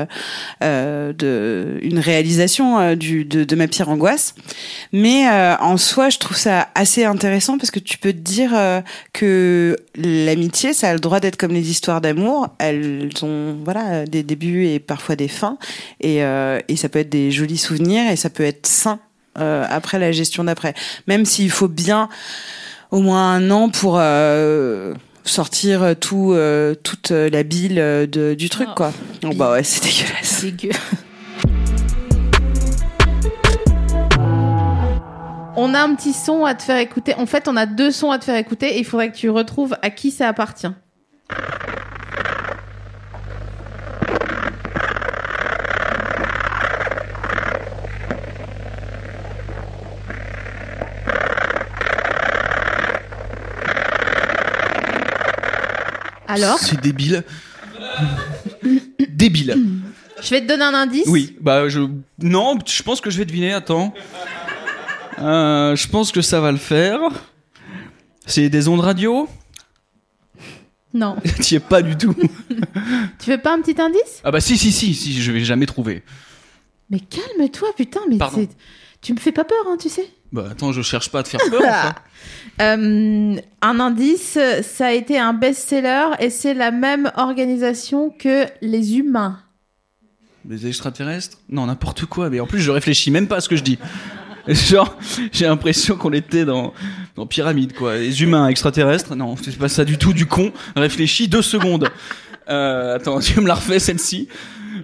une 0.62 2.00
réalisation 2.00 2.96
de, 2.96 3.44
de 3.44 3.56
ma 3.56 3.68
pire 3.68 3.90
angoisse. 3.90 4.36
Mais 4.92 5.28
en 5.30 5.78
soi, 5.78 6.10
je 6.10 6.18
trouve 6.18 6.38
ça 6.38 6.70
assez 6.76 7.06
intéressant 7.06 7.58
parce 7.58 7.72
que 7.72 7.80
tu 7.80 7.98
peux 7.98 8.14
te 8.14 8.18
dire 8.18 8.52
que 9.14 9.76
l'amitié, 9.96 10.74
ça 10.74 10.90
a 10.90 10.94
le 10.94 11.00
droit 11.00 11.20
d'être 11.20 11.37
comme 11.38 11.52
les 11.54 11.70
histoires 11.70 12.02
d'amour. 12.02 12.50
Elles 12.60 13.10
ont 13.22 13.56
voilà 13.64 14.06
des 14.06 14.24
débuts 14.24 14.66
et 14.66 14.80
parfois 14.80 15.16
des 15.16 15.28
fins, 15.28 15.58
et, 16.02 16.24
euh, 16.24 16.60
et 16.68 16.76
ça 16.76 16.90
peut 16.90 17.00
être 17.00 17.10
des 17.10 17.32
jolis 17.32 17.58
souvenirs 17.58 18.12
et 18.12 18.16
ça 18.16 18.30
peut 18.30 18.44
être 18.44 18.68
sain 18.68 19.00
euh, 19.40 19.66
après 19.70 20.00
la 20.00 20.12
gestion 20.12 20.44
d'après. 20.44 20.74
Même 21.08 21.26
s'il 21.26 21.52
faut 21.52 21.68
bien 21.68 22.10
au 22.92 23.02
moins 23.02 23.34
un 23.34 23.52
an 23.52 23.70
pour 23.70 23.98
euh, 24.00 24.94
sortir 25.24 25.96
tout 26.00 26.32
euh, 26.34 26.74
toute 26.74 27.12
la 27.12 27.44
bile 27.44 27.76
de, 27.76 28.34
du 28.34 28.50
truc 28.50 28.70
quoi. 28.76 28.92
Oh, 29.24 29.30
bah 29.36 29.52
ouais, 29.52 29.64
c'est 29.64 29.84
dégueulasse. 29.84 30.42
Dégueu. 30.44 30.72
On 35.60 35.74
a 35.74 35.80
un 35.80 35.96
petit 35.96 36.14
son 36.14 36.46
à 36.46 36.54
te 36.54 36.62
faire 36.62 36.78
écouter. 36.78 37.16
En 37.16 37.26
fait, 37.26 37.48
on 37.48 37.58
a 37.58 37.66
deux 37.66 37.90
sons 37.90 38.12
à 38.12 38.20
te 38.20 38.26
faire 38.26 38.38
écouter 38.38 38.76
et 38.76 38.80
il 38.80 38.86
faudrait 38.86 39.12
que 39.12 39.18
tu 39.18 39.30
retrouves 39.32 39.76
à 39.82 39.90
qui 39.90 40.12
ça 40.12 40.28
appartient. 40.28 40.68
Alors 56.44 56.60
C'est 56.60 56.80
débile. 56.82 57.24
débile. 59.10 59.56
Je 60.22 60.30
vais 60.32 60.42
te 60.42 60.48
donner 60.48 60.64
un 60.64 60.74
indice. 60.74 61.08
Oui, 61.08 61.36
bah 61.42 61.70
je. 61.70 61.82
Non, 62.22 62.58
je 62.66 62.82
pense 62.84 63.02
que 63.02 63.10
je 63.10 63.18
vais 63.18 63.26
deviner, 63.26 63.54
attends. 63.54 63.94
Euh, 65.20 65.76
je 65.76 65.88
pense 65.88 66.12
que 66.12 66.22
ça 66.22 66.40
va 66.42 66.52
le 66.52 66.58
faire. 66.58 67.00
C'est 68.26 68.50
des 68.50 68.68
ondes 68.68 68.80
radio? 68.82 69.28
Non. 70.94 71.16
T'y 71.42 71.56
es 71.56 71.60
pas 71.60 71.82
du 71.82 71.96
tout. 71.98 72.16
Tu 73.20 73.30
veux 73.32 73.38
pas 73.38 73.54
un 73.54 73.62
petit 73.62 73.80
indice? 73.80 74.22
Ah 74.24 74.32
bah 74.32 74.40
si, 74.42 74.58
si, 74.58 74.72
si, 74.72 74.94
si, 74.94 75.14
je 75.22 75.32
vais 75.32 75.44
jamais 75.44 75.66
trouver. 75.66 76.04
Mais 76.90 77.00
calme-toi, 77.00 77.70
putain, 77.76 78.00
mais 78.10 78.18
Pardon. 78.18 78.38
c'est- 78.42 78.58
tu 79.02 79.14
me 79.14 79.20
fais 79.20 79.32
pas 79.32 79.44
peur, 79.44 79.58
hein, 79.68 79.78
tu 79.80 79.90
sais. 79.90 80.08
Bah 80.32 80.46
attends, 80.52 80.72
je 80.72 80.82
cherche 80.82 81.10
pas 81.10 81.20
à 81.20 81.24
te 81.24 81.30
faire 81.30 81.40
peur. 81.50 81.62
enfin. 81.64 81.96
Euh, 82.60 83.36
un 83.62 83.80
indice, 83.80 84.38
ça 84.64 84.88
a 84.88 84.92
été 84.92 85.18
un 85.20 85.34
best-seller 85.34 86.08
et 86.20 86.30
c'est 86.30 86.54
la 86.54 86.72
même 86.72 87.12
organisation 87.16 88.10
que 88.10 88.46
les 88.62 88.98
humains. 88.98 89.40
Les 90.50 90.66
extraterrestres? 90.68 91.38
Non, 91.50 91.66
n'importe 91.68 92.06
quoi. 92.06 92.30
Mais 92.30 92.40
en 92.40 92.48
plus, 92.48 92.60
je 92.62 92.72
réfléchis 92.72 93.12
même 93.12 93.28
pas 93.28 93.38
à 93.38 93.42
ce 93.42 93.50
que 93.50 93.56
je 93.56 93.64
dis. 93.64 93.78
Genre, 94.48 94.98
j'ai 95.32 95.46
l'impression 95.46 95.98
qu'on 95.98 96.14
était 96.14 96.46
dans, 96.46 96.74
dans 97.16 97.26
Pyramide, 97.26 97.74
quoi. 97.74 97.98
Les 97.98 98.24
humains 98.24 98.48
extraterrestres? 98.48 99.16
Non, 99.16 99.36
c'est 99.36 99.58
pas 99.58 99.68
ça 99.68 99.84
du 99.84 99.98
tout, 99.98 100.14
du 100.14 100.26
con. 100.26 100.52
Réfléchis 100.76 101.28
deux 101.28 101.42
secondes. 101.42 101.90
Euh, 102.50 102.96
attends, 102.96 103.20
tu 103.20 103.40
me 103.42 103.48
la 103.48 103.56
refais, 103.56 103.80
celle-ci 103.80 104.30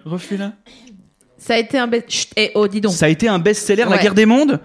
Refais-la. 0.03 0.51
Ça 1.38 1.53
a 1.53 1.58
été 1.58 1.77
un 1.77 1.88
best... 1.88 2.10
Chut, 2.10 2.29
eh, 2.36 2.51
oh, 2.56 2.67
dis 2.67 2.82
donc. 2.82 2.93
Ça 2.93 3.06
a 3.06 3.10
été 3.10 3.29
un 3.29 3.39
best-seller, 3.39 3.86
La 3.89 3.97
guerre 3.97 4.13
des 4.15 4.25
mondes? 4.25 4.60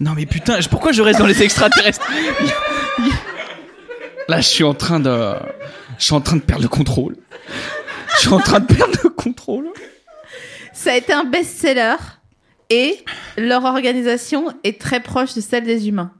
Non, 0.00 0.12
mais 0.16 0.26
putain, 0.26 0.58
pourquoi 0.70 0.92
je 0.92 1.02
reste 1.02 1.18
dans 1.18 1.26
les 1.26 1.42
extraterrestres 1.42 2.00
Là, 4.28 4.40
je 4.40 4.46
suis 4.48 4.64
en 4.64 4.74
train 4.74 5.00
de. 5.00 5.34
Je 5.98 6.04
suis 6.04 6.14
en 6.14 6.20
train 6.20 6.36
de 6.36 6.42
perdre 6.42 6.62
le 6.62 6.68
contrôle. 6.68 7.16
Je 8.14 8.20
suis 8.20 8.32
en 8.32 8.38
train 8.38 8.60
de 8.60 8.66
perdre 8.72 8.98
le 9.02 9.10
contrôle. 9.10 9.68
Ça 10.72 10.92
a 10.92 10.96
été 10.96 11.12
un 11.12 11.24
best-seller 11.24 11.96
et 12.70 12.98
leur 13.36 13.64
organisation 13.64 14.52
est 14.64 14.80
très 14.80 15.00
proche 15.00 15.34
de 15.34 15.40
celle 15.40 15.64
des 15.64 15.88
humains. 15.88 16.12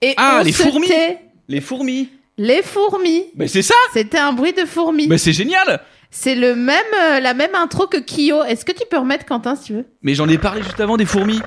Et 0.00 0.14
Ah, 0.16 0.42
les 0.44 0.52
fourmis 0.52 0.88
tait. 0.88 1.18
Les 1.48 1.60
fourmis 1.60 2.08
Les 2.38 2.62
fourmis. 2.62 3.26
Mais 3.36 3.46
c'est 3.46 3.62
ça 3.62 3.74
C'était 3.92 4.18
un 4.18 4.32
bruit 4.32 4.52
de 4.52 4.64
fourmis. 4.64 5.06
Mais 5.06 5.18
c'est 5.18 5.32
génial 5.32 5.80
C'est 6.10 6.34
le 6.34 6.56
même, 6.56 6.78
euh, 7.00 7.20
la 7.20 7.34
même 7.34 7.54
intro 7.54 7.86
que 7.86 7.98
Kyo. 7.98 8.42
Est-ce 8.44 8.64
que 8.64 8.72
tu 8.72 8.82
peux 8.90 8.98
remettre 8.98 9.26
Quentin 9.26 9.54
si 9.54 9.64
tu 9.66 9.72
veux? 9.74 9.86
Mais 10.02 10.14
j'en 10.14 10.28
ai 10.28 10.38
parlé 10.38 10.62
juste 10.62 10.80
avant 10.80 10.96
des 10.96 11.06
fourmis. 11.06 11.40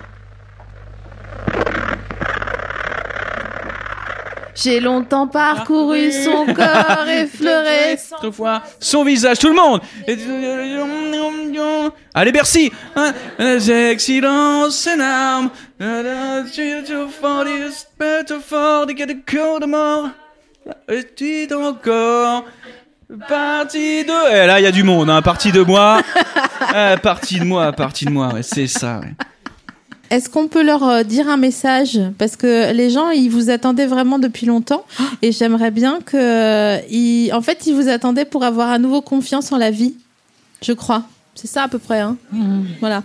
J'ai 4.56 4.80
longtemps 4.80 5.28
parcouru 5.28 6.12
son 6.12 6.46
corps 6.46 7.08
effleuré. 7.10 7.98
Autrefois, 8.13 8.63
son 8.80 9.04
visage, 9.04 9.39
tout 9.39 9.50
le 9.50 9.56
monde 9.56 9.82
Allez, 12.13 12.32
Bercy 12.32 12.72
hein? 12.96 13.13
Excellence 13.38 14.88
et 14.88 15.02
armes 15.02 15.50
fort 18.39 18.88
de 18.88 19.65
mort 19.65 20.10
encore 21.54 22.46
Partie 23.30 24.04
de... 24.04 24.32
Eh, 24.34 24.48
là, 24.48 24.60
il 24.60 24.63
y 24.63 24.65
a 24.65 24.72
du 24.72 24.84
monde, 24.84 25.12
hein. 25.12 25.22
Partie 25.22 25.52
de 25.52 25.62
moi. 25.62 26.02
Eh, 26.78 26.98
partie 26.98 27.39
de 27.39 27.46
moi, 27.46 27.72
partie 27.72 28.06
de 28.06 28.10
moi, 28.10 28.34
ouais, 28.34 28.44
c'est 28.44 28.68
ça, 28.68 29.00
ouais. 29.00 29.13
Est-ce 30.12 30.30
qu'on 30.30 30.48
peut 30.48 30.63
leur 30.63 30.84
euh, 30.88 31.04
dire 31.04 31.28
un 31.30 31.38
message? 31.38 32.00
Parce 32.18 32.36
que 32.36 32.72
les 32.74 32.89
gens, 32.89 33.10
ils 33.10 33.30
vous 33.30 33.50
attendaient 33.50 33.88
vraiment 33.88 34.20
depuis 34.20 34.46
longtemps. 34.46 34.86
Et 35.22 35.32
j'aimerais 35.32 35.72
bien 35.72 36.00
que. 36.02 36.15
euh, 36.18 36.80
ils- 36.89 37.32
En 37.34 37.41
fait, 37.41 37.65
ils 37.68 37.74
vous 37.74 37.89
attendaient 37.89 38.26
pour 38.26 38.44
avoir 38.44 38.70
à 38.70 38.78
nouveau 38.80 39.02
confiance 39.02 39.52
en 39.52 39.58
la 39.58 39.72
vie. 39.72 39.96
Je 40.62 40.74
crois. 40.74 41.04
C'est 41.34 41.48
ça 41.48 41.63
à 41.63 41.68
peu 41.68 41.80
près. 41.80 42.00
Hein 42.00 42.18
Voilà. 42.80 43.04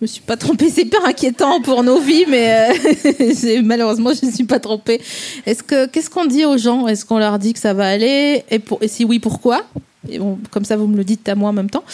Je 0.00 0.04
me 0.04 0.06
suis 0.08 0.20
pas 0.22 0.36
trompée. 0.36 0.68
C'est 0.68 0.82
hyper 0.82 1.04
inquiétant 1.06 1.60
pour 1.60 1.84
nos 1.84 2.00
vies, 2.00 2.24
mais 2.28 2.70
euh, 2.70 3.32
c'est- 3.34 3.62
malheureusement, 3.62 4.10
je 4.20 4.26
ne 4.26 4.32
suis 4.32 4.44
pas 4.44 4.58
trompée. 4.58 5.00
Est-ce 5.46 5.62
que 5.62 5.86
qu'est-ce 5.86 6.10
qu'on 6.10 6.24
dit 6.24 6.44
aux 6.44 6.56
gens? 6.58 6.88
Est-ce 6.88 7.04
qu'on 7.04 7.18
leur 7.18 7.38
dit 7.38 7.52
que 7.52 7.60
ça 7.60 7.72
va 7.72 7.86
aller? 7.88 8.42
Et, 8.50 8.58
pour- 8.58 8.78
et 8.82 8.88
si 8.88 9.04
oui, 9.04 9.18
pourquoi? 9.20 9.62
Et 10.08 10.18
bon, 10.18 10.38
comme 10.50 10.64
ça, 10.64 10.76
vous 10.76 10.86
me 10.88 10.96
le 10.96 11.04
dites 11.04 11.28
à 11.28 11.34
moi 11.36 11.50
en 11.50 11.52
même 11.52 11.70
temps. 11.70 11.84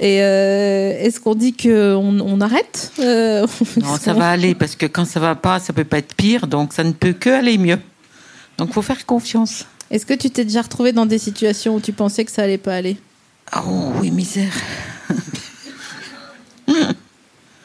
Et 0.00 0.22
euh, 0.22 0.98
est-ce 1.00 1.20
qu'on 1.20 1.34
dit 1.34 1.52
qu'on 1.54 2.18
on 2.20 2.40
arrête 2.40 2.92
Euh, 2.98 3.46
Non, 3.76 3.96
ça 4.00 4.14
va 4.14 4.30
aller 4.30 4.54
parce 4.54 4.74
que 4.76 4.86
quand 4.86 5.04
ça 5.04 5.20
va 5.20 5.34
pas, 5.34 5.58
ça 5.60 5.72
peut 5.72 5.84
pas 5.84 5.98
être 5.98 6.14
pire, 6.14 6.46
donc 6.46 6.72
ça 6.72 6.82
ne 6.84 6.92
peut 6.92 7.12
que 7.12 7.28
aller 7.30 7.58
mieux. 7.58 7.78
Donc 8.56 8.72
faut 8.72 8.82
faire 8.82 9.04
confiance. 9.06 9.66
Est-ce 9.90 10.06
que 10.06 10.14
tu 10.14 10.30
t'es 10.30 10.44
déjà 10.44 10.62
retrouvé 10.62 10.92
dans 10.92 11.06
des 11.06 11.18
situations 11.18 11.74
où 11.76 11.80
tu 11.80 11.92
pensais 11.92 12.24
que 12.24 12.30
ça 12.32 12.42
allait 12.42 12.58
pas 12.58 12.74
aller? 12.74 12.96
Oh 13.56 13.92
oui, 14.00 14.10
misère. 14.10 14.52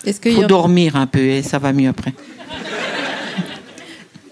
Est-ce 0.06 0.20
qu'il 0.20 0.34
y 0.34 0.36
Faut 0.36 0.44
a- 0.44 0.48
dormir 0.48 0.96
un 0.96 1.08
peu 1.08 1.20
et 1.20 1.42
ça 1.44 1.60
va 1.60 1.72
mieux 1.74 1.90
après. 1.90 2.14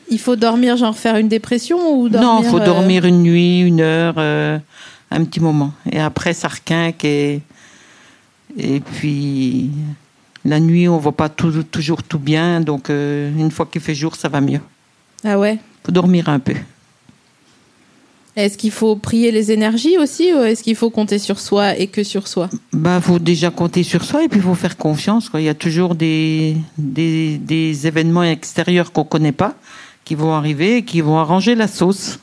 il 0.09 0.19
faut 0.19 0.35
dormir, 0.35 0.75
genre 0.77 0.97
faire 0.97 1.15
une 1.17 1.29
dépression 1.29 1.77
ou 1.97 2.09
dormir 2.09 2.29
non, 2.29 2.43
faut 2.43 2.59
euh, 2.59 2.65
dormir 2.65 3.05
une 3.05 3.21
nuit, 3.23 3.61
une 3.61 3.79
heure, 3.81 4.15
un 5.11 5.23
petit 5.25 5.39
moment. 5.39 5.73
Et 5.91 5.99
après, 5.99 6.33
ça 6.33 6.47
requinque 6.47 7.03
et, 7.05 7.41
et 8.57 8.79
puis 8.79 9.69
la 10.45 10.59
nuit, 10.59 10.87
on 10.87 10.97
voit 10.97 11.11
pas 11.11 11.29
tout- 11.29 11.63
toujours 11.63 12.01
tout 12.01 12.19
bien. 12.19 12.61
Donc, 12.61 12.89
euh, 12.89 13.29
une 13.37 13.51
fois 13.51 13.67
qu'il 13.71 13.81
fait 13.81 13.95
jour, 13.95 14.15
ça 14.15 14.29
va 14.29 14.41
mieux. 14.41 14.61
Ah 15.23 15.37
ouais? 15.37 15.59
Faut 15.85 15.91
dormir 15.91 16.29
un 16.29 16.39
peu. 16.39 16.55
Est-ce 18.37 18.57
qu'il 18.57 18.71
faut 18.71 18.95
prier 18.95 19.29
les 19.31 19.51
énergies 19.51 19.97
aussi 19.97 20.31
ou 20.33 20.39
est-ce 20.39 20.63
qu'il 20.63 20.77
faut 20.77 20.89
compter 20.89 21.19
sur 21.19 21.37
soi 21.37 21.77
et 21.77 21.87
que 21.87 22.01
sur 22.01 22.29
soi? 22.29 22.49
Bah, 22.71 23.01
faut 23.01 23.19
déjà 23.19 23.51
compter 23.51 23.83
sur 23.83 24.05
soi 24.05 24.23
et 24.23 24.29
puis 24.29 24.39
faut 24.39 24.55
faire 24.55 24.77
confiance. 24.77 25.27
Quoi. 25.27 25.41
Il 25.41 25.43
y 25.43 25.49
a 25.49 25.53
toujours 25.53 25.95
des, 25.95 26.55
des, 26.77 27.37
des 27.37 27.87
événements 27.87 28.23
extérieurs 28.23 28.93
qu'on 28.93 29.03
connaît 29.03 29.33
pas 29.33 29.53
qui 30.05 30.15
vont 30.15 30.31
arriver 30.33 30.77
et 30.77 30.83
qui 30.83 31.01
vont 31.01 31.17
arranger 31.19 31.55
la 31.55 31.67
sauce. 31.67 32.19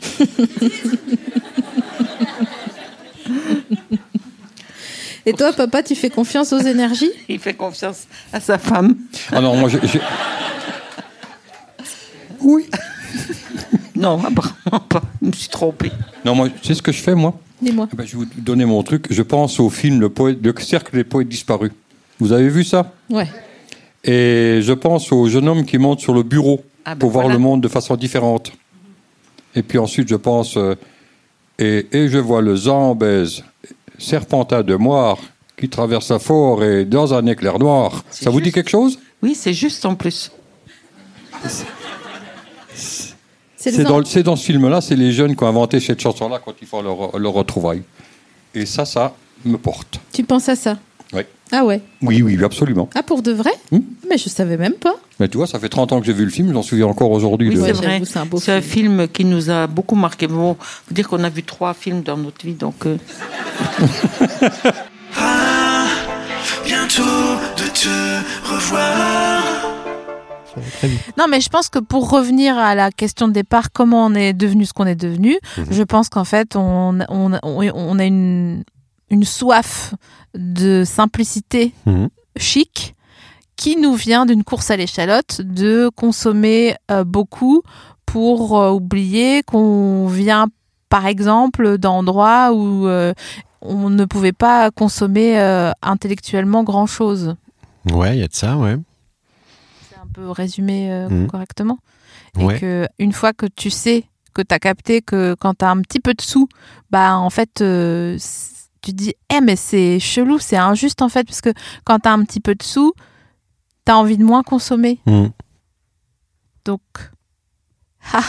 Et 5.26 5.32
toi, 5.34 5.52
papa, 5.52 5.82
tu 5.82 5.94
fais 5.94 6.08
confiance 6.10 6.52
aux 6.52 6.58
énergies? 6.60 7.10
Il 7.28 7.38
fait 7.38 7.54
confiance 7.54 8.06
à 8.32 8.40
sa 8.40 8.58
femme. 8.58 8.96
Ah 9.30 9.40
non, 9.40 9.54
moi, 9.56 9.68
je, 9.68 9.78
je- 9.86 9.98
Non, 13.96 14.18
apparemment 14.24 14.84
pas. 14.88 15.02
Je 15.20 15.26
me 15.26 15.32
suis 15.32 15.48
trompé. 15.48 15.90
non, 16.24 16.34
moi, 16.34 16.48
tu 16.48 16.66
sais 16.68 16.74
ce 16.74 16.82
que 16.82 16.92
je 16.92 17.02
fais, 17.02 17.14
moi? 17.14 17.38
Dis-moi. 17.60 17.88
Eh 17.92 17.96
ben, 17.96 18.06
Je 18.06 18.16
vais 18.16 18.24
vous 18.24 18.40
donner 18.40 18.64
mon 18.64 18.82
truc. 18.82 19.06
Je 19.10 19.22
pense 19.22 19.60
au 19.60 19.68
film 19.68 20.00
Le, 20.00 20.08
poète, 20.08 20.38
le 20.42 20.54
cercle 20.60 20.96
des 20.96 21.04
poètes 21.04 21.28
disparus. 21.28 21.72
Vous 22.18 22.32
avez 22.32 22.48
vu 22.48 22.64
ça? 22.64 22.92
Ouais. 23.10 23.28
Et 24.04 24.60
je 24.62 24.72
pense 24.72 25.12
au 25.12 25.28
jeune 25.28 25.46
homme 25.48 25.66
qui 25.66 25.76
monte 25.76 26.00
sur 26.00 26.14
le 26.14 26.22
bureau 26.22 26.64
Ah 26.86 26.94
ben 26.94 27.00
pour 27.00 27.10
voir 27.10 27.28
le 27.28 27.36
monde 27.36 27.60
de 27.60 27.68
façon 27.68 27.94
différente. 27.96 28.52
Et 29.54 29.62
puis 29.62 29.78
ensuite, 29.78 30.08
je 30.08 30.16
pense 30.16 30.56
euh, 30.56 30.74
et, 31.58 31.86
et 31.92 32.08
je 32.08 32.18
vois 32.18 32.40
le 32.42 32.56
Zambèze, 32.56 33.42
serpentin 33.98 34.62
de 34.62 34.74
moire, 34.76 35.18
qui 35.56 35.68
traverse 35.68 36.10
la 36.10 36.18
forêt 36.18 36.84
dans 36.84 37.12
un 37.12 37.26
éclair 37.26 37.58
noir. 37.58 38.02
Ça 38.10 38.30
vous 38.30 38.40
dit 38.40 38.50
quelque 38.52 38.70
chose? 38.70 38.98
Oui, 39.22 39.34
c'est 39.34 39.52
juste 39.52 39.84
en 39.84 39.94
plus. 39.94 40.30
C'est 42.74 43.72
C'est 43.72 43.84
dans, 43.84 43.98
le- 43.98 44.04
c'est 44.06 44.22
dans 44.22 44.36
ce 44.36 44.44
film-là, 44.46 44.80
c'est 44.80 44.96
les 44.96 45.12
jeunes 45.12 45.36
qui 45.36 45.44
ont 45.44 45.48
inventé 45.48 45.80
cette 45.80 46.00
chanson-là 46.00 46.40
quand 46.42 46.54
ils 46.62 46.66
font 46.66 46.80
leur, 46.80 47.18
leur 47.18 47.32
retrouvaille. 47.32 47.82
Et 48.54 48.64
ça, 48.64 48.86
ça 48.86 49.14
me 49.44 49.58
porte. 49.58 50.00
Tu 50.12 50.24
penses 50.24 50.48
à 50.48 50.56
ça? 50.56 50.78
Ah 51.52 51.64
ouais. 51.64 51.80
Oui, 52.02 52.22
oui, 52.22 52.38
absolument. 52.44 52.88
Ah 52.94 53.02
pour 53.02 53.22
de 53.22 53.32
vrai 53.32 53.50
Hmm. 53.72 53.80
Mais 54.08 54.18
je 54.18 54.28
savais 54.28 54.56
même 54.56 54.74
pas. 54.74 54.94
Mais 55.18 55.28
tu 55.28 55.36
vois, 55.36 55.46
ça 55.46 55.58
fait 55.58 55.68
30 55.68 55.92
ans 55.92 56.00
que 56.00 56.06
j'ai 56.06 56.12
vu 56.12 56.24
le 56.24 56.30
film, 56.30 56.52
j'en 56.52 56.62
souviens 56.62 56.86
encore 56.86 57.10
aujourd'hui. 57.10 57.48
Oui, 57.48 57.56
de- 57.56 57.60
c'est 57.60 57.72
vrai. 57.72 58.00
C'est 58.38 58.52
un 58.52 58.60
film 58.60 59.08
qui 59.08 59.24
nous 59.24 59.50
a 59.50 59.66
beaucoup 59.66 59.94
marqué. 59.96 60.26
Bon, 60.26 60.56
faut 60.60 60.94
dire 60.94 61.08
qu'on 61.08 61.22
a 61.24 61.28
vu 61.30 61.42
trois 61.42 61.74
films 61.74 62.02
dans 62.02 62.16
notre 62.16 62.44
vie, 62.46 62.54
donc. 62.54 62.86
euh, 62.86 62.96
Bientôt 66.64 67.02
de 67.02 67.68
te 67.72 68.52
revoir. 68.54 69.42
Non, 71.16 71.26
mais 71.28 71.40
je 71.40 71.48
pense 71.48 71.68
que 71.68 71.78
pour 71.78 72.10
revenir 72.10 72.56
à 72.58 72.74
la 72.74 72.90
question 72.90 73.28
de 73.28 73.32
départ, 73.32 73.70
comment 73.72 74.06
on 74.06 74.14
est 74.14 74.32
devenu 74.32 74.66
ce 74.66 74.72
qu'on 74.72 74.86
est 74.86 74.94
devenu, 74.96 75.38
je 75.70 75.82
pense 75.82 76.08
qu'en 76.08 76.24
fait, 76.24 76.56
on, 76.56 76.98
on, 77.08 77.32
on, 77.42 77.70
on 77.74 77.98
a 77.98 78.04
une, 78.04 78.64
une 79.10 79.24
soif 79.24 79.94
de 80.34 80.84
simplicité 80.84 81.72
chic 82.36 82.94
qui 83.56 83.76
nous 83.76 83.94
vient 83.94 84.24
d'une 84.24 84.44
course 84.44 84.70
à 84.70 84.76
l'échalote, 84.76 85.42
de 85.42 85.90
consommer 85.94 86.76
euh, 86.90 87.04
beaucoup 87.04 87.62
pour 88.06 88.58
euh, 88.58 88.70
oublier 88.70 89.42
qu'on 89.42 90.06
vient, 90.06 90.46
par 90.88 91.06
exemple, 91.06 91.76
d'endroits 91.76 92.52
où 92.54 92.86
euh, 92.88 93.12
on 93.60 93.90
ne 93.90 94.04
pouvait 94.06 94.32
pas 94.32 94.70
consommer 94.70 95.38
intellectuellement 95.82 96.64
grand-chose. 96.64 97.34
Ouais, 97.92 98.16
il 98.16 98.20
y 98.20 98.24
a 98.24 98.28
de 98.28 98.34
ça, 98.34 98.56
ouais. 98.56 98.72
un 100.00 100.06
peu 100.14 100.30
résumé 100.30 100.88
Mhm. 101.10 101.26
correctement. 101.26 101.78
Et 102.38 102.58
que 102.58 102.88
une 102.98 103.12
fois 103.12 103.32
que 103.34 103.44
tu 103.46 103.68
sais 103.70 104.04
que 104.32 104.40
tu 104.42 104.54
as 104.54 104.58
capté 104.58 105.02
que 105.02 105.34
quand 105.38 105.58
tu 105.58 105.64
as 105.66 105.70
un 105.70 105.80
petit 105.82 106.00
peu 106.00 106.14
de 106.14 106.22
sous, 106.22 106.48
bah 106.90 107.16
en 107.18 107.28
fait 107.28 107.62
tu 108.82 108.92
te 108.92 108.96
dis 108.96 109.14
"Eh 109.34 109.40
mais 109.40 109.56
c'est 109.56 109.98
chelou, 110.00 110.38
c'est 110.38 110.56
injuste 110.56 111.02
en 111.02 111.08
fait 111.08 111.24
parce 111.24 111.40
que 111.40 111.52
quand 111.84 111.98
tu 112.00 112.08
as 112.08 112.12
un 112.12 112.24
petit 112.24 112.40
peu 112.40 112.54
de 112.54 112.62
sous, 112.62 112.92
tu 113.86 113.92
as 113.92 113.96
envie 113.98 114.16
de 114.18 114.24
moins 114.24 114.42
consommer." 114.42 115.00
Mhm. 115.06 115.30
Donc 116.64 116.80
ah, 118.12 118.22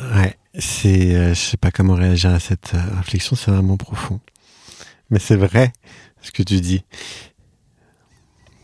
Ouais, 0.00 0.36
c'est, 0.58 1.14
euh, 1.14 1.28
je 1.34 1.40
sais 1.40 1.56
pas 1.56 1.70
comment 1.70 1.94
réagir 1.94 2.30
à 2.32 2.40
cette 2.40 2.74
euh, 2.74 2.80
réflexion, 2.96 3.36
c'est 3.36 3.50
vraiment 3.50 3.76
profond. 3.76 4.20
Mais 5.10 5.18
c'est 5.18 5.36
vrai 5.36 5.72
ce 6.22 6.32
que 6.32 6.42
tu 6.42 6.60
dis. 6.60 6.84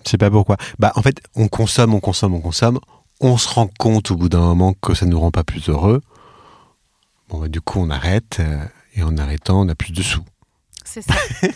Je 0.04 0.10
sais 0.10 0.18
pas 0.18 0.30
pourquoi. 0.30 0.56
Bah, 0.78 0.92
en 0.96 1.02
fait, 1.02 1.20
on 1.36 1.48
consomme, 1.48 1.94
on 1.94 2.00
consomme, 2.00 2.34
on 2.34 2.40
consomme. 2.40 2.80
On 3.20 3.36
se 3.36 3.48
rend 3.48 3.68
compte 3.78 4.10
au 4.10 4.16
bout 4.16 4.28
d'un 4.28 4.40
moment 4.40 4.72
que 4.74 4.94
ça 4.94 5.06
nous 5.06 5.18
rend 5.20 5.30
pas 5.30 5.44
plus 5.44 5.68
heureux. 5.68 6.00
Bon, 7.28 7.38
bah, 7.40 7.48
du 7.48 7.60
coup, 7.60 7.78
on 7.80 7.90
arrête. 7.90 8.38
euh, 8.40 8.64
et 8.94 9.02
en 9.02 9.16
arrêtant, 9.18 9.60
on 9.60 9.68
a 9.68 9.74
plus 9.74 9.92
de 9.92 10.02
sous. 10.02 10.24
C'est 10.90 11.02
ça. 11.02 11.14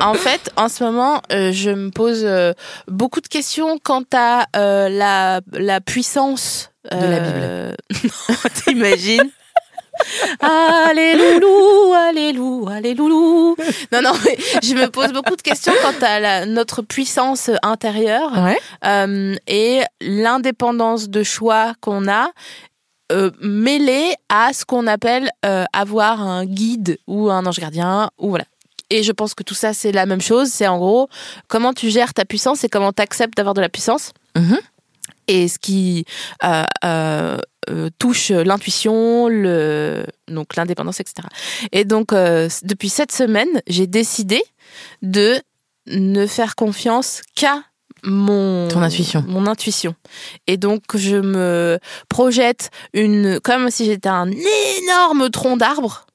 En 0.00 0.12
fait, 0.14 0.50
en 0.56 0.68
ce 0.68 0.84
moment, 0.84 1.22
euh, 1.32 1.52
je 1.52 1.70
me 1.70 1.90
pose 1.90 2.22
euh, 2.24 2.52
beaucoup 2.86 3.20
de 3.22 3.28
questions 3.28 3.78
quant 3.82 4.02
à 4.14 4.44
euh, 4.56 4.88
la, 4.90 5.40
la 5.52 5.80
puissance 5.80 6.70
De 6.90 6.96
la 6.96 7.00
euh, 7.00 7.72
non, 8.28 8.36
T'imagines? 8.64 9.30
Allez 10.40 11.14
loulou, 11.14 11.94
allez 11.94 12.34
loulou, 12.34 12.68
allez 12.68 12.92
loulou. 12.94 13.56
Non, 13.90 14.02
non, 14.02 14.12
mais 14.26 14.36
je 14.62 14.74
me 14.74 14.88
pose 14.90 15.10
beaucoup 15.14 15.34
de 15.36 15.40
questions 15.40 15.72
quant 15.80 16.06
à 16.06 16.20
la- 16.20 16.44
notre 16.44 16.82
puissance 16.82 17.50
intérieure 17.62 18.30
euh, 18.84 19.34
et 19.46 19.80
l'indépendance 20.02 21.08
de 21.08 21.22
choix 21.22 21.72
qu'on 21.80 22.08
a 22.10 22.28
euh, 23.12 23.30
mêlée 23.40 24.14
à 24.28 24.52
ce 24.52 24.64
qu'on 24.64 24.86
appelle 24.86 25.30
euh, 25.44 25.64
avoir 25.72 26.20
un 26.20 26.44
guide 26.44 26.98
ou 27.06 27.30
un 27.30 27.46
ange 27.46 27.60
gardien 27.60 28.10
ou 28.18 28.30
voilà. 28.30 28.44
Et 28.90 29.02
je 29.02 29.12
pense 29.12 29.34
que 29.34 29.42
tout 29.42 29.54
ça 29.54 29.72
c'est 29.74 29.92
la 29.92 30.06
même 30.06 30.20
chose. 30.20 30.48
C'est 30.48 30.66
en 30.66 30.78
gros 30.78 31.08
comment 31.48 31.72
tu 31.72 31.90
gères 31.90 32.14
ta 32.14 32.24
puissance 32.24 32.64
et 32.64 32.68
comment 32.68 32.92
tu 32.92 33.02
acceptes 33.02 33.36
d'avoir 33.36 33.54
de 33.54 33.60
la 33.60 33.68
puissance. 33.68 34.12
Et 35.28 35.48
ce 35.48 35.58
qui 35.58 36.04
euh, 36.44 37.36
touche 37.98 38.30
l'intuition, 38.30 39.28
le 39.28 40.04
donc 40.28 40.54
l'indépendance, 40.56 41.00
etc. 41.00 41.26
Et 41.72 41.84
donc 41.84 42.12
depuis 42.12 42.88
cette 42.88 43.12
semaine, 43.12 43.48
j'ai 43.66 43.86
décidé 43.86 44.42
de 45.02 45.40
ne 45.86 46.26
faire 46.26 46.54
confiance 46.54 47.22
qu'à 47.34 47.62
mon 48.06 48.68
Ton 48.68 48.82
intuition. 48.82 49.24
mon 49.28 49.46
intuition. 49.46 49.94
Et 50.46 50.56
donc 50.56 50.82
je 50.94 51.16
me 51.16 51.78
projette 52.08 52.70
une 52.94 53.40
comme 53.40 53.70
si 53.70 53.84
j'étais 53.84 54.08
un 54.08 54.30
énorme 54.30 55.28
tronc 55.30 55.56
d'arbre. 55.56 56.06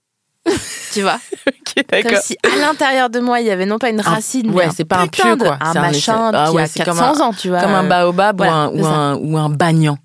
tu 0.93 1.03
vois? 1.03 1.19
Comme 2.01 2.15
si 2.21 2.35
à 2.43 2.55
l'intérieur 2.57 3.09
de 3.11 3.19
moi 3.19 3.39
il 3.41 3.45
y 3.47 3.51
avait 3.51 3.67
non 3.67 3.77
pas 3.77 3.89
une 3.91 4.01
racine, 4.01 4.47
mais 4.49 4.55
ouais, 4.55 4.65
un 4.65 4.71
c'est 4.71 4.85
pas 4.85 4.97
un 5.01 5.07
pieu, 5.07 5.35
de- 5.35 5.43
quoi. 5.43 5.57
un 5.61 5.69
un 5.75 5.81
machin 5.81 6.31
Ah 6.33 6.47
qui 6.49 6.55
ouais, 6.55 6.63
a 6.63 6.67
c'est 6.67 6.83
400 6.83 7.11
comme 7.13 7.21
un- 7.21 7.25
ans, 7.27 7.33
tu 7.33 7.49
vois. 7.49 7.61
Comme 7.61 7.71
un 7.75 7.87
baobab 7.87 8.35
ou, 8.35 8.43
Voilà, 8.43 8.53
un, 8.53 8.67
ou, 8.69 8.85
un, 8.85 9.15
ou 9.17 9.37
un 9.37 9.49
bagnan. 9.49 9.97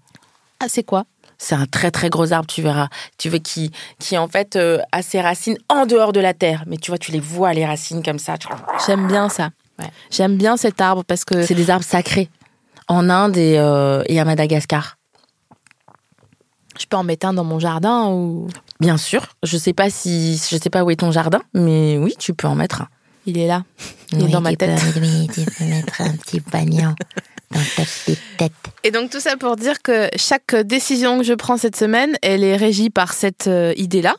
Ah, 0.61 0.67
c'est 0.69 0.83
quoi? 0.85 1.05
C'est 1.39 1.55
un 1.55 1.65
très 1.67 1.91
très 1.91 2.09
gros 2.11 2.33
arbre, 2.33 2.47
tu 2.47 2.61
verras. 2.63 2.89
Tu 3.19 3.31
veux 3.31 3.39
qui, 3.39 3.71
qui 3.99 4.17
en 4.19 4.29
fait 4.29 4.57
euh, 4.57 4.79
a 4.93 5.01
ses 5.03 5.21
racines 5.23 5.57
en 5.71 5.87
dehors 5.87 6.13
de 6.13 6.21
la 6.21 6.35
terre. 6.35 6.65
Mais 6.67 6.77
tu 6.77 6.91
vois, 6.91 6.99
tu 6.99 7.13
les 7.13 7.21
vois 7.21 7.53
les 7.55 7.65
racines 7.67 8.03
comme 8.03 8.19
ça. 8.19 8.35
J'aime 8.87 9.07
bien 9.07 9.29
ça. 9.31 9.51
J'aime 10.11 10.37
bien 10.37 10.57
cet 10.57 10.81
arbre 10.81 11.05
parce 11.05 11.25
que 11.25 11.45
c'est 11.45 11.55
des 11.55 11.71
arbres 11.71 11.85
sacrés 11.85 12.29
en 12.89 13.11
Inde 13.11 13.37
et, 13.37 13.59
euh, 13.59 14.03
et 14.07 14.21
à 14.21 14.25
Madagascar. 14.25 14.97
Je 16.79 16.87
peux 16.87 16.97
en 16.97 17.05
mettre 17.05 17.27
un 17.27 17.35
dans 17.35 17.45
mon 17.45 17.59
jardin 17.59 18.09
ou? 18.11 18.49
Bien 18.81 18.97
sûr. 18.97 19.27
Je 19.43 19.57
sais 19.57 19.73
pas 19.73 19.89
si 19.91 20.37
je 20.37 20.57
sais 20.57 20.71
pas 20.71 20.85
où 20.85 20.91
est 20.91 20.97
ton 20.97 21.11
jardin, 21.11 21.41
mais 21.55 21.97
oui, 21.99 22.15
tu 22.19 22.35
peux 22.35 22.47
en 22.47 22.55
mettre 22.55 22.83
un. 22.83 22.89
Il 23.25 23.39
est 23.39 23.47
là. 23.47 23.65
Il 24.13 24.25
est 24.25 24.29
dans 24.29 24.41
ma 24.41 24.55
tête. 24.55 24.81
oui, 25.01 25.29
tu 25.33 25.41
peux 25.45 25.65
mettre 25.65 26.01
un 26.01 26.13
petit 26.13 26.41
bagnan 26.41 26.95
dans 27.51 27.61
ta 27.77 27.83
petite 27.83 28.21
tête. 28.39 28.53
Et 28.83 28.91
donc 28.91 29.11
tout 29.11 29.21
ça 29.21 29.37
pour 29.37 29.57
dire 29.57 29.83
que 29.83 30.09
chaque 30.17 30.55
décision 30.55 31.19
que 31.19 31.25
je 31.25 31.35
prends 31.35 31.57
cette 31.57 31.77
semaine, 31.77 32.17
elle 32.23 32.45
est 32.45 32.57
régie 32.57 32.91
par 32.91 33.13
cette 33.13 33.47
euh, 33.47 33.73
idée-là. 33.77 34.15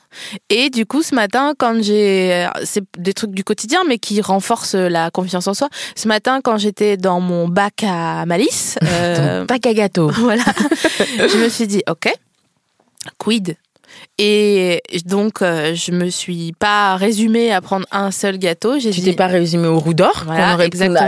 Et 0.49 0.69
du 0.69 0.85
coup, 0.85 1.03
ce 1.03 1.15
matin, 1.15 1.53
quand 1.57 1.81
j'ai, 1.81 2.47
c'est 2.63 2.83
des 2.97 3.13
trucs 3.13 3.31
du 3.31 3.43
quotidien, 3.43 3.81
mais 3.87 3.97
qui 3.97 4.21
renforcent 4.21 4.75
la 4.75 5.11
confiance 5.11 5.47
en 5.47 5.53
soi. 5.53 5.69
Ce 5.95 6.07
matin, 6.07 6.41
quand 6.41 6.57
j'étais 6.57 6.97
dans 6.97 7.19
mon 7.19 7.47
bac 7.47 7.83
à 7.83 8.25
malice, 8.25 8.77
euh, 8.83 9.45
bac 9.45 9.65
à 9.65 9.73
gâteau, 9.73 10.09
voilà, 10.17 10.43
je 11.17 11.37
me 11.37 11.49
suis 11.49 11.67
dit, 11.67 11.83
ok, 11.89 12.13
quid. 13.17 13.55
Et 14.19 14.81
donc, 15.05 15.43
euh, 15.43 15.75
je 15.75 15.91
me 15.91 16.09
suis 16.09 16.51
pas 16.57 16.95
résumée 16.95 17.51
à 17.53 17.61
prendre 17.61 17.85
un 17.91 18.09
seul 18.09 18.39
gâteau. 18.39 18.79
J'ai 18.79 18.89
Tu 18.89 19.01
dit- 19.01 19.05
t'es 19.11 19.13
pas 19.15 19.27
résumé 19.27 19.67
au 19.67 19.77
roux 19.77 19.93
d'or 19.93 20.23
Voilà, 20.25 20.57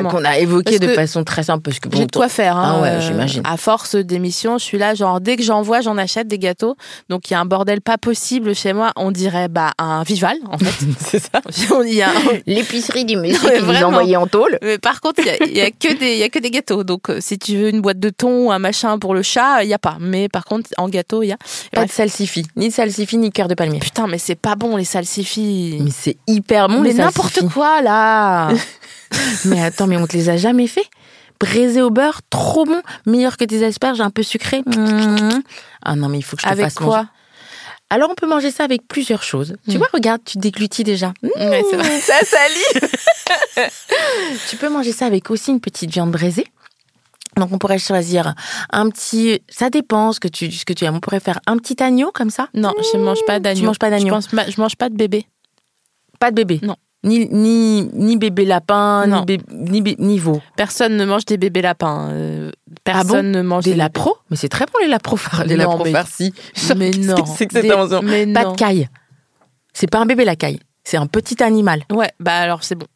qu'on 0.03 0.23
a, 0.23 0.37
évoqué 0.37 0.77
Parce 0.77 0.91
de 0.91 0.93
façon 0.93 1.23
très 1.23 1.41
simple 1.41 1.63
parce 1.63 1.79
que 1.79 1.89
bon, 1.89 1.97
J'ai 1.97 2.05
de 2.05 2.11
quoi 2.11 2.29
faire. 2.29 2.55
Hein, 2.55 2.75
Ah 2.77 2.81
ouais, 2.83 2.89
euh, 2.89 3.01
j'imagine. 3.01 3.41
À 3.45 3.57
force 3.57 3.95
d'émissions, 3.95 4.59
je 4.59 4.63
suis 4.63 4.77
là, 4.77 4.93
genre, 4.93 5.21
dès 5.21 5.37
que 5.37 5.43
j'en 5.43 5.63
vois, 5.63 5.81
j'en 5.81 5.97
achète 5.97 6.27
des 6.27 6.37
gâteaux. 6.37 6.75
Donc, 7.09 7.31
il 7.31 7.33
y 7.33 7.35
a 7.35 7.39
un 7.39 7.45
bordel 7.45 7.81
pas 7.81 7.97
possible 7.97 8.53
chez 8.53 8.73
moi. 8.73 8.91
On 8.95 9.09
dirait, 9.09 9.47
bah, 9.47 9.71
un 9.79 10.03
Vival, 10.03 10.37
en 10.47 10.59
fait. 10.59 10.85
C'est 10.99 11.19
ça. 11.19 11.41
Il 11.87 11.93
y 11.95 12.03
a 12.03 12.11
L'épicerie 12.45 13.05
du 13.05 13.15
monsieur 13.17 13.49
qui 13.49 13.63
nous 13.63 13.83
envoyait 13.85 14.17
en 14.17 14.27
tôle. 14.27 14.59
Mais 14.61 14.77
par 14.77 15.01
contre, 15.01 15.21
il 15.21 15.25
y 15.25 15.59
a, 15.61 15.63
y 15.63 15.65
a 15.65 15.71
que 15.71 15.97
des, 15.97 16.17
y 16.17 16.23
a 16.23 16.29
que 16.29 16.37
des 16.37 16.51
gâteaux. 16.51 16.83
Donc, 16.83 17.09
euh, 17.09 17.17
si 17.21 17.39
tu 17.39 17.57
veux 17.57 17.69
une 17.69 17.81
boîte 17.81 17.99
de 17.99 18.09
thon 18.11 18.45
ou 18.47 18.51
un 18.51 18.59
machin 18.59 18.99
pour 18.99 19.15
le 19.15 19.23
chat, 19.23 19.63
il 19.63 19.69
y 19.69 19.73
a 19.73 19.79
pas. 19.79 19.97
Mais 19.99 20.29
par 20.29 20.45
contre, 20.45 20.69
en 20.77 20.89
gâteau, 20.89 21.23
il 21.23 21.29
y 21.29 21.31
a. 21.31 21.37
Pas 21.73 21.85
de 21.85 21.91
salsifis, 21.91 22.45
ni 22.55 22.69
de 22.69 22.73
salsifis, 22.73 22.98
ni 23.13 23.31
cœur 23.31 23.47
de 23.47 23.53
palmier. 23.55 23.79
Putain, 23.79 24.07
mais 24.07 24.17
c'est 24.17 24.35
pas 24.35 24.55
bon 24.55 24.75
les 24.77 24.83
salsifis. 24.85 25.77
Mais 25.81 25.91
c'est 25.91 26.17
hyper 26.27 26.67
bon 26.67 26.81
Mais 26.81 26.89
les 26.89 26.95
n'importe 26.95 27.33
salsifis. 27.35 27.53
quoi 27.53 27.81
là. 27.81 28.49
mais 29.45 29.63
attends, 29.63 29.87
mais 29.87 29.97
on 29.97 30.07
te 30.07 30.13
les 30.15 30.29
a 30.29 30.37
jamais 30.37 30.67
fait? 30.67 30.85
Braisé 31.39 31.81
au 31.81 31.89
beurre, 31.89 32.21
trop 32.29 32.65
bon, 32.65 32.81
meilleur 33.05 33.37
que 33.37 33.45
des 33.45 33.63
asperges, 33.63 34.01
un 34.01 34.09
peu 34.09 34.23
sucré. 34.23 34.61
Mmh. 34.65 35.29
Ah 35.85 35.95
non, 35.95 36.09
mais 36.09 36.17
il 36.17 36.21
faut 36.21 36.35
que 36.35 36.41
je 36.41 36.47
te 36.47 36.51
Avec 36.51 36.65
fasse 36.65 36.73
quoi? 36.75 36.97
manger. 36.97 37.07
Alors 37.91 38.09
on 38.11 38.13
peut 38.13 38.27
manger 38.27 38.51
ça 38.51 38.65
avec 38.65 38.87
plusieurs 38.87 39.23
choses. 39.23 39.55
Tu 39.67 39.77
vois, 39.77 39.87
regarde, 39.93 40.21
tu 40.23 40.37
déglutis 40.37 40.83
déjà. 40.83 41.13
Mmh, 41.23 41.29
Ouais. 41.37 41.63
Ça 42.01 42.19
salit. 42.23 43.67
tu 44.49 44.57
peux 44.57 44.69
manger 44.69 44.91
ça 44.91 45.05
avec 45.05 45.31
aussi 45.31 45.49
une 45.51 45.59
petite 45.59 45.89
viande 45.91 46.11
braisée. 46.11 46.45
Donc 47.39 47.49
on 47.51 47.57
pourrait 47.57 47.79
choisir 47.79 48.33
un 48.71 48.89
petit, 48.89 49.41
ça 49.49 49.69
dépend 49.69 50.11
ce 50.11 50.19
que 50.19 50.27
tu 50.27 50.51
ce 50.51 50.65
que 50.65 50.73
tu 50.73 50.85
aimes. 50.85 50.95
On 50.95 50.99
pourrait 50.99 51.19
faire 51.19 51.39
un 51.47 51.57
petit 51.57 51.81
agneau 51.81 52.11
comme 52.13 52.29
ça. 52.29 52.47
Non, 52.53 52.73
je 52.93 52.97
mange 52.97 53.19
pas 53.25 53.39
d'agneau. 53.39 53.59
Tu 53.61 53.65
manges 53.65 53.79
pas 53.79 53.89
d'agneau. 53.89 54.07
Je, 54.21 54.27
pense 54.35 54.51
je 54.55 54.61
mange 54.61 54.75
pas 54.75 54.89
de 54.89 54.95
bébé. 54.95 55.25
Pas 56.19 56.31
de 56.31 56.35
bébé. 56.35 56.59
Non. 56.63 56.75
Ni 57.03 57.29
ni 57.29 57.89
ni 57.93 58.17
bébé 58.17 58.43
lapin, 58.43 59.07
Non. 59.07 59.19
ni 59.21 59.25
bé- 59.25 59.39
ni 59.51 59.81
bé- 59.81 59.95
ni 59.99 60.19
veau. 60.19 60.41
Personne 60.57 60.97
ne 60.97 61.05
mange 61.05 61.23
des 61.23 61.37
bébés 61.37 61.61
lapins. 61.61 62.09
euh, 62.11 62.51
personne 62.83 63.17
Ah 63.17 63.21
bon? 63.21 63.37
ne 63.37 63.41
mange 63.41 63.63
Des 63.63 63.71
des 63.71 63.77
lapros? 63.77 64.17
Mais 64.29 64.35
c'est 64.35 64.49
très 64.49 64.65
bon 64.65 64.73
les 64.81 64.89
lapros 64.89 65.15
les 65.45 65.55
Non, 65.55 65.69
lapros 65.69 65.85
mais- 65.85 65.91
farcis. 65.93 66.33
Mais 66.75 66.91
non. 66.91 67.15
que 67.15 67.21
c'est 67.37 67.47
que 67.47 67.55
mais 68.03 68.27
Pas 68.33 68.43
non. 68.43 68.51
de 68.51 68.57
caille. 68.57 68.89
C'est 69.73 69.89
pas 69.89 69.99
un 69.99 70.05
bébé 70.05 70.25
la 70.25 70.35
caille. 70.35 70.59
C'est 70.83 70.97
un 70.97 71.07
petit 71.07 71.41
animal. 71.41 71.83
Ouais, 71.89 72.11
bah 72.19 72.35
alors 72.35 72.63
c'est 72.65 72.75
bon. 72.75 72.87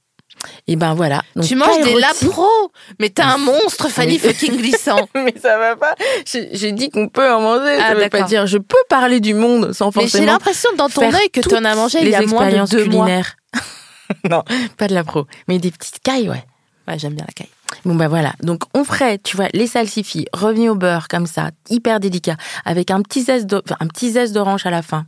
Et 0.67 0.75
ben 0.75 0.93
voilà. 0.93 1.21
Donc, 1.35 1.45
tu 1.45 1.55
manges 1.55 1.83
des 1.83 1.99
lapros 1.99 2.71
Mais 2.99 3.09
t'es 3.09 3.21
un 3.21 3.37
monstre, 3.37 3.89
Fanny 3.89 4.19
Mais- 4.23 4.33
fucking 4.33 4.57
glissant. 4.57 5.07
Mais 5.15 5.33
ça 5.41 5.57
va 5.57 5.75
pas. 5.75 5.95
J'ai 6.25 6.71
dit 6.71 6.89
qu'on 6.89 7.09
peut 7.09 7.31
en 7.31 7.41
manger. 7.41 7.77
Ah, 7.79 7.89
ça 7.89 7.95
veut 7.95 8.09
pas 8.09 8.23
dire 8.23 8.47
je 8.47 8.57
peux 8.57 8.77
parler 8.89 9.19
du 9.19 9.33
monde 9.33 9.73
sans 9.73 9.87
Mais 9.87 10.01
forcément. 10.03 10.23
j'ai 10.23 10.25
l'impression 10.29 10.69
dans 10.77 10.89
ton 10.89 11.03
œil 11.13 11.29
que 11.31 11.41
toutes 11.41 11.53
t'en 11.53 11.63
as 11.65 11.75
mangé 11.75 11.99
il 12.01 12.09
y 12.09 12.15
a 12.15 12.19
moins 12.21 12.41
de 12.41 12.45
expériences 12.45 12.69
deux 12.69 12.85
mois. 12.85 13.05
culinaires. 13.05 13.35
non, 14.29 14.43
pas 14.77 14.87
de 14.87 14.93
la 14.93 15.03
pro, 15.03 15.25
mais 15.47 15.59
des 15.59 15.71
petites 15.71 15.99
cailles, 16.01 16.29
ouais. 16.29 16.43
Ouais, 16.87 16.99
j'aime 16.99 17.13
bien 17.13 17.25
la 17.27 17.33
caille. 17.33 17.49
Bon 17.85 17.95
bah 17.95 18.07
voilà, 18.07 18.33
donc 18.41 18.63
on 18.75 18.83
ferait, 18.83 19.17
tu 19.17 19.35
vois, 19.35 19.47
les 19.53 19.67
salsifis 19.67 20.25
revenus 20.33 20.69
au 20.69 20.75
beurre 20.75 21.07
comme 21.07 21.25
ça, 21.25 21.49
hyper 21.69 21.99
délicat, 21.99 22.35
avec 22.65 22.91
un 22.91 23.01
petit 23.01 23.23
zeste, 23.23 23.45
d'o- 23.47 23.61
enfin, 23.65 23.77
un 23.79 23.87
petit 23.87 24.11
zeste 24.11 24.33
d'orange 24.33 24.65
à 24.65 24.69
la 24.69 24.81
fin, 24.83 25.05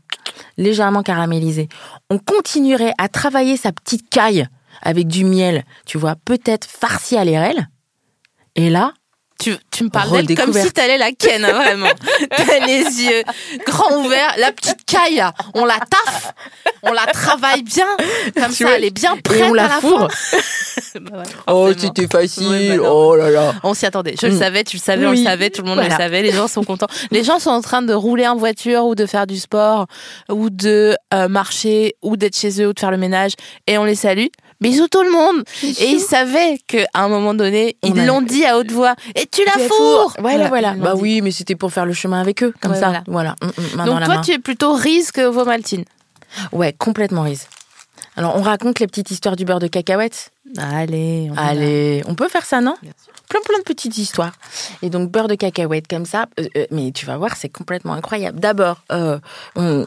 légèrement 0.57 1.03
caramélisé. 1.03 1.69
On 2.09 2.17
continuerait 2.17 2.93
à 2.97 3.07
travailler 3.07 3.55
sa 3.57 3.71
petite 3.71 4.09
caille 4.09 4.47
avec 4.81 5.07
du 5.07 5.25
miel, 5.25 5.63
tu 5.85 5.97
vois, 5.97 6.15
peut-être 6.25 6.65
farci 6.67 7.17
à 7.17 7.23
l'érel. 7.25 7.67
Et 8.55 8.69
là, 8.69 8.93
Tu, 9.37 9.53
tu 9.69 9.83
me 9.83 9.89
parles 9.89 10.23
d'elle 10.25 10.37
comme 10.37 10.53
si 10.53 10.71
t'allais 10.71 10.97
la 10.97 11.11
ken, 11.11 11.43
hein, 11.43 11.51
vraiment. 11.51 11.89
T'as 12.37 12.65
les 12.65 12.83
yeux 13.03 13.21
grands 13.67 13.97
ouverts. 13.97 14.33
La 14.37 14.53
petite 14.53 14.85
caille, 14.85 15.15
là, 15.17 15.33
on 15.53 15.65
la 15.65 15.77
taffe, 15.77 16.31
on 16.83 16.93
la 16.93 17.05
travaille 17.07 17.61
bien. 17.61 17.85
Comme 18.33 18.47
Tu 18.47 18.63
ça, 18.63 18.65
vois, 18.65 18.77
elle 18.77 18.85
est 18.85 18.91
bien 18.95 19.13
et 19.15 19.21
prête 19.21 19.43
on 19.49 19.53
la 19.53 19.65
à 19.65 19.67
la 19.67 19.81
fourre. 19.81 20.07
Bah 21.01 21.17
ouais, 21.17 21.23
oh 21.47 21.71
c'était 21.77 22.07
facile, 22.07 22.77
bah 22.79 22.89
oh 22.89 23.15
là 23.17 23.29
là. 23.29 23.53
On 23.63 23.73
s'y 23.73 23.85
attendait. 23.85 24.15
Je 24.21 24.27
le 24.27 24.33
Mm. 24.33 24.39
savais, 24.39 24.63
tu 24.63 24.77
le 24.77 24.81
savais, 24.81 25.05
on 25.05 25.11
le 25.11 25.17
savait, 25.17 25.49
tout 25.49 25.61
le 25.61 25.67
monde 25.67 25.79
le 25.83 25.89
savait. 25.89 26.21
Les 26.21 26.31
gens 26.31 26.47
sont 26.47 26.63
contents. 26.63 26.87
Les 27.11 27.21
gens 27.25 27.37
sont 27.37 27.49
en 27.49 27.59
train 27.61 27.81
de 27.81 27.93
rouler 27.93 28.25
en 28.25 28.37
voiture 28.37 28.85
ou 28.85 28.95
de 28.95 29.05
faire 29.05 29.27
du 29.27 29.37
sport 29.37 29.87
ou 30.29 30.49
de 30.49 30.95
euh, 31.13 31.27
marcher 31.27 31.95
ou 32.01 32.15
d'être 32.15 32.37
chez 32.37 32.61
eux 32.61 32.69
ou 32.69 32.73
de 32.73 32.79
faire 32.79 32.91
le 32.91 32.97
ménage 32.97 33.33
et 33.67 33.77
on 33.77 33.83
les 33.83 33.95
salue. 33.95 34.27
Bisous 34.61 34.87
tout 34.87 35.03
le 35.03 35.11
monde. 35.11 35.43
Et 35.63 35.89
ils 35.91 35.99
savaient 35.99 36.57
qu'à 36.67 36.85
un 36.93 37.07
moment 37.09 37.33
donné, 37.33 37.75
On 37.83 37.89
ils 37.93 38.05
l'ont 38.05 38.21
dit 38.21 38.45
à 38.45 38.57
haute 38.57 38.71
voix. 38.71 38.95
Et 39.15 39.25
tu 39.27 39.41
la 39.45 39.51
fourres. 39.67 40.15
Voilà, 40.19 40.47
voilà. 40.47 40.73
Bah 40.73 40.93
dit. 40.95 41.01
oui, 41.01 41.21
mais 41.21 41.31
c'était 41.31 41.55
pour 41.55 41.71
faire 41.73 41.85
le 41.85 41.93
chemin 41.93 42.21
avec 42.21 42.41
eux, 42.43 42.53
comme 42.61 42.71
Ouais, 42.71 42.79
ça. 42.79 42.87
voilà. 42.87 43.03
Voilà. 43.07 43.35
Mm, 43.41 43.45
mm, 43.81 43.85
Donc 43.85 44.03
toi, 44.05 44.15
main. 44.15 44.21
tu 44.21 44.31
es 44.31 44.39
plutôt 44.39 44.73
Riz 44.73 45.07
que 45.13 45.25
Vomaltine. 45.27 45.85
Ouais, 46.51 46.73
complètement 46.73 47.23
Riz. 47.23 47.41
Alors, 48.17 48.37
on 48.37 48.41
raconte 48.41 48.79
les 48.79 48.87
petites 48.87 49.11
histoires 49.11 49.35
du 49.35 49.43
beurre 49.43 49.59
de 49.59 49.67
cacahuète 49.67 50.31
Allez, 50.57 51.29
on 51.31 51.37
Allez, 51.37 52.01
on 52.07 52.15
peut 52.15 52.29
faire 52.29 52.45
ça, 52.45 52.61
non 52.61 52.75
Plein, 53.27 53.41
plein 53.43 53.57
de 53.57 53.63
petites 53.63 53.97
histoires. 53.97 54.31
Et 54.81 54.89
donc, 54.89 55.11
beurre 55.11 55.27
de 55.27 55.35
cacahuète 55.35 55.87
comme 55.87 56.05
ça. 56.05 56.27
euh, 56.39 56.47
euh, 56.55 56.65
mais 56.71 56.91
tu 56.93 57.05
vas 57.05 57.17
voir, 57.17 57.35
c'est 57.35 57.49
complètement 57.49 57.93
incroyable. 57.93 58.39
D'abord, 58.39 58.77
euh, 58.91 59.19
on- 59.57 59.85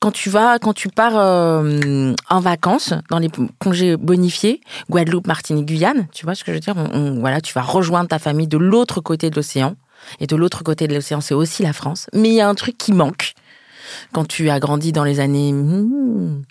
quand 0.00 0.10
tu 0.10 0.30
vas, 0.30 0.58
quand 0.58 0.72
tu 0.72 0.88
pars 0.88 1.12
euh, 1.16 2.14
en 2.28 2.40
vacances 2.40 2.94
dans 3.10 3.18
les 3.18 3.28
congés 3.58 3.96
bonifiés, 3.96 4.60
Guadeloupe, 4.90 5.26
Martinique, 5.26 5.66
Guyane, 5.66 6.08
tu 6.12 6.24
vois 6.24 6.34
ce 6.34 6.42
que 6.42 6.50
je 6.52 6.56
veux 6.56 6.60
dire? 6.60 6.74
On- 6.76 6.90
on- 6.98 7.20
Voilà, 7.20 7.40
tu 7.40 7.52
vas 7.52 7.60
rejoindre 7.62 8.08
ta 8.08 8.18
famille 8.18 8.48
de 8.48 8.56
l'autre 8.58 9.00
côté 9.00 9.28
de 9.30 9.36
l'océan. 9.36 9.76
Et 10.18 10.26
de 10.26 10.34
l'autre 10.34 10.64
côté 10.64 10.88
de 10.88 10.94
l'océan, 10.94 11.20
c'est 11.20 11.34
aussi 11.34 11.62
la 11.62 11.74
France. 11.74 12.06
Mais 12.14 12.30
il 12.30 12.34
y 12.34 12.40
a 12.40 12.48
un 12.48 12.54
truc 12.54 12.78
qui 12.78 12.92
manque 12.92 13.34
quand 14.12 14.26
tu 14.26 14.48
as 14.48 14.58
grandi 14.58 14.92
dans 14.92 15.04
les 15.04 15.20
années. 15.20 15.52
hmm, 15.52 16.42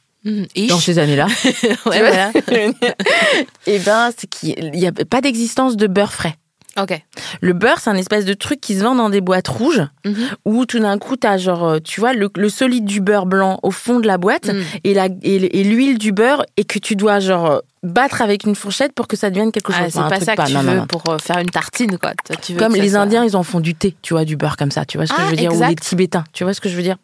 dans 0.70 0.78
ces 0.80 1.00
années-là. 1.00 1.26
Tu 1.60 1.68
vois? 1.86 1.97
voilà. 1.97 2.32
Et 3.66 3.80
ben, 3.80 4.12
c'est 4.16 4.28
qu'il 4.30 4.72
n'y 4.72 4.86
a 4.86 4.91
pas 4.91 5.22
d'existence 5.22 5.76
de 5.78 5.88
beurre 5.88 6.14
frais. 6.14 6.36
Ok. 6.82 7.02
Le 7.42 7.54
beurre, 7.54 7.80
c'est 7.80 7.90
un 7.90 7.96
espèce 7.96 8.26
de 8.26 8.34
truc 8.34 8.62
qui 8.62 8.76
se 8.78 8.84
vend 8.84 8.96
dans 8.96 9.10
des 9.10 9.22
boîtes 9.22 9.48
rouges, 9.48 9.84
Mhm. 10.06 10.16
où 10.46 10.66
tout 10.66 10.80
d'un 10.80 10.98
coup, 10.98 11.16
t'as 11.16 11.38
genre, 11.38 11.66
euh, 11.68 11.80
tu 11.80 12.00
vois, 12.00 12.14
le, 12.14 12.30
le 12.36 12.50
solide 12.50 12.86
du 12.86 13.02
beurre 13.02 13.26
blanc 13.26 13.60
au 13.64 13.72
fond 13.72 14.00
de 14.00 14.08
la 14.08 14.18
boîte 14.18 14.48
Mhm. 14.48 14.64
et 14.84 14.94
la 14.94 15.08
et, 15.24 15.64
l'huile 15.64 15.98
du 15.98 16.12
beurre 16.12 16.44
et 16.58 16.64
que 16.64 16.80
tu 16.80 16.96
dois 16.96 17.20
genre 17.20 17.62
battre 17.82 18.22
avec 18.22 18.44
une 18.44 18.56
fourchette 18.56 18.92
pour 18.94 19.08
que 19.08 19.16
ça 19.16 19.30
devienne 19.30 19.54
quelque 19.54 19.72
chose. 19.72 19.82
Ah, 19.86 19.90
c'est 19.90 20.00
Enfin, 20.00 20.10
pas 20.10 20.20
ça 20.20 20.36
que 20.36 20.46
tu 20.48 20.54
non, 20.54 20.62
veux 20.64 20.76
non. 20.80 20.86
pour 20.88 21.02
euh, 21.10 21.18
faire 21.18 21.38
une 21.38 21.50
tartine, 21.50 21.98
quoi. 21.98 22.12
Tu 22.42 22.52
veux 22.54 22.60
Comme 22.60 22.76
les 22.76 22.90
soit- 22.90 23.00
Indiens, 23.00 23.24
ils 23.24 23.38
en 23.38 23.44
font 23.44 23.62
du 23.62 23.74
thé, 23.74 23.96
tu 24.02 24.14
vois, 24.14 24.26
du 24.26 24.36
beurre 24.36 24.58
comme 24.58 24.72
ça. 24.72 24.84
Tu 24.84 24.98
vois 24.98 25.06
ce 25.08 25.14
que 25.14 25.18
Ah, 25.20 25.26
je 25.26 25.30
veux 25.32 25.36
dire 25.38 25.52
Ou 25.52 25.54
exact. 25.54 25.70
les 25.70 25.76
Tibétains, 25.76 26.24
tu 26.34 26.44
vois 26.44 26.54
ce 26.54 26.60
que 26.60 26.68
je 26.68 26.76
veux 26.76 26.82
dire 26.84 26.98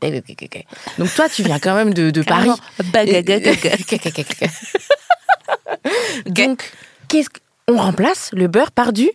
Donc 0.98 1.14
toi, 1.16 1.30
tu 1.30 1.44
viens 1.44 1.60
quand 1.60 1.76
même 1.76 1.94
de, 1.94 2.12
de 2.12 2.22
Paris. 2.24 2.50
Donc, 6.26 6.72
qu'est-ce 7.08 7.30
qu'on 7.68 7.78
remplace 7.78 8.30
le 8.34 8.48
beurre 8.48 8.72
par 8.72 8.94
du 8.94 9.10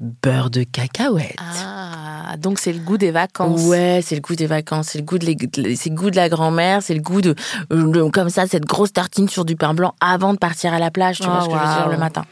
beurre 0.00 0.50
de 0.50 0.62
cacahuète. 0.62 1.36
Ah, 1.38 2.36
donc 2.38 2.58
c'est 2.58 2.72
le 2.72 2.80
goût 2.80 2.98
des 2.98 3.10
vacances. 3.10 3.62
Ouais, 3.62 4.00
c'est 4.04 4.14
le 4.14 4.20
goût 4.20 4.34
des 4.34 4.46
vacances, 4.46 4.88
c'est 4.88 4.98
le 4.98 5.04
goût 5.04 5.18
de, 5.18 5.24
les- 5.26 5.76
c'est 5.76 5.88
le 5.90 5.94
goût 5.94 6.10
de 6.10 6.16
la 6.16 6.28
grand-mère, 6.28 6.82
c'est 6.82 6.94
le 6.94 7.00
goût 7.00 7.22
de, 7.22 7.34
euh, 7.72 7.90
de- 7.90 8.10
comme 8.10 8.28
ça 8.28 8.46
cette 8.46 8.66
grosse 8.66 8.92
tartine 8.92 9.28
sur 9.28 9.44
du 9.44 9.56
pain 9.56 9.72
blanc 9.74 9.94
avant 10.00 10.34
de 10.34 10.38
partir 10.38 10.74
à 10.74 10.78
la 10.78 10.90
plage, 10.90 11.18
tu 11.20 11.26
vois 11.26 11.38
Oh, 11.40 11.44
ce 11.44 11.48
que 11.48 11.54
je 11.54 11.58
veux 11.58 11.74
dire 11.82 11.88
le 11.88 11.96
matin. 11.98 12.24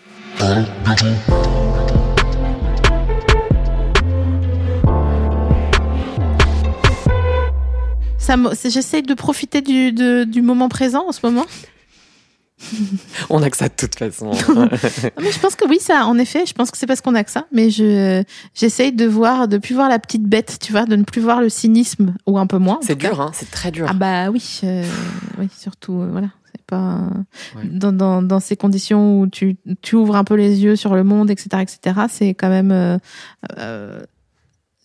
J'essaye 8.65 9.03
de 9.03 9.15
profiter 9.15 9.61
du, 9.61 9.93
de- 9.93 10.25
du 10.25 10.43
moment 10.43 10.69
présent 10.69 11.05
en 11.09 11.13
ce 11.13 11.21
moment. 11.25 11.45
On 13.31 13.43
a 13.43 13.51
que 13.51 13.57
ça 13.57 13.69
de 13.69 13.75
toute 13.77 13.95
façon. 13.95 14.31
Non, 14.55 14.69
mais 15.21 15.33
je 15.33 15.39
pense 15.39 15.57
que 15.57 15.67
oui, 15.69 15.79
ça, 15.81 16.07
en 16.07 16.19
effet, 16.19 16.45
je 16.47 16.53
pense 16.53 16.71
que 16.71 16.79
c'est 16.79 16.87
parce 16.87 17.01
qu'on 17.01 17.15
a 17.15 17.25
que 17.25 17.31
ça. 17.31 17.47
Mais 17.53 17.71
je, 17.71 18.23
j'essaye 18.55 18.93
de 18.93 19.07
voir, 19.07 19.49
de 19.49 19.59
plus 19.59 19.75
voir 19.75 19.89
la 19.89 19.99
petite 19.99 20.25
bête, 20.25 20.59
tu 20.61 20.73
vois, 20.73 20.85
de 20.85 20.97
ne 20.97 21.05
plus 21.05 21.21
voir 21.21 21.41
le 21.41 21.49
cynisme, 21.49 22.15
ou 22.27 22.39
un 22.39 22.47
peu 22.47 22.59
moins. 22.59 22.79
c'est 22.83 22.97
dur, 22.97 23.21
hein, 23.21 23.31
c'est 23.35 23.51
très 23.51 23.71
dur. 23.71 23.87
Ah 23.89 23.95
bah 23.95 24.31
oui, 24.31 24.61
euh, 24.65 24.85
oui, 25.39 25.49
surtout, 25.57 26.01
euh, 26.01 26.09
voilà. 26.11 26.29
C'est 26.53 26.65
pas 26.67 27.01
dans, 27.65 27.93
dans, 27.93 28.23
dans 28.23 28.41
ces 28.41 28.57
conditions 28.57 29.21
où 29.21 29.27
tu, 29.27 29.57
tu 29.83 29.97
ouvres 29.97 30.17
un 30.17 30.25
peu 30.25 30.35
les 30.35 30.63
yeux 30.63 30.77
sur 30.77 30.95
le 30.95 31.03
monde, 31.03 31.31
etc., 31.31 31.63
etc. 31.63 32.07
C'est 32.09 32.29
quand 32.35 32.49
même, 32.49 32.71
euh, 33.59 34.01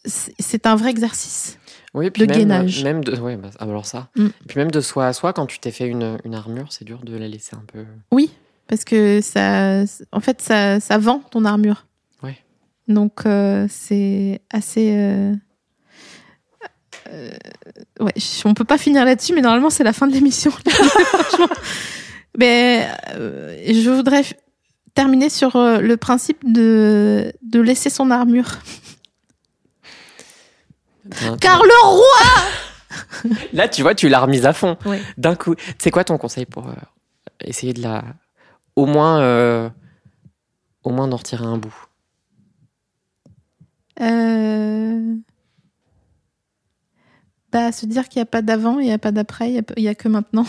c'est 0.06 0.66
un 0.66 0.76
vrai 0.76 0.90
exercice. 0.90 1.60
Oui, 1.94 2.10
puis 2.12 2.28
de 2.28 2.32
même, 2.32 2.40
gainage. 2.40 2.84
même 2.84 3.04
de, 3.04 3.16
ouais, 3.18 3.36
bah, 3.36 3.50
alors 3.60 3.86
ça. 3.86 4.10
Mm. 4.16 4.26
Et 4.28 4.48
puis 4.48 4.60
même 4.60 4.72
de 4.72 4.82
soi 4.82 5.08
à 5.08 5.14
soi, 5.14 5.34
quand 5.34 5.46
tu 5.48 5.60
t'es 5.60 5.72
fait 5.72 5.88
une, 5.88 6.18
une 6.24 6.36
armure, 6.36 6.68
c'est 6.72 6.86
dur 6.86 7.00
de 7.04 7.18
la 7.18 7.28
laisser 7.28 7.56
un 7.56 7.64
peu. 7.72 7.86
Oui, 8.12 8.30
parce 8.68 8.84
que 8.86 9.22
ça, 9.22 9.84
en 10.12 10.20
fait, 10.20 10.42
ça, 10.42 10.80
ça 10.80 10.98
vend 11.00 11.20
ton 11.20 11.46
armure. 11.46 11.88
Ouais. 12.22 12.38
Donc 12.88 13.26
euh, 13.26 13.66
c'est 13.70 14.42
assez. 14.52 14.94
euh, 14.96 15.34
euh, 17.10 17.32
ouais, 18.00 18.14
on 18.46 18.54
peut 18.54 18.66
pas 18.66 18.78
finir 18.78 19.04
là-dessus, 19.06 19.34
mais 19.34 19.42
normalement 19.42 19.70
c'est 19.72 19.84
la 19.84 19.94
fin 19.94 20.06
de 20.08 20.14
l'émission. 20.14 20.52
Mais 22.38 22.88
euh, 23.16 23.58
je 23.68 23.90
voudrais 23.90 24.22
terminer 24.94 25.30
sur 25.30 25.56
euh, 25.56 25.80
le 25.80 25.98
principe 25.98 26.40
de 26.52 27.34
de 27.42 27.60
laisser 27.60 27.90
son 27.90 28.12
armure. 28.12 28.60
Car 31.42 31.64
le 31.64 31.88
roi. 31.88 33.36
Là, 33.54 33.68
tu 33.68 33.82
vois, 33.82 33.96
tu 33.96 34.10
l'as 34.10 34.20
remise 34.20 34.46
à 34.46 34.54
fond. 34.54 34.78
Ouais. 34.86 35.02
D'un 35.18 35.36
coup. 35.36 35.56
C'est 35.78 35.92
quoi 35.92 36.04
ton 36.04 36.18
conseil 36.18 36.46
pour 36.46 36.68
euh, 36.68 36.74
essayer 37.42 37.74
de 37.74 37.82
la. 37.82 38.04
Au 38.76 38.86
moins. 38.86 39.20
euh, 39.22 39.70
Au 40.84 40.90
moins 40.92 41.08
d'en 41.08 41.18
retirer 41.18 41.46
un 41.46 41.58
bout? 41.58 41.76
Euh, 44.02 45.16
Bah, 47.52 47.72
se 47.72 47.86
dire 47.88 48.08
qu'il 48.10 48.20
n'y 48.20 48.24
a 48.24 48.28
pas 48.28 48.42
d'avant, 48.44 48.80
il 48.80 48.86
n'y 48.86 48.94
a 48.94 49.00
pas 49.00 49.12
d'après, 49.12 49.50
il 49.50 49.56
y 49.56 49.60
a- 49.60 49.64
il 49.78 49.82
n'y 49.84 49.90
a, 49.90 49.96
que 49.96 50.08
maintenant. 50.08 50.46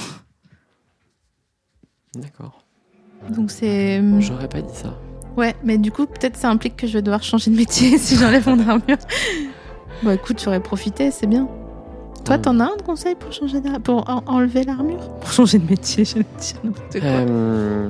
D'accord. 2.14 2.62
Donc 3.30 3.50
c'est. 3.50 4.02
J'aurais 4.20 4.48
pas 4.48 4.61
dit 4.62 4.74
ça. 4.74 4.98
Ouais, 5.36 5.54
mais 5.64 5.78
du 5.78 5.90
coup, 5.92 6.06
peut-être 6.06 6.36
ça 6.36 6.50
implique 6.50 6.76
que 6.76 6.86
je 6.86 6.94
vais 6.94 7.02
devoir 7.02 7.22
changer 7.22 7.50
de 7.50 7.56
métier 7.56 7.96
si 7.98 8.16
j'enlève 8.16 8.46
mon 8.48 8.58
armure. 8.68 8.98
Bon, 10.03 10.11
écoute, 10.12 10.41
j'aurais 10.43 10.61
profité, 10.61 11.11
c'est 11.11 11.26
bien. 11.26 11.49
Toi, 12.24 12.38
t'en 12.38 12.61
as 12.61 12.64
un 12.64 12.76
de 12.76 12.82
conseil 12.82 13.14
pour 13.14 13.32
changer 13.32 13.61
d'ar- 13.61 13.80
pour 13.80 14.09
en- 14.09 14.22
enlever 14.26 14.62
l'armure? 14.64 15.09
Pour 15.20 15.30
changer 15.32 15.59
de 15.59 15.68
métier, 15.68 16.05
j'allais 16.05 16.26
dire 16.38 16.57
n'importe 16.64 17.01
quoi. 17.01 17.09
Euh, 17.09 17.88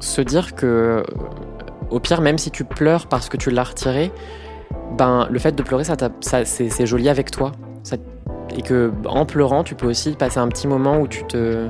Se 0.00 0.20
dire 0.20 0.54
que, 0.54 0.66
euh, 0.66 1.02
au 1.90 2.00
pire, 2.00 2.20
même 2.20 2.38
si 2.38 2.50
tu 2.50 2.64
pleures 2.64 3.06
parce 3.06 3.28
que 3.28 3.36
tu 3.36 3.50
l'as 3.50 3.64
retiré, 3.64 4.12
ben, 4.96 5.26
le 5.30 5.38
fait 5.38 5.52
de 5.52 5.62
pleurer, 5.62 5.84
ça, 5.84 5.96
t'a- 5.96 6.10
ça, 6.20 6.44
c'est, 6.44 6.68
c'est 6.70 6.86
joli 6.86 7.08
avec 7.08 7.30
toi. 7.30 7.52
Ça- 7.82 7.96
et 8.56 8.62
que, 8.62 8.92
en 9.06 9.26
pleurant, 9.26 9.64
tu 9.64 9.74
peux 9.74 9.86
aussi 9.88 10.12
passer 10.12 10.38
un 10.38 10.48
petit 10.48 10.66
moment 10.68 10.98
où 11.00 11.08
tu 11.08 11.24
te. 11.24 11.66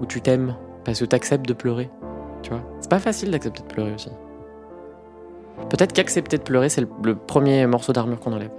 où 0.00 0.06
tu 0.06 0.20
t'aimes. 0.20 0.54
Parce 0.84 0.98
que 1.00 1.04
tu 1.04 1.14
acceptes 1.16 1.46
de 1.46 1.52
pleurer. 1.52 1.90
Tu 2.42 2.50
vois 2.50 2.60
C'est 2.80 2.90
pas 2.90 2.98
facile 2.98 3.30
d'accepter 3.30 3.62
de 3.62 3.66
pleurer 3.68 3.92
aussi. 3.94 4.08
Peut-être 5.68 5.92
qu'accepter 5.92 6.38
de 6.38 6.42
pleurer, 6.42 6.68
c'est 6.68 6.80
le, 6.80 6.88
le 7.04 7.14
premier 7.14 7.66
morceau 7.66 7.92
d'armure 7.92 8.18
qu'on 8.20 8.32
enlève. 8.32 8.50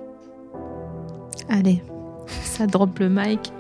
Allez, 1.49 1.82
ça 2.43 2.68
drop 2.68 2.99
le 2.99 3.10
mic. 3.10 3.52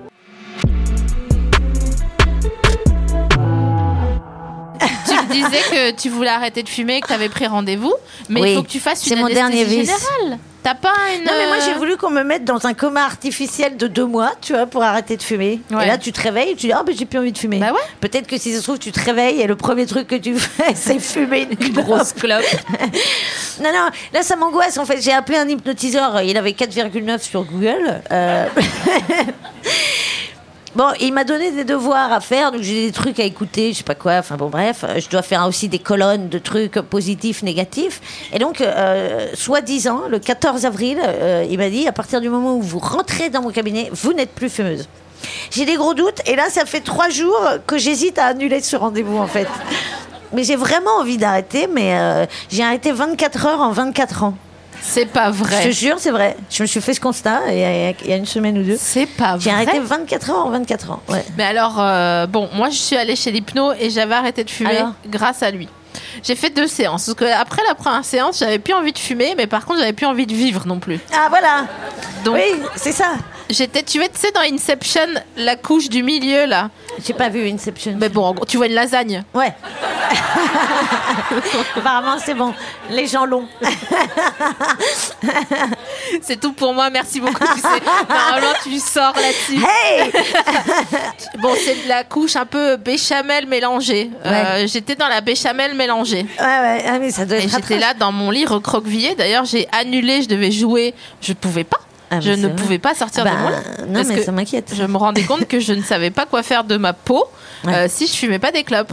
Tu 5.07 5.13
me 5.13 5.31
disais 5.31 5.61
que 5.69 5.91
tu 5.95 6.09
voulais 6.09 6.29
arrêter 6.29 6.63
de 6.63 6.69
fumer, 6.69 7.01
que 7.01 7.07
tu 7.07 7.13
avais 7.13 7.29
pris 7.29 7.47
rendez-vous, 7.47 7.93
mais 8.29 8.41
Oui, 8.41 8.51
il 8.51 8.55
faut 8.55 8.63
que 8.63 8.67
tu 8.69 8.79
fasses 8.79 9.01
c'est 9.01 9.13
une 9.15 9.21
mon 9.21 9.27
dernier 9.27 9.61
anesthésie 9.61 9.85
générale. 9.85 10.39
T'as 10.63 10.75
pas 10.75 10.93
une. 11.15 11.23
Non, 11.23 11.31
mais 11.35 11.47
moi 11.47 11.57
j'ai 11.59 11.71
euh, 11.71 11.77
voulu 11.77 11.97
qu'on 11.97 12.11
me 12.11 12.23
mette 12.23 12.45
dans 12.45 12.67
un 12.67 12.73
coma 12.73 13.03
artificiel 13.03 13.77
de 13.77 13.87
deux 13.87 14.05
mois, 14.05 14.33
tu 14.41 14.53
vois, 14.53 14.67
pour 14.67 14.83
arrêter 14.83 15.17
de 15.17 15.23
fumer. 15.23 15.59
Ouais. 15.71 15.83
Et 15.83 15.87
là, 15.87 15.97
tu 15.97 16.11
te 16.11 16.21
réveilles 16.21 16.51
et 16.51 16.55
tu 16.55 16.67
dis, 16.67 16.71
ah, 16.71 16.83
ben 16.85 16.95
j'ai 16.95 17.05
plus 17.05 17.17
envie 17.17 17.31
de 17.31 17.37
fumer. 17.37 17.59
Bah 17.59 17.71
ouais. 17.71 17.79
Peut-être 17.99 18.27
que 18.27 18.37
si 18.37 18.53
ça 18.53 18.59
se 18.59 18.63
trouve, 18.63 18.77
tu 18.77 18.91
te 18.91 18.99
réveilles 18.99 19.41
et 19.41 19.47
le 19.47 19.55
premier 19.55 19.87
truc 19.87 20.07
que 20.07 20.15
tu 20.15 20.35
fais, 20.39 20.75
c'est 20.75 20.99
fumer 20.99 21.47
une, 21.49 21.73
grosse 21.73 22.13
clope. 22.13 22.43
non, 23.59 23.71
non, 23.73 23.89
là 24.13 24.21
ça 24.21 24.35
m'angoisse 24.35 24.77
en 24.77 24.85
fait. 24.85 25.01
J'ai 25.01 25.13
appelé 25.13 25.37
un 25.39 25.47
hypnotiseur, 25.47 26.21
il 26.21 26.37
avait 26.37 26.51
4,9 26.51 27.19
sur 27.19 27.43
Google. 27.43 28.01
Euh, 28.11 28.45
Bon, 30.73 30.85
il 31.01 31.11
m'a 31.11 31.25
donné 31.25 31.51
des 31.51 31.65
devoirs 31.65 32.13
à 32.13 32.21
faire, 32.21 32.53
donc 32.53 32.61
j'ai 32.61 32.85
des 32.85 32.91
trucs 32.93 33.19
à 33.19 33.25
écouter, 33.25 33.73
je 33.73 33.79
sais 33.79 33.83
pas 33.83 33.93
quoi, 33.93 34.13
enfin 34.13 34.37
bon 34.37 34.47
bref, 34.47 34.85
euh, 34.87 35.01
je 35.01 35.09
dois 35.09 35.21
faire 35.21 35.45
aussi 35.45 35.67
des 35.67 35.79
colonnes 35.79 36.29
de 36.29 36.37
trucs 36.37 36.79
positifs, 36.79 37.43
négatifs. 37.43 37.99
Et 38.31 38.39
donc, 38.39 38.61
euh, 38.61 39.27
soi-disant, 39.33 40.03
le 40.09 40.17
14 40.17 40.65
avril, 40.65 40.97
euh, 41.03 41.45
il 41.49 41.57
m'a 41.57 41.69
dit, 41.69 41.89
à 41.89 41.91
partir 41.91 42.21
du 42.21 42.29
moment 42.29 42.55
où 42.55 42.61
vous 42.61 42.79
rentrez 42.79 43.29
dans 43.29 43.41
mon 43.41 43.49
cabinet, 43.49 43.89
vous 43.91 44.13
n'êtes 44.13 44.33
plus 44.33 44.49
fumeuse. 44.49 44.87
J'ai 45.49 45.65
des 45.65 45.75
gros 45.75 45.93
doutes, 45.93 46.21
et 46.25 46.37
là, 46.37 46.49
ça 46.49 46.63
fait 46.63 46.79
trois 46.79 47.09
jours 47.09 47.41
que 47.67 47.77
j'hésite 47.77 48.17
à 48.17 48.27
annuler 48.27 48.61
ce 48.61 48.77
rendez-vous 48.77 49.17
en 49.17 49.27
fait. 49.27 49.49
Mais 50.31 50.45
j'ai 50.45 50.55
vraiment 50.55 50.91
envie 51.01 51.17
d'arrêter, 51.17 51.67
mais 51.67 52.27
j'ai 52.49 52.63
arrêté 52.63 52.93
24 52.93 53.45
heures 53.45 53.59
en 53.59 53.71
24 53.71 54.23
ans. 54.23 54.37
C'est 54.81 55.05
pas 55.05 55.29
vrai. 55.29 55.61
Je 55.63 55.67
te 55.69 55.73
jure, 55.73 55.95
c'est 55.99 56.11
vrai. 56.11 56.35
Je 56.49 56.63
me 56.63 56.67
suis 56.67 56.81
fait 56.81 56.93
ce 56.93 56.99
constat 56.99 57.41
il 57.49 57.57
y 57.59 57.63
a, 57.63 57.89
il 57.91 58.09
y 58.09 58.13
a 58.13 58.15
une 58.15 58.25
semaine 58.25 58.57
ou 58.57 58.63
deux. 58.63 58.77
C'est 58.79 59.05
pas 59.05 59.37
J'ai 59.39 59.51
vrai. 59.51 59.61
arrêté 59.63 59.79
24 59.79 60.29
heures 60.31 60.45
en 60.45 60.49
24 60.49 60.91
ans. 60.91 61.01
Ouais. 61.09 61.23
Mais 61.37 61.43
alors, 61.43 61.75
euh, 61.79 62.25
bon, 62.27 62.49
moi 62.53 62.69
je 62.69 62.77
suis 62.77 62.97
allée 62.97 63.15
chez 63.15 63.31
l'hypno 63.31 63.73
et 63.79 63.89
j'avais 63.89 64.15
arrêté 64.15 64.43
de 64.43 64.49
fumer 64.49 64.77
Alors 64.77 64.93
grâce 65.07 65.43
à 65.43 65.51
lui. 65.51 65.67
J'ai 66.23 66.35
fait 66.35 66.49
deux 66.49 66.67
séances. 66.67 67.05
Parce 67.05 67.17
que 67.17 67.25
après 67.41 67.61
la 67.67 67.75
première 67.75 68.05
séance, 68.05 68.39
j'avais 68.39 68.59
plus 68.59 68.73
envie 68.73 68.93
de 68.93 68.97
fumer, 68.99 69.33
mais 69.37 69.47
par 69.47 69.65
contre, 69.65 69.79
j'avais 69.79 69.93
plus 69.93 70.05
envie 70.05 70.25
de 70.25 70.33
vivre 70.33 70.65
non 70.65 70.79
plus. 70.79 70.99
Ah 71.13 71.27
voilà. 71.29 71.65
Donc, 72.23 72.35
oui, 72.35 72.61
c'est 72.75 72.91
ça. 72.91 73.13
J'étais, 73.51 73.83
tu 73.83 73.97
vois, 73.99 74.07
tu 74.07 74.17
sais, 74.19 74.31
dans 74.31 74.41
Inception, 74.41 75.07
la 75.37 75.55
couche 75.55 75.89
du 75.89 76.03
milieu 76.03 76.45
là. 76.45 76.69
J'ai 77.05 77.13
pas 77.13 77.29
vu 77.29 77.47
Inception. 77.49 77.95
Mais 77.99 78.09
bon, 78.09 78.23
en 78.25 78.33
gros, 78.33 78.45
tu 78.45 78.57
vois 78.57 78.67
une 78.67 78.73
lasagne. 78.73 79.23
Ouais. 79.33 79.53
Apparemment, 81.77 82.17
c'est 82.23 82.33
bon. 82.33 82.53
Les 82.89 83.07
gens 83.07 83.25
longs. 83.25 83.47
C'est 86.21 86.39
tout 86.39 86.51
pour 86.53 86.73
moi, 86.73 86.89
merci 86.89 87.19
beaucoup. 87.21 87.43
Tu 87.55 87.61
sais, 87.61 87.67
normalement, 88.09 88.53
tu 88.63 88.79
sors 88.79 89.13
là-dessus. 89.15 89.63
Hey 89.63 90.11
bon, 91.41 91.53
c'est 91.63 91.83
de 91.83 91.89
la 91.89 92.03
couche 92.03 92.35
un 92.35 92.45
peu 92.45 92.75
béchamel 92.77 93.47
mélangée. 93.47 94.09
Euh, 94.25 94.67
j'étais 94.67 94.95
dans 94.95 95.07
la 95.07 95.21
béchamel 95.21 95.73
mélangée. 95.75 96.25
Ouais, 96.39 96.45
ouais. 96.45 96.83
Ah, 96.87 96.99
mais 96.99 97.11
ça 97.11 97.25
doit 97.25 97.37
Et 97.37 97.43
être 97.43 97.49
j'étais 97.49 97.75
atroce. 97.75 97.79
là 97.79 97.93
dans 97.93 98.11
mon 98.11 98.29
lit 98.31 98.45
recroquevillée. 98.45 99.15
D'ailleurs, 99.15 99.45
j'ai 99.45 99.67
annulé, 99.71 100.21
je 100.23 100.27
devais 100.27 100.51
jouer. 100.51 100.93
Je 101.21 101.33
pouvais 101.33 101.63
pas. 101.63 101.79
Ah, 102.13 102.19
je 102.19 102.31
bah, 102.31 102.35
ne 102.35 102.47
pouvais 102.49 102.77
pas 102.77 102.93
sortir 102.93 103.23
Bah, 103.23 103.31
de 103.31 103.35
mon 103.37 103.49
lit. 103.49 103.55
non, 103.87 103.93
parce 103.93 104.07
mais 104.09 104.15
que 104.17 104.23
ça 104.23 104.31
m'inquiète. 104.33 104.73
Je 104.75 104.83
me 104.83 104.97
rendais 104.97 105.23
compte 105.23 105.47
que 105.47 105.61
je 105.61 105.71
ne 105.71 105.81
savais 105.81 106.11
pas 106.11 106.25
quoi 106.25 106.43
faire 106.43 106.65
de 106.65 106.75
ma 106.75 106.91
peau 106.91 107.25
euh, 107.67 107.85
si 107.89 108.07
je 108.07 108.13
fumais 108.13 108.39
pas 108.39 108.51
des 108.51 108.63
clopes. 108.63 108.91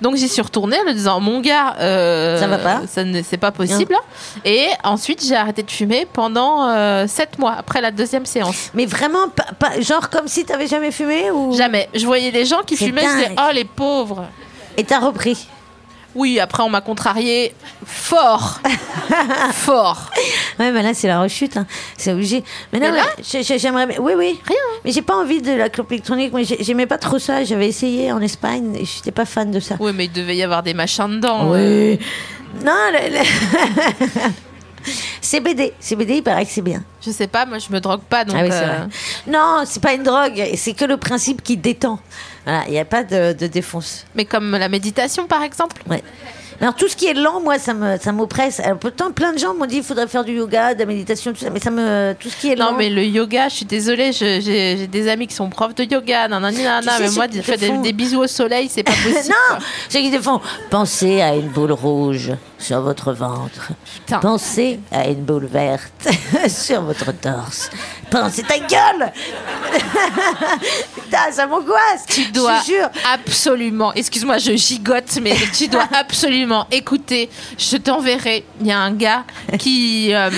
Donc 0.00 0.16
j'y 0.16 0.28
suis 0.28 0.42
retournée 0.42 0.78
en 0.80 0.84
me 0.84 0.92
disant 0.92 1.18
mon 1.20 1.40
gars, 1.40 1.76
euh, 1.80 2.38
Ça 2.38 2.46
va 2.48 2.58
pas 2.58 2.82
ça 2.88 3.04
ne 3.04 3.22
c'est 3.22 3.36
pas 3.38 3.52
possible. 3.52 3.96
Et 4.44 4.66
ensuite 4.84 5.24
j'ai 5.24 5.34
arrêté 5.36 5.62
de 5.62 5.70
fumer 5.70 6.06
pendant 6.12 7.06
7 7.06 7.38
mois 7.38 7.54
après 7.58 7.80
la 7.80 7.90
deuxième 7.90 8.26
séance. 8.26 8.70
Mais 8.74 8.86
vraiment, 8.86 9.28
pas, 9.28 9.46
pas- 9.58 9.80
genre 9.80 10.10
comme 10.10 10.28
si 10.28 10.44
t'avais 10.44 10.66
jamais 10.66 10.90
fumé 10.92 11.30
ou? 11.30 11.54
Jamais. 11.56 11.88
Je 11.94 12.04
voyais 12.04 12.32
des 12.32 12.44
gens 12.44 12.62
qui 12.66 12.76
fumaient, 12.76 13.02
je 13.02 13.06
disais 13.28 13.34
oh 13.38 13.52
les 13.54 13.64
pauvres. 13.64 14.26
Et 14.76 14.84
t'as 14.84 14.98
repris? 15.00 15.48
Oui, 16.14 16.38
après 16.40 16.62
on 16.62 16.68
m'a 16.68 16.80
contrarié 16.82 17.54
fort, 17.86 18.60
fort. 19.52 20.10
Ouais, 20.58 20.70
mais 20.70 20.82
là, 20.82 20.92
c'est 20.94 21.08
la 21.08 21.20
rechute. 21.20 21.56
hein. 21.56 21.66
C'est 21.96 22.12
obligé. 22.12 22.44
Mais 22.72 22.78
non, 22.80 22.90
Mais 22.90 22.96
là 22.98 23.04
mais 23.16 23.24
j'ai- 23.28 23.42
j'ai- 23.42 23.58
j'aimerais. 23.58 23.86
bien- 23.86 23.98
Oui, 24.00 24.12
oui. 24.16 24.38
Rien. 24.46 24.56
Mais 24.84 24.92
j'ai 24.92 25.02
pas 25.02 25.16
envie 25.16 25.40
de 25.40 25.52
la 25.52 25.68
clope 25.70 25.90
électronique. 25.92 26.30
Moi, 26.32 26.42
j'ai- 26.42 26.62
j'aimais 26.62 26.86
pas 26.86 26.98
trop 26.98 27.18
ça. 27.18 27.44
J'avais 27.44 27.68
essayé 27.68 28.12
en 28.12 28.20
Espagne 28.20 28.76
et 28.76 28.84
j'étais 28.84 29.10
pas 29.12 29.24
fan 29.24 29.50
de 29.50 29.60
ça. 29.60 29.76
Oui, 29.80 29.92
mais 29.94 30.04
il 30.04 30.12
devait 30.12 30.36
y 30.36 30.42
avoir 30.42 30.62
des 30.62 30.74
machins 30.74 31.08
dedans. 31.08 31.50
Oui. 31.50 31.98
Non, 32.64 32.72
le- 32.92 33.18
le- 33.18 34.30
CBD. 35.20 35.72
CBD, 35.80 36.16
il 36.16 36.22
paraît 36.22 36.44
que 36.44 36.50
c'est 36.52 36.62
bien. 36.62 36.82
Je 37.04 37.10
sais 37.10 37.26
pas, 37.26 37.46
moi 37.46 37.58
je 37.58 37.70
me 37.72 37.80
drogue 37.80 38.02
pas 38.02 38.24
donc. 38.24 38.36
ah 38.38 38.42
oui, 38.42 38.50
euh. 38.52 38.86
Non, 39.26 39.62
c'est 39.64 39.82
pas 39.82 39.94
une 39.94 40.02
drogue. 40.02 40.42
C'est 40.56 40.74
que 40.74 40.84
le 40.84 40.96
principe 40.96 41.42
qui 41.42 41.56
détend. 41.56 41.98
Voilà, 42.44 42.64
il 42.66 42.72
n'y 42.72 42.78
a 42.78 42.84
pas 42.84 43.04
de, 43.04 43.32
de 43.32 43.46
défonce. 43.46 44.04
Mais 44.14 44.24
comme 44.24 44.52
la 44.52 44.68
méditation, 44.68 45.26
par 45.26 45.42
exemple 45.42 45.82
Ouais. 45.88 46.02
Alors, 46.62 46.74
tout 46.76 46.88
ce 46.88 46.94
qui 46.96 47.06
est 47.06 47.14
lent, 47.14 47.40
moi, 47.40 47.58
ça 47.58 47.74
me, 47.74 47.98
ça 47.98 48.12
m'oppresse. 48.12 48.62
Pourtant, 48.80 49.10
plein 49.10 49.32
de 49.32 49.38
gens 49.38 49.52
m'ont 49.52 49.66
dit 49.66 49.74
qu'il 49.76 49.84
faudrait 49.84 50.06
faire 50.06 50.24
du 50.24 50.32
yoga, 50.36 50.74
de 50.74 50.78
la 50.78 50.86
méditation, 50.86 51.32
tout 51.32 51.40
ça. 51.40 51.50
Mais 51.50 51.58
ça 51.60 51.70
me, 51.72 52.14
tout 52.18 52.28
ce 52.30 52.36
qui 52.36 52.52
est 52.52 52.54
lent. 52.54 52.70
Non, 52.72 52.78
mais 52.78 52.88
le 52.88 53.04
yoga, 53.04 53.48
je 53.48 53.56
suis 53.56 53.64
désolée, 53.66 54.12
j'ai 54.12 54.86
des 54.86 55.08
amis 55.08 55.26
qui 55.26 55.34
sont 55.34 55.50
profs 55.50 55.74
de 55.74 55.82
yoga, 55.84 56.28
nanana, 56.28 56.80
Tu 56.80 56.88
sais, 56.88 57.00
mais 57.00 57.10
moi, 57.10 57.26
des, 57.26 57.42
font- 57.42 57.80
des 57.80 57.92
bisous 57.92 58.20
au 58.20 58.26
soleil, 58.28 58.68
c'est 58.70 58.84
pas 58.84 58.92
possible. 59.02 59.34
non, 59.50 59.58
ceux 59.88 59.98
qui 59.98 60.10
te 60.12 60.20
font 60.22 60.40
pensez 60.70 61.20
à 61.20 61.34
une 61.34 61.48
boule 61.48 61.72
rouge 61.72 62.30
sur 62.58 62.80
votre 62.80 63.12
ventre. 63.12 63.72
Pensez 64.20 64.78
à 64.92 65.08
une 65.08 65.24
boule 65.24 65.46
verte 65.46 66.08
sur 66.48 66.80
votre 66.82 67.10
torse. 67.12 67.70
Pensez 68.08 68.44
ta 68.44 68.58
gueule 68.58 69.10
Putain, 70.94 71.32
ça 71.32 71.46
m'angoisse 71.46 72.04
Tu 72.08 72.26
dois 72.30 72.60
Je 72.60 72.72
jure. 72.74 72.88
absolument, 73.12 73.92
excuse-moi, 73.94 74.38
je 74.38 74.52
gigote, 74.52 75.18
mais 75.22 75.34
tu 75.56 75.66
dois 75.68 75.88
absolument 75.92 76.51
écouter. 76.70 77.28
Je 77.58 77.76
t'enverrai. 77.76 78.44
Il 78.60 78.66
y 78.66 78.72
a 78.72 78.78
un 78.78 78.92
gars 78.92 79.24
qui, 79.58 80.12
euh, 80.14 80.30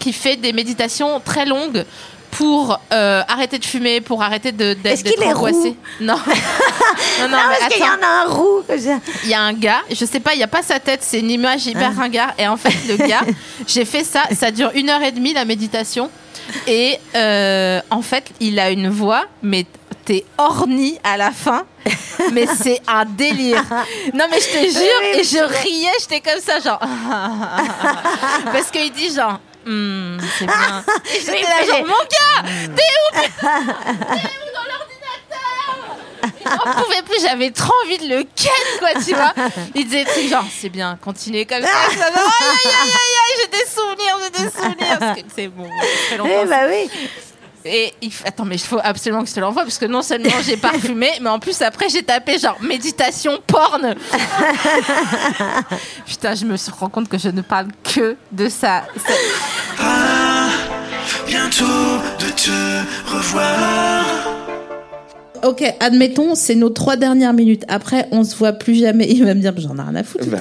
qui 0.00 0.12
fait 0.12 0.36
des 0.36 0.52
méditations 0.52 1.20
très 1.20 1.46
longues 1.46 1.84
pour 2.30 2.78
euh, 2.92 3.22
arrêter 3.26 3.58
de 3.58 3.64
fumer, 3.64 4.00
pour 4.02 4.22
arrêter 4.22 4.52
de- 4.52 4.74
d'être 4.74 4.86
Est-ce 4.86 5.02
qu'il 5.04 5.12
d'être 5.18 5.22
est 5.30 5.34
angoissé. 5.34 5.56
roux 5.70 5.76
Non. 6.00 6.14
non, 6.16 7.28
non, 7.28 7.28
Non, 7.30 7.38
mais 7.48 7.56
parce 7.58 7.74
qu'il 7.74 7.82
y 7.84 7.88
en 7.88 8.02
a 8.02 8.22
un 8.24 8.26
roux. 8.28 8.62
Il 9.24 9.30
y 9.30 9.34
a 9.34 9.40
un 9.40 9.52
gars, 9.54 9.80
je 9.90 10.04
sais 10.04 10.20
pas, 10.20 10.34
il 10.34 10.40
y 10.40 10.42
a 10.42 10.46
pas 10.48 10.62
sa 10.62 10.78
tête, 10.78 11.00
c'est 11.02 11.20
une 11.20 11.30
image 11.30 11.66
hyper 11.66 11.92
Ah. 11.96 12.00
ringard. 12.00 12.34
Et 12.38 12.46
en 12.46 12.56
fait, 12.58 12.74
le 12.88 12.96
gars, 13.08 13.22
j'ai 13.66 13.84
fait 13.86 14.04
ça, 14.04 14.24
ça 14.32 14.50
dure 14.50 14.70
une 14.74 14.90
heure 14.90 15.02
et 15.02 15.10
demie 15.12 15.32
la 15.32 15.44
méditation. 15.46 16.10
Et 16.66 16.98
euh, 17.14 17.80
en 17.90 18.02
fait, 18.02 18.24
il 18.40 18.58
a 18.58 18.70
une 18.70 18.88
voix, 18.90 19.24
mais 19.42 19.64
t'es 20.04 20.24
orni 20.38 20.98
à 21.04 21.16
la 21.16 21.30
fin. 21.30 21.64
Mais 22.32 22.46
c'est 22.46 22.80
un 22.86 23.04
délire. 23.04 23.64
Non, 24.14 24.26
mais 24.30 24.40
je 24.40 24.46
te 24.48 24.78
jure, 24.78 25.02
et 25.14 25.24
je 25.24 25.38
riais, 25.38 25.92
j'étais 26.00 26.20
comme 26.20 26.40
ça, 26.40 26.60
genre. 26.60 26.80
Parce 28.52 28.70
qu'il 28.70 28.90
dit 28.92 29.14
genre. 29.14 29.38
Hmm, 29.64 30.18
c'est 30.38 30.46
bien. 30.46 30.84
J'étais 31.12 31.42
là, 31.42 31.64
genre, 31.66 31.86
mon 31.86 31.88
gars, 31.92 32.42
t'es 32.74 32.82
où? 32.82 33.20
T'es 33.20 33.46
où 33.46 34.48
dans 34.54 34.66
l'ordinateur 34.70 35.96
J'en 36.44 36.82
pouvais 36.82 37.02
plus, 37.02 37.20
j'avais 37.22 37.50
trop 37.50 37.74
envie 37.84 37.98
de 37.98 38.08
le 38.08 38.24
ken, 38.34 38.78
quoi, 38.78 38.90
tu 39.04 39.14
vois. 39.14 39.34
Il 39.74 39.84
disait 39.84 40.04
des 40.04 40.10
trucs 40.10 40.28
genre, 40.30 40.44
c'est 40.50 40.70
bien, 40.70 40.98
continuez 41.02 41.44
comme 41.44 41.62
ça. 41.62 41.68
ça 41.68 42.10
va. 42.10 42.20
Aïe, 42.20 42.64
aïe, 42.64 42.72
aïe, 42.72 43.16
aïe, 43.24 43.36
j'ai 43.42 43.58
des 43.58 43.66
souvenirs, 43.70 44.18
j'ai 44.22 44.30
des 44.44 44.50
souvenirs. 44.50 45.24
C'est 45.34 45.48
bon, 45.48 45.68
ça 45.68 45.86
fait 46.08 46.16
longtemps. 46.16 46.32
Eh 46.42 46.46
bah 46.46 46.60
oui. 46.68 46.90
Et 47.64 47.92
il 48.00 48.08
f- 48.10 48.22
attends, 48.24 48.44
mais 48.44 48.54
il 48.54 48.60
faut 48.60 48.78
absolument 48.82 49.22
que 49.22 49.28
je 49.28 49.34
te 49.34 49.40
l'envoie 49.40 49.62
parce 49.62 49.78
que 49.78 49.84
non 49.86 50.00
seulement 50.02 50.30
j'ai 50.46 50.56
parfumé, 50.56 51.08
mais 51.20 51.28
en 51.28 51.38
plus 51.38 51.60
après 51.62 51.88
j'ai 51.88 52.02
tapé 52.02 52.38
genre 52.38 52.56
méditation 52.62 53.32
porn. 53.46 53.94
Putain, 56.06 56.34
je 56.34 56.44
me 56.44 56.56
suis 56.56 56.72
rends 56.72 56.88
compte 56.88 57.08
que 57.08 57.18
je 57.18 57.28
ne 57.28 57.42
parle 57.42 57.68
que 57.82 58.16
de 58.32 58.48
ça. 58.48 58.84
Ça- 58.96 59.12
Ah, 59.80 60.48
bientôt 61.26 61.64
de 62.20 62.30
te 62.30 63.12
revoir. 63.12 64.04
Ok, 65.44 65.62
admettons, 65.78 66.34
c'est 66.34 66.56
nos 66.56 66.68
trois 66.70 66.96
dernières 66.96 67.32
minutes. 67.32 67.62
Après, 67.68 68.08
on 68.10 68.24
se 68.24 68.34
voit 68.34 68.52
plus 68.54 68.74
jamais. 68.80 69.06
Il 69.08 69.24
va 69.24 69.34
me 69.34 69.40
dire, 69.40 69.52
j'en 69.56 69.76
ai 69.78 69.82
rien 69.82 69.94
à 69.94 70.02
foutre. 70.02 70.26
Bah, 70.26 70.38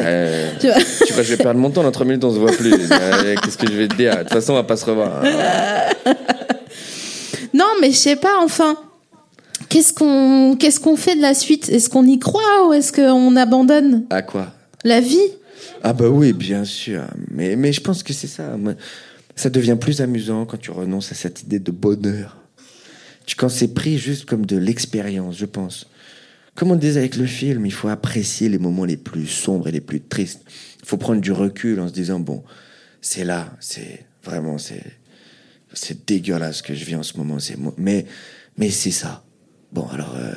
Tu 0.59 0.67
vois 0.67 0.75
tu 1.05 1.13
vois, 1.13 1.21
je 1.23 1.35
vais 1.35 1.37
perdre 1.43 1.59
mon 1.59 1.69
temps 1.69 1.83
dans 1.83 1.91
3 1.91 2.05
minutes, 2.05 2.23
on 2.23 2.33
se 2.33 2.39
voit 2.39 2.51
plus. 2.51 2.73
Euh, 2.91 3.35
Qu'est-ce 3.43 3.57
que 3.57 3.67
je 3.67 3.73
vais 3.77 3.87
te 3.87 3.95
dire? 3.95 4.13
De 4.15 4.19
toute 4.23 4.33
façon, 4.33 4.53
on 4.53 4.55
va 4.55 4.63
pas 4.63 4.75
se 4.77 4.85
revoir. 4.85 5.21
Non, 7.57 7.65
mais 7.81 7.91
je 7.91 7.97
sais 7.97 8.15
pas, 8.15 8.37
enfin. 8.43 8.77
Qu'est-ce 9.69 9.91
qu'on 9.91 10.55
qu'est-ce 10.59 10.79
qu'on 10.79 10.95
fait 10.95 11.15
de 11.15 11.21
la 11.21 11.33
suite? 11.33 11.67
Est-ce 11.69 11.89
qu'on 11.89 12.05
y 12.05 12.19
croit 12.19 12.67
ou 12.67 12.73
est-ce 12.73 12.93
qu'on 12.93 13.35
abandonne? 13.35 14.05
À 14.11 14.21
quoi? 14.21 14.53
La 14.83 15.01
vie? 15.01 15.17
Ah 15.81 15.93
bah 15.93 16.07
oui, 16.07 16.33
bien 16.33 16.63
sûr. 16.63 17.01
Mais, 17.31 17.55
mais 17.55 17.73
je 17.73 17.81
pense 17.81 18.03
que 18.03 18.13
c'est 18.13 18.27
ça. 18.27 18.55
Ça 19.35 19.49
devient 19.49 19.77
plus 19.79 20.01
amusant 20.01 20.45
quand 20.45 20.57
tu 20.57 20.69
renonces 20.69 21.11
à 21.11 21.15
cette 21.15 21.41
idée 21.41 21.59
de 21.59 21.71
bonheur. 21.71 22.37
Tu, 23.25 23.35
quand 23.35 23.49
c'est 23.49 23.73
pris 23.73 23.97
juste 23.97 24.25
comme 24.25 24.45
de 24.45 24.57
l'expérience, 24.57 25.37
je 25.37 25.45
pense. 25.45 25.87
Comme 26.55 26.71
on 26.71 26.75
disait 26.75 26.99
avec 26.99 27.17
le 27.17 27.25
film, 27.25 27.65
il 27.65 27.73
faut 27.73 27.87
apprécier 27.87 28.49
les 28.49 28.59
moments 28.59 28.85
les 28.85 28.97
plus 28.97 29.27
sombres 29.27 29.67
et 29.67 29.71
les 29.71 29.81
plus 29.81 30.01
tristes. 30.01 30.41
Il 30.81 30.87
faut 30.87 30.97
prendre 30.97 31.21
du 31.21 31.31
recul 31.31 31.79
en 31.79 31.87
se 31.87 31.93
disant, 31.93 32.19
bon, 32.19 32.43
c'est 33.01 33.25
là, 33.25 33.51
c'est 33.59 34.05
vraiment, 34.23 34.57
c'est, 34.57 34.83
c'est 35.77 36.07
dégueulasse 36.07 36.57
ce 36.57 36.63
que 36.63 36.73
je 36.73 36.85
vis 36.85 36.95
en 36.95 37.03
ce 37.03 37.17
moment. 37.17 37.39
C'est, 37.39 37.55
mais, 37.77 38.05
mais 38.57 38.69
c'est 38.69 38.91
ça. 38.91 39.23
Bon, 39.71 39.87
alors, 39.87 40.15
euh, 40.15 40.33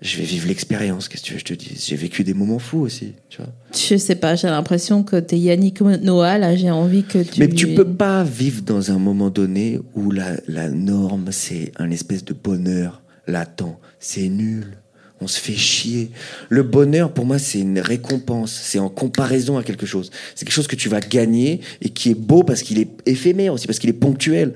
je 0.00 0.16
vais 0.18 0.24
vivre 0.24 0.46
l'expérience, 0.46 1.08
qu'est-ce 1.08 1.22
que 1.22 1.26
tu 1.26 1.32
veux 1.34 1.40
que 1.40 1.48
je 1.48 1.54
te 1.54 1.58
dise? 1.58 1.86
J'ai 1.86 1.96
vécu 1.96 2.22
des 2.22 2.34
moments 2.34 2.58
fous 2.58 2.80
aussi, 2.80 3.14
tu 3.28 3.38
vois. 3.38 3.52
Je 3.74 3.96
sais 3.96 4.14
pas, 4.14 4.36
j'ai 4.36 4.48
l'impression 4.48 5.02
que 5.02 5.16
t'es 5.16 5.38
Yannick 5.38 5.80
Noah, 5.80 6.38
là, 6.38 6.54
j'ai 6.54 6.70
envie 6.70 7.02
que 7.02 7.22
tu. 7.22 7.40
Mais 7.40 7.48
tu 7.48 7.74
peux 7.74 7.84
pas 7.84 8.22
vivre 8.22 8.62
dans 8.62 8.92
un 8.92 8.98
moment 8.98 9.30
donné 9.30 9.80
où 9.94 10.10
la, 10.10 10.36
la 10.46 10.68
norme, 10.68 11.32
c'est 11.32 11.72
un 11.76 11.90
espèce 11.90 12.24
de 12.24 12.32
bonheur 12.32 13.02
latent. 13.26 13.78
C'est 13.98 14.28
nul. 14.28 14.78
On 15.20 15.26
se 15.26 15.40
fait 15.40 15.54
chier. 15.56 16.10
Le 16.48 16.62
bonheur, 16.62 17.12
pour 17.12 17.26
moi, 17.26 17.38
c'est 17.38 17.58
une 17.60 17.80
récompense. 17.80 18.52
C'est 18.62 18.78
en 18.78 18.88
comparaison 18.88 19.58
à 19.58 19.62
quelque 19.64 19.84
chose. 19.86 20.10
C'est 20.34 20.44
quelque 20.44 20.54
chose 20.54 20.68
que 20.68 20.76
tu 20.76 20.88
vas 20.88 21.00
gagner 21.00 21.60
et 21.82 21.88
qui 21.90 22.10
est 22.10 22.14
beau 22.14 22.44
parce 22.44 22.62
qu'il 22.62 22.78
est 22.78 22.88
éphémère 23.06 23.52
aussi, 23.52 23.66
parce 23.66 23.78
qu'il 23.80 23.90
est 23.90 23.94
ponctuel. 23.94 24.54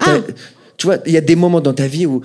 T'as- 0.00 0.20
Tu 0.76 0.86
vois, 0.86 0.98
il 1.06 1.12
y 1.12 1.16
a 1.16 1.20
des 1.22 1.36
moments 1.36 1.60
dans 1.60 1.72
ta 1.72 1.86
vie 1.86 2.04
où 2.04 2.20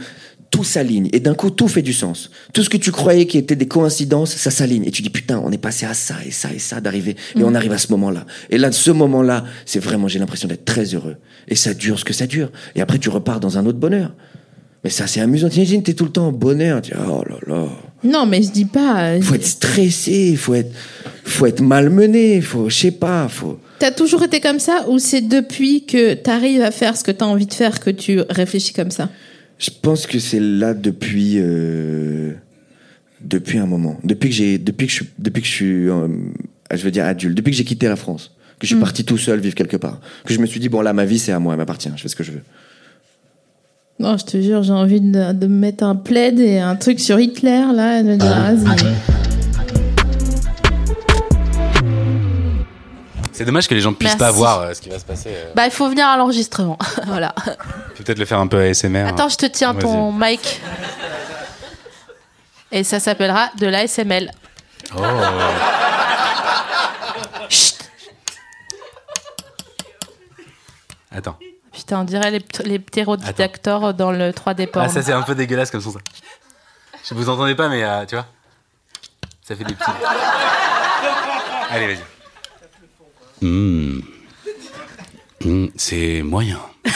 tout 0.51 0.63
s'aligne 0.63 1.07
et 1.13 1.19
d'un 1.19 1.35
coup 1.35 1.51
tout 1.51 1.67
fait 1.67 1.83
du 1.83 1.93
sens. 1.93 2.31
Tout 2.53 2.63
ce 2.63 2.69
que 2.69 2.77
tu 2.77 2.91
croyais 2.91 3.27
qui 3.27 3.37
était 3.37 3.55
des 3.55 3.67
coïncidences, 3.67 4.35
ça 4.35 4.49
s'aligne 4.49 4.83
et 4.85 4.91
tu 4.91 5.03
dis 5.03 5.11
putain, 5.11 5.39
on 5.45 5.51
est 5.51 5.59
passé 5.59 5.85
à 5.85 5.93
ça 5.93 6.15
et 6.25 6.31
ça 6.31 6.51
et 6.51 6.57
ça 6.57 6.81
d'arriver 6.81 7.15
et 7.35 7.43
on 7.43 7.53
arrive 7.53 7.71
à 7.71 7.77
ce 7.77 7.91
moment-là. 7.91 8.25
Et 8.49 8.57
là, 8.57 8.71
ce 8.71 8.89
moment-là, 8.91 9.45
c'est 9.67 9.79
vraiment, 9.79 10.07
j'ai 10.07 10.17
l'impression 10.17 10.47
d'être 10.47 10.65
très 10.65 10.85
heureux. 10.95 11.17
Et 11.47 11.55
ça 11.55 11.75
dure 11.75 11.99
ce 11.99 12.03
que 12.03 12.13
ça 12.13 12.25
dure. 12.25 12.51
Et 12.75 12.81
après, 12.81 12.97
tu 12.97 13.09
repars 13.09 13.39
dans 13.39 13.59
un 13.59 13.65
autre 13.67 13.77
bonheur. 13.77 14.11
Mais 14.83 14.89
ça, 14.89 15.07
c'est 15.07 15.19
amusant. 15.19 15.49
T'imagines, 15.49 15.83
t'es 15.83 15.93
tout 15.93 16.05
le 16.05 16.11
temps 16.11 16.27
en 16.27 16.31
bonheur. 16.31 16.81
Tu 16.81 16.91
dis, 16.91 16.97
oh 17.05 17.23
là 17.27 17.35
là. 17.47 17.67
Non, 18.03 18.25
mais 18.25 18.41
je 18.41 18.49
dis 18.49 18.63
pas. 18.65 19.01
euh, 19.11 19.21
Faut 19.21 19.35
être 19.35 19.45
stressé, 19.45 20.35
faut 20.37 20.53
être, 20.53 20.71
faut 21.25 21.45
être 21.45 21.61
malmené, 21.61 22.39
faut, 22.41 22.69
je 22.69 22.75
sais 22.75 22.91
pas, 22.91 23.27
faut. 23.27 23.59
T'as 23.79 23.91
toujours 23.91 24.23
été 24.23 24.39
comme 24.39 24.59
ça 24.59 24.85
ou 24.89 24.97
c'est 24.99 25.21
depuis 25.21 25.85
que 25.85 26.13
t'arrives 26.13 26.61
à 26.61 26.71
faire 26.71 26.95
ce 26.95 27.03
que 27.03 27.11
t'as 27.11 27.25
envie 27.25 27.45
de 27.45 27.53
faire 27.53 27.79
que 27.81 27.89
tu 27.89 28.21
réfléchis 28.29 28.71
comme 28.73 28.91
ça? 28.91 29.09
Je 29.57 29.69
pense 29.81 30.07
que 30.07 30.17
c'est 30.19 30.39
là 30.39 30.73
depuis 30.73 31.35
euh, 31.37 32.31
depuis 33.21 33.57
un 33.57 33.65
moment. 33.65 33.97
Depuis 34.03 34.29
que 34.29 34.35
j'ai 34.35 34.57
depuis 34.57 34.87
que 34.87 34.91
je 34.91 34.97
suis 34.97 35.09
depuis 35.17 35.41
que 35.41 35.47
je 35.47 35.53
suis 35.53 35.89
euh, 35.89 36.07
je 36.73 36.83
veux 36.83 36.91
dire 36.91 37.05
adulte, 37.05 37.35
depuis 37.35 37.51
que 37.51 37.57
j'ai 37.57 37.65
quitté 37.65 37.87
la 37.89 37.95
France, 37.97 38.31
que 38.59 38.65
je 38.65 38.67
suis 38.67 38.75
Mm. 38.77 38.79
parti 38.79 39.03
tout 39.03 39.17
seul 39.17 39.39
vivre 39.41 39.55
quelque 39.55 39.77
part, 39.77 39.99
que 40.25 40.33
je 40.33 40.39
me 40.39 40.45
suis 40.45 40.59
dit 40.61 40.69
bon 40.69 40.79
là 40.81 40.93
ma 40.93 41.03
vie 41.05 41.19
c'est 41.19 41.31
à 41.33 41.39
moi, 41.39 41.53
elle 41.53 41.59
m'appartient, 41.59 41.89
je 41.95 42.01
fais 42.01 42.07
ce 42.09 42.15
que 42.15 42.23
je 42.23 42.31
veux. 42.31 42.43
Non, 43.99 44.15
je 44.17 44.23
te 44.25 44.41
jure, 44.41 44.63
j'ai 44.63 44.71
envie 44.71 45.01
de, 45.01 45.33
de 45.33 45.47
me 45.47 45.55
mettre 45.59 45.83
un 45.83 45.95
plaid 45.95 46.39
et 46.39 46.59
un 46.59 46.75
truc 46.77 46.99
sur 47.01 47.19
Hitler, 47.19 47.65
là, 47.73 47.99
et 47.99 48.03
de 48.03 48.07
me 48.09 48.15
dire, 48.15 48.29
vas-y. 48.29 48.95
C'est 53.33 53.45
dommage 53.45 53.67
que 53.67 53.75
les 53.75 53.81
gens 53.81 53.93
puissent 53.93 54.17
Merci. 54.17 54.17
pas 54.19 54.31
voir 54.31 54.59
euh, 54.61 54.73
ce 54.73 54.81
qui 54.81 54.89
va 54.89 54.99
se 54.99 55.05
passer. 55.05 55.29
euh. 55.31 55.51
Bah, 55.55 55.65
il 55.65 55.71
faut 55.71 55.89
venir 55.89 56.05
à 56.07 56.17
l'enregistrement. 56.17 56.77
voilà. 57.07 57.33
Tu 57.45 57.51
peux 57.97 58.03
peut-être 58.03 58.19
le 58.19 58.25
faire 58.25 58.39
un 58.39 58.47
peu 58.47 58.59
ASMR. 58.61 59.07
Attends, 59.07 59.29
je 59.29 59.37
te 59.37 59.45
tiens 59.45 59.73
ton 59.73 60.11
mic. 60.11 60.61
Et 62.71 62.83
ça 62.83 62.99
s'appellera 62.99 63.49
de 63.59 63.67
l'ASML. 63.67 64.31
Oh. 64.97 65.01
Attends. 71.11 71.37
On 71.91 72.03
dirait 72.03 72.31
les, 72.31 72.39
pt- 72.39 72.63
les 72.65 72.79
ptérodactors 72.79 73.93
dans 73.93 74.11
le 74.11 74.31
3D 74.31 74.67
porn. 74.67 74.85
Ah, 74.85 74.89
ça 74.89 75.01
c'est 75.01 75.13
un 75.13 75.21
peu 75.21 75.35
dégueulasse 75.35 75.71
comme 75.71 75.81
son 75.81 75.91
ça. 75.91 75.99
Je 77.07 77.13
vous 77.13 77.29
entendez 77.29 77.55
pas, 77.55 77.69
mais 77.69 77.83
euh, 77.83 78.05
tu 78.05 78.15
vois, 78.15 78.25
ça 79.47 79.55
fait 79.55 79.63
des 79.63 79.73
petits. 79.73 79.91
Allez, 81.71 81.87
vas-y. 81.87 83.45
Mmh. 83.45 84.01
Mmh, 85.45 85.67
c'est 85.77 86.21
moyen. 86.23 86.59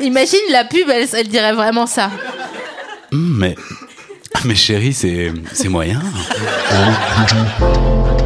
Imagine 0.00 0.40
la 0.50 0.64
pub, 0.64 0.88
elle, 0.90 1.06
elle 1.14 1.28
dirait 1.28 1.52
vraiment 1.52 1.86
ça. 1.86 2.10
Mmh, 3.12 3.38
mais, 3.38 3.54
mais 4.44 4.54
chérie, 4.56 4.92
c'est, 4.92 5.32
c'est 5.52 5.68
moyen. 5.68 6.02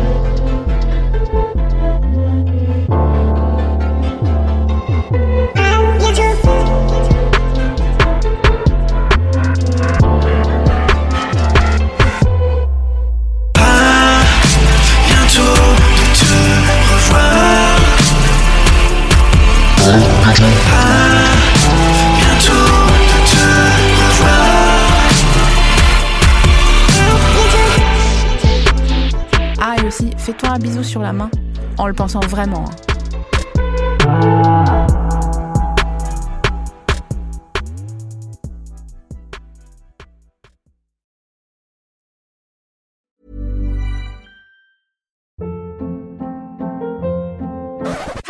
en 31.79 31.87
le 31.87 31.95
pensant 31.95 32.21
vraiment. 32.21 32.65
hein. 32.69 32.75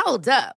Hold 0.05 0.29
up. 0.29 0.58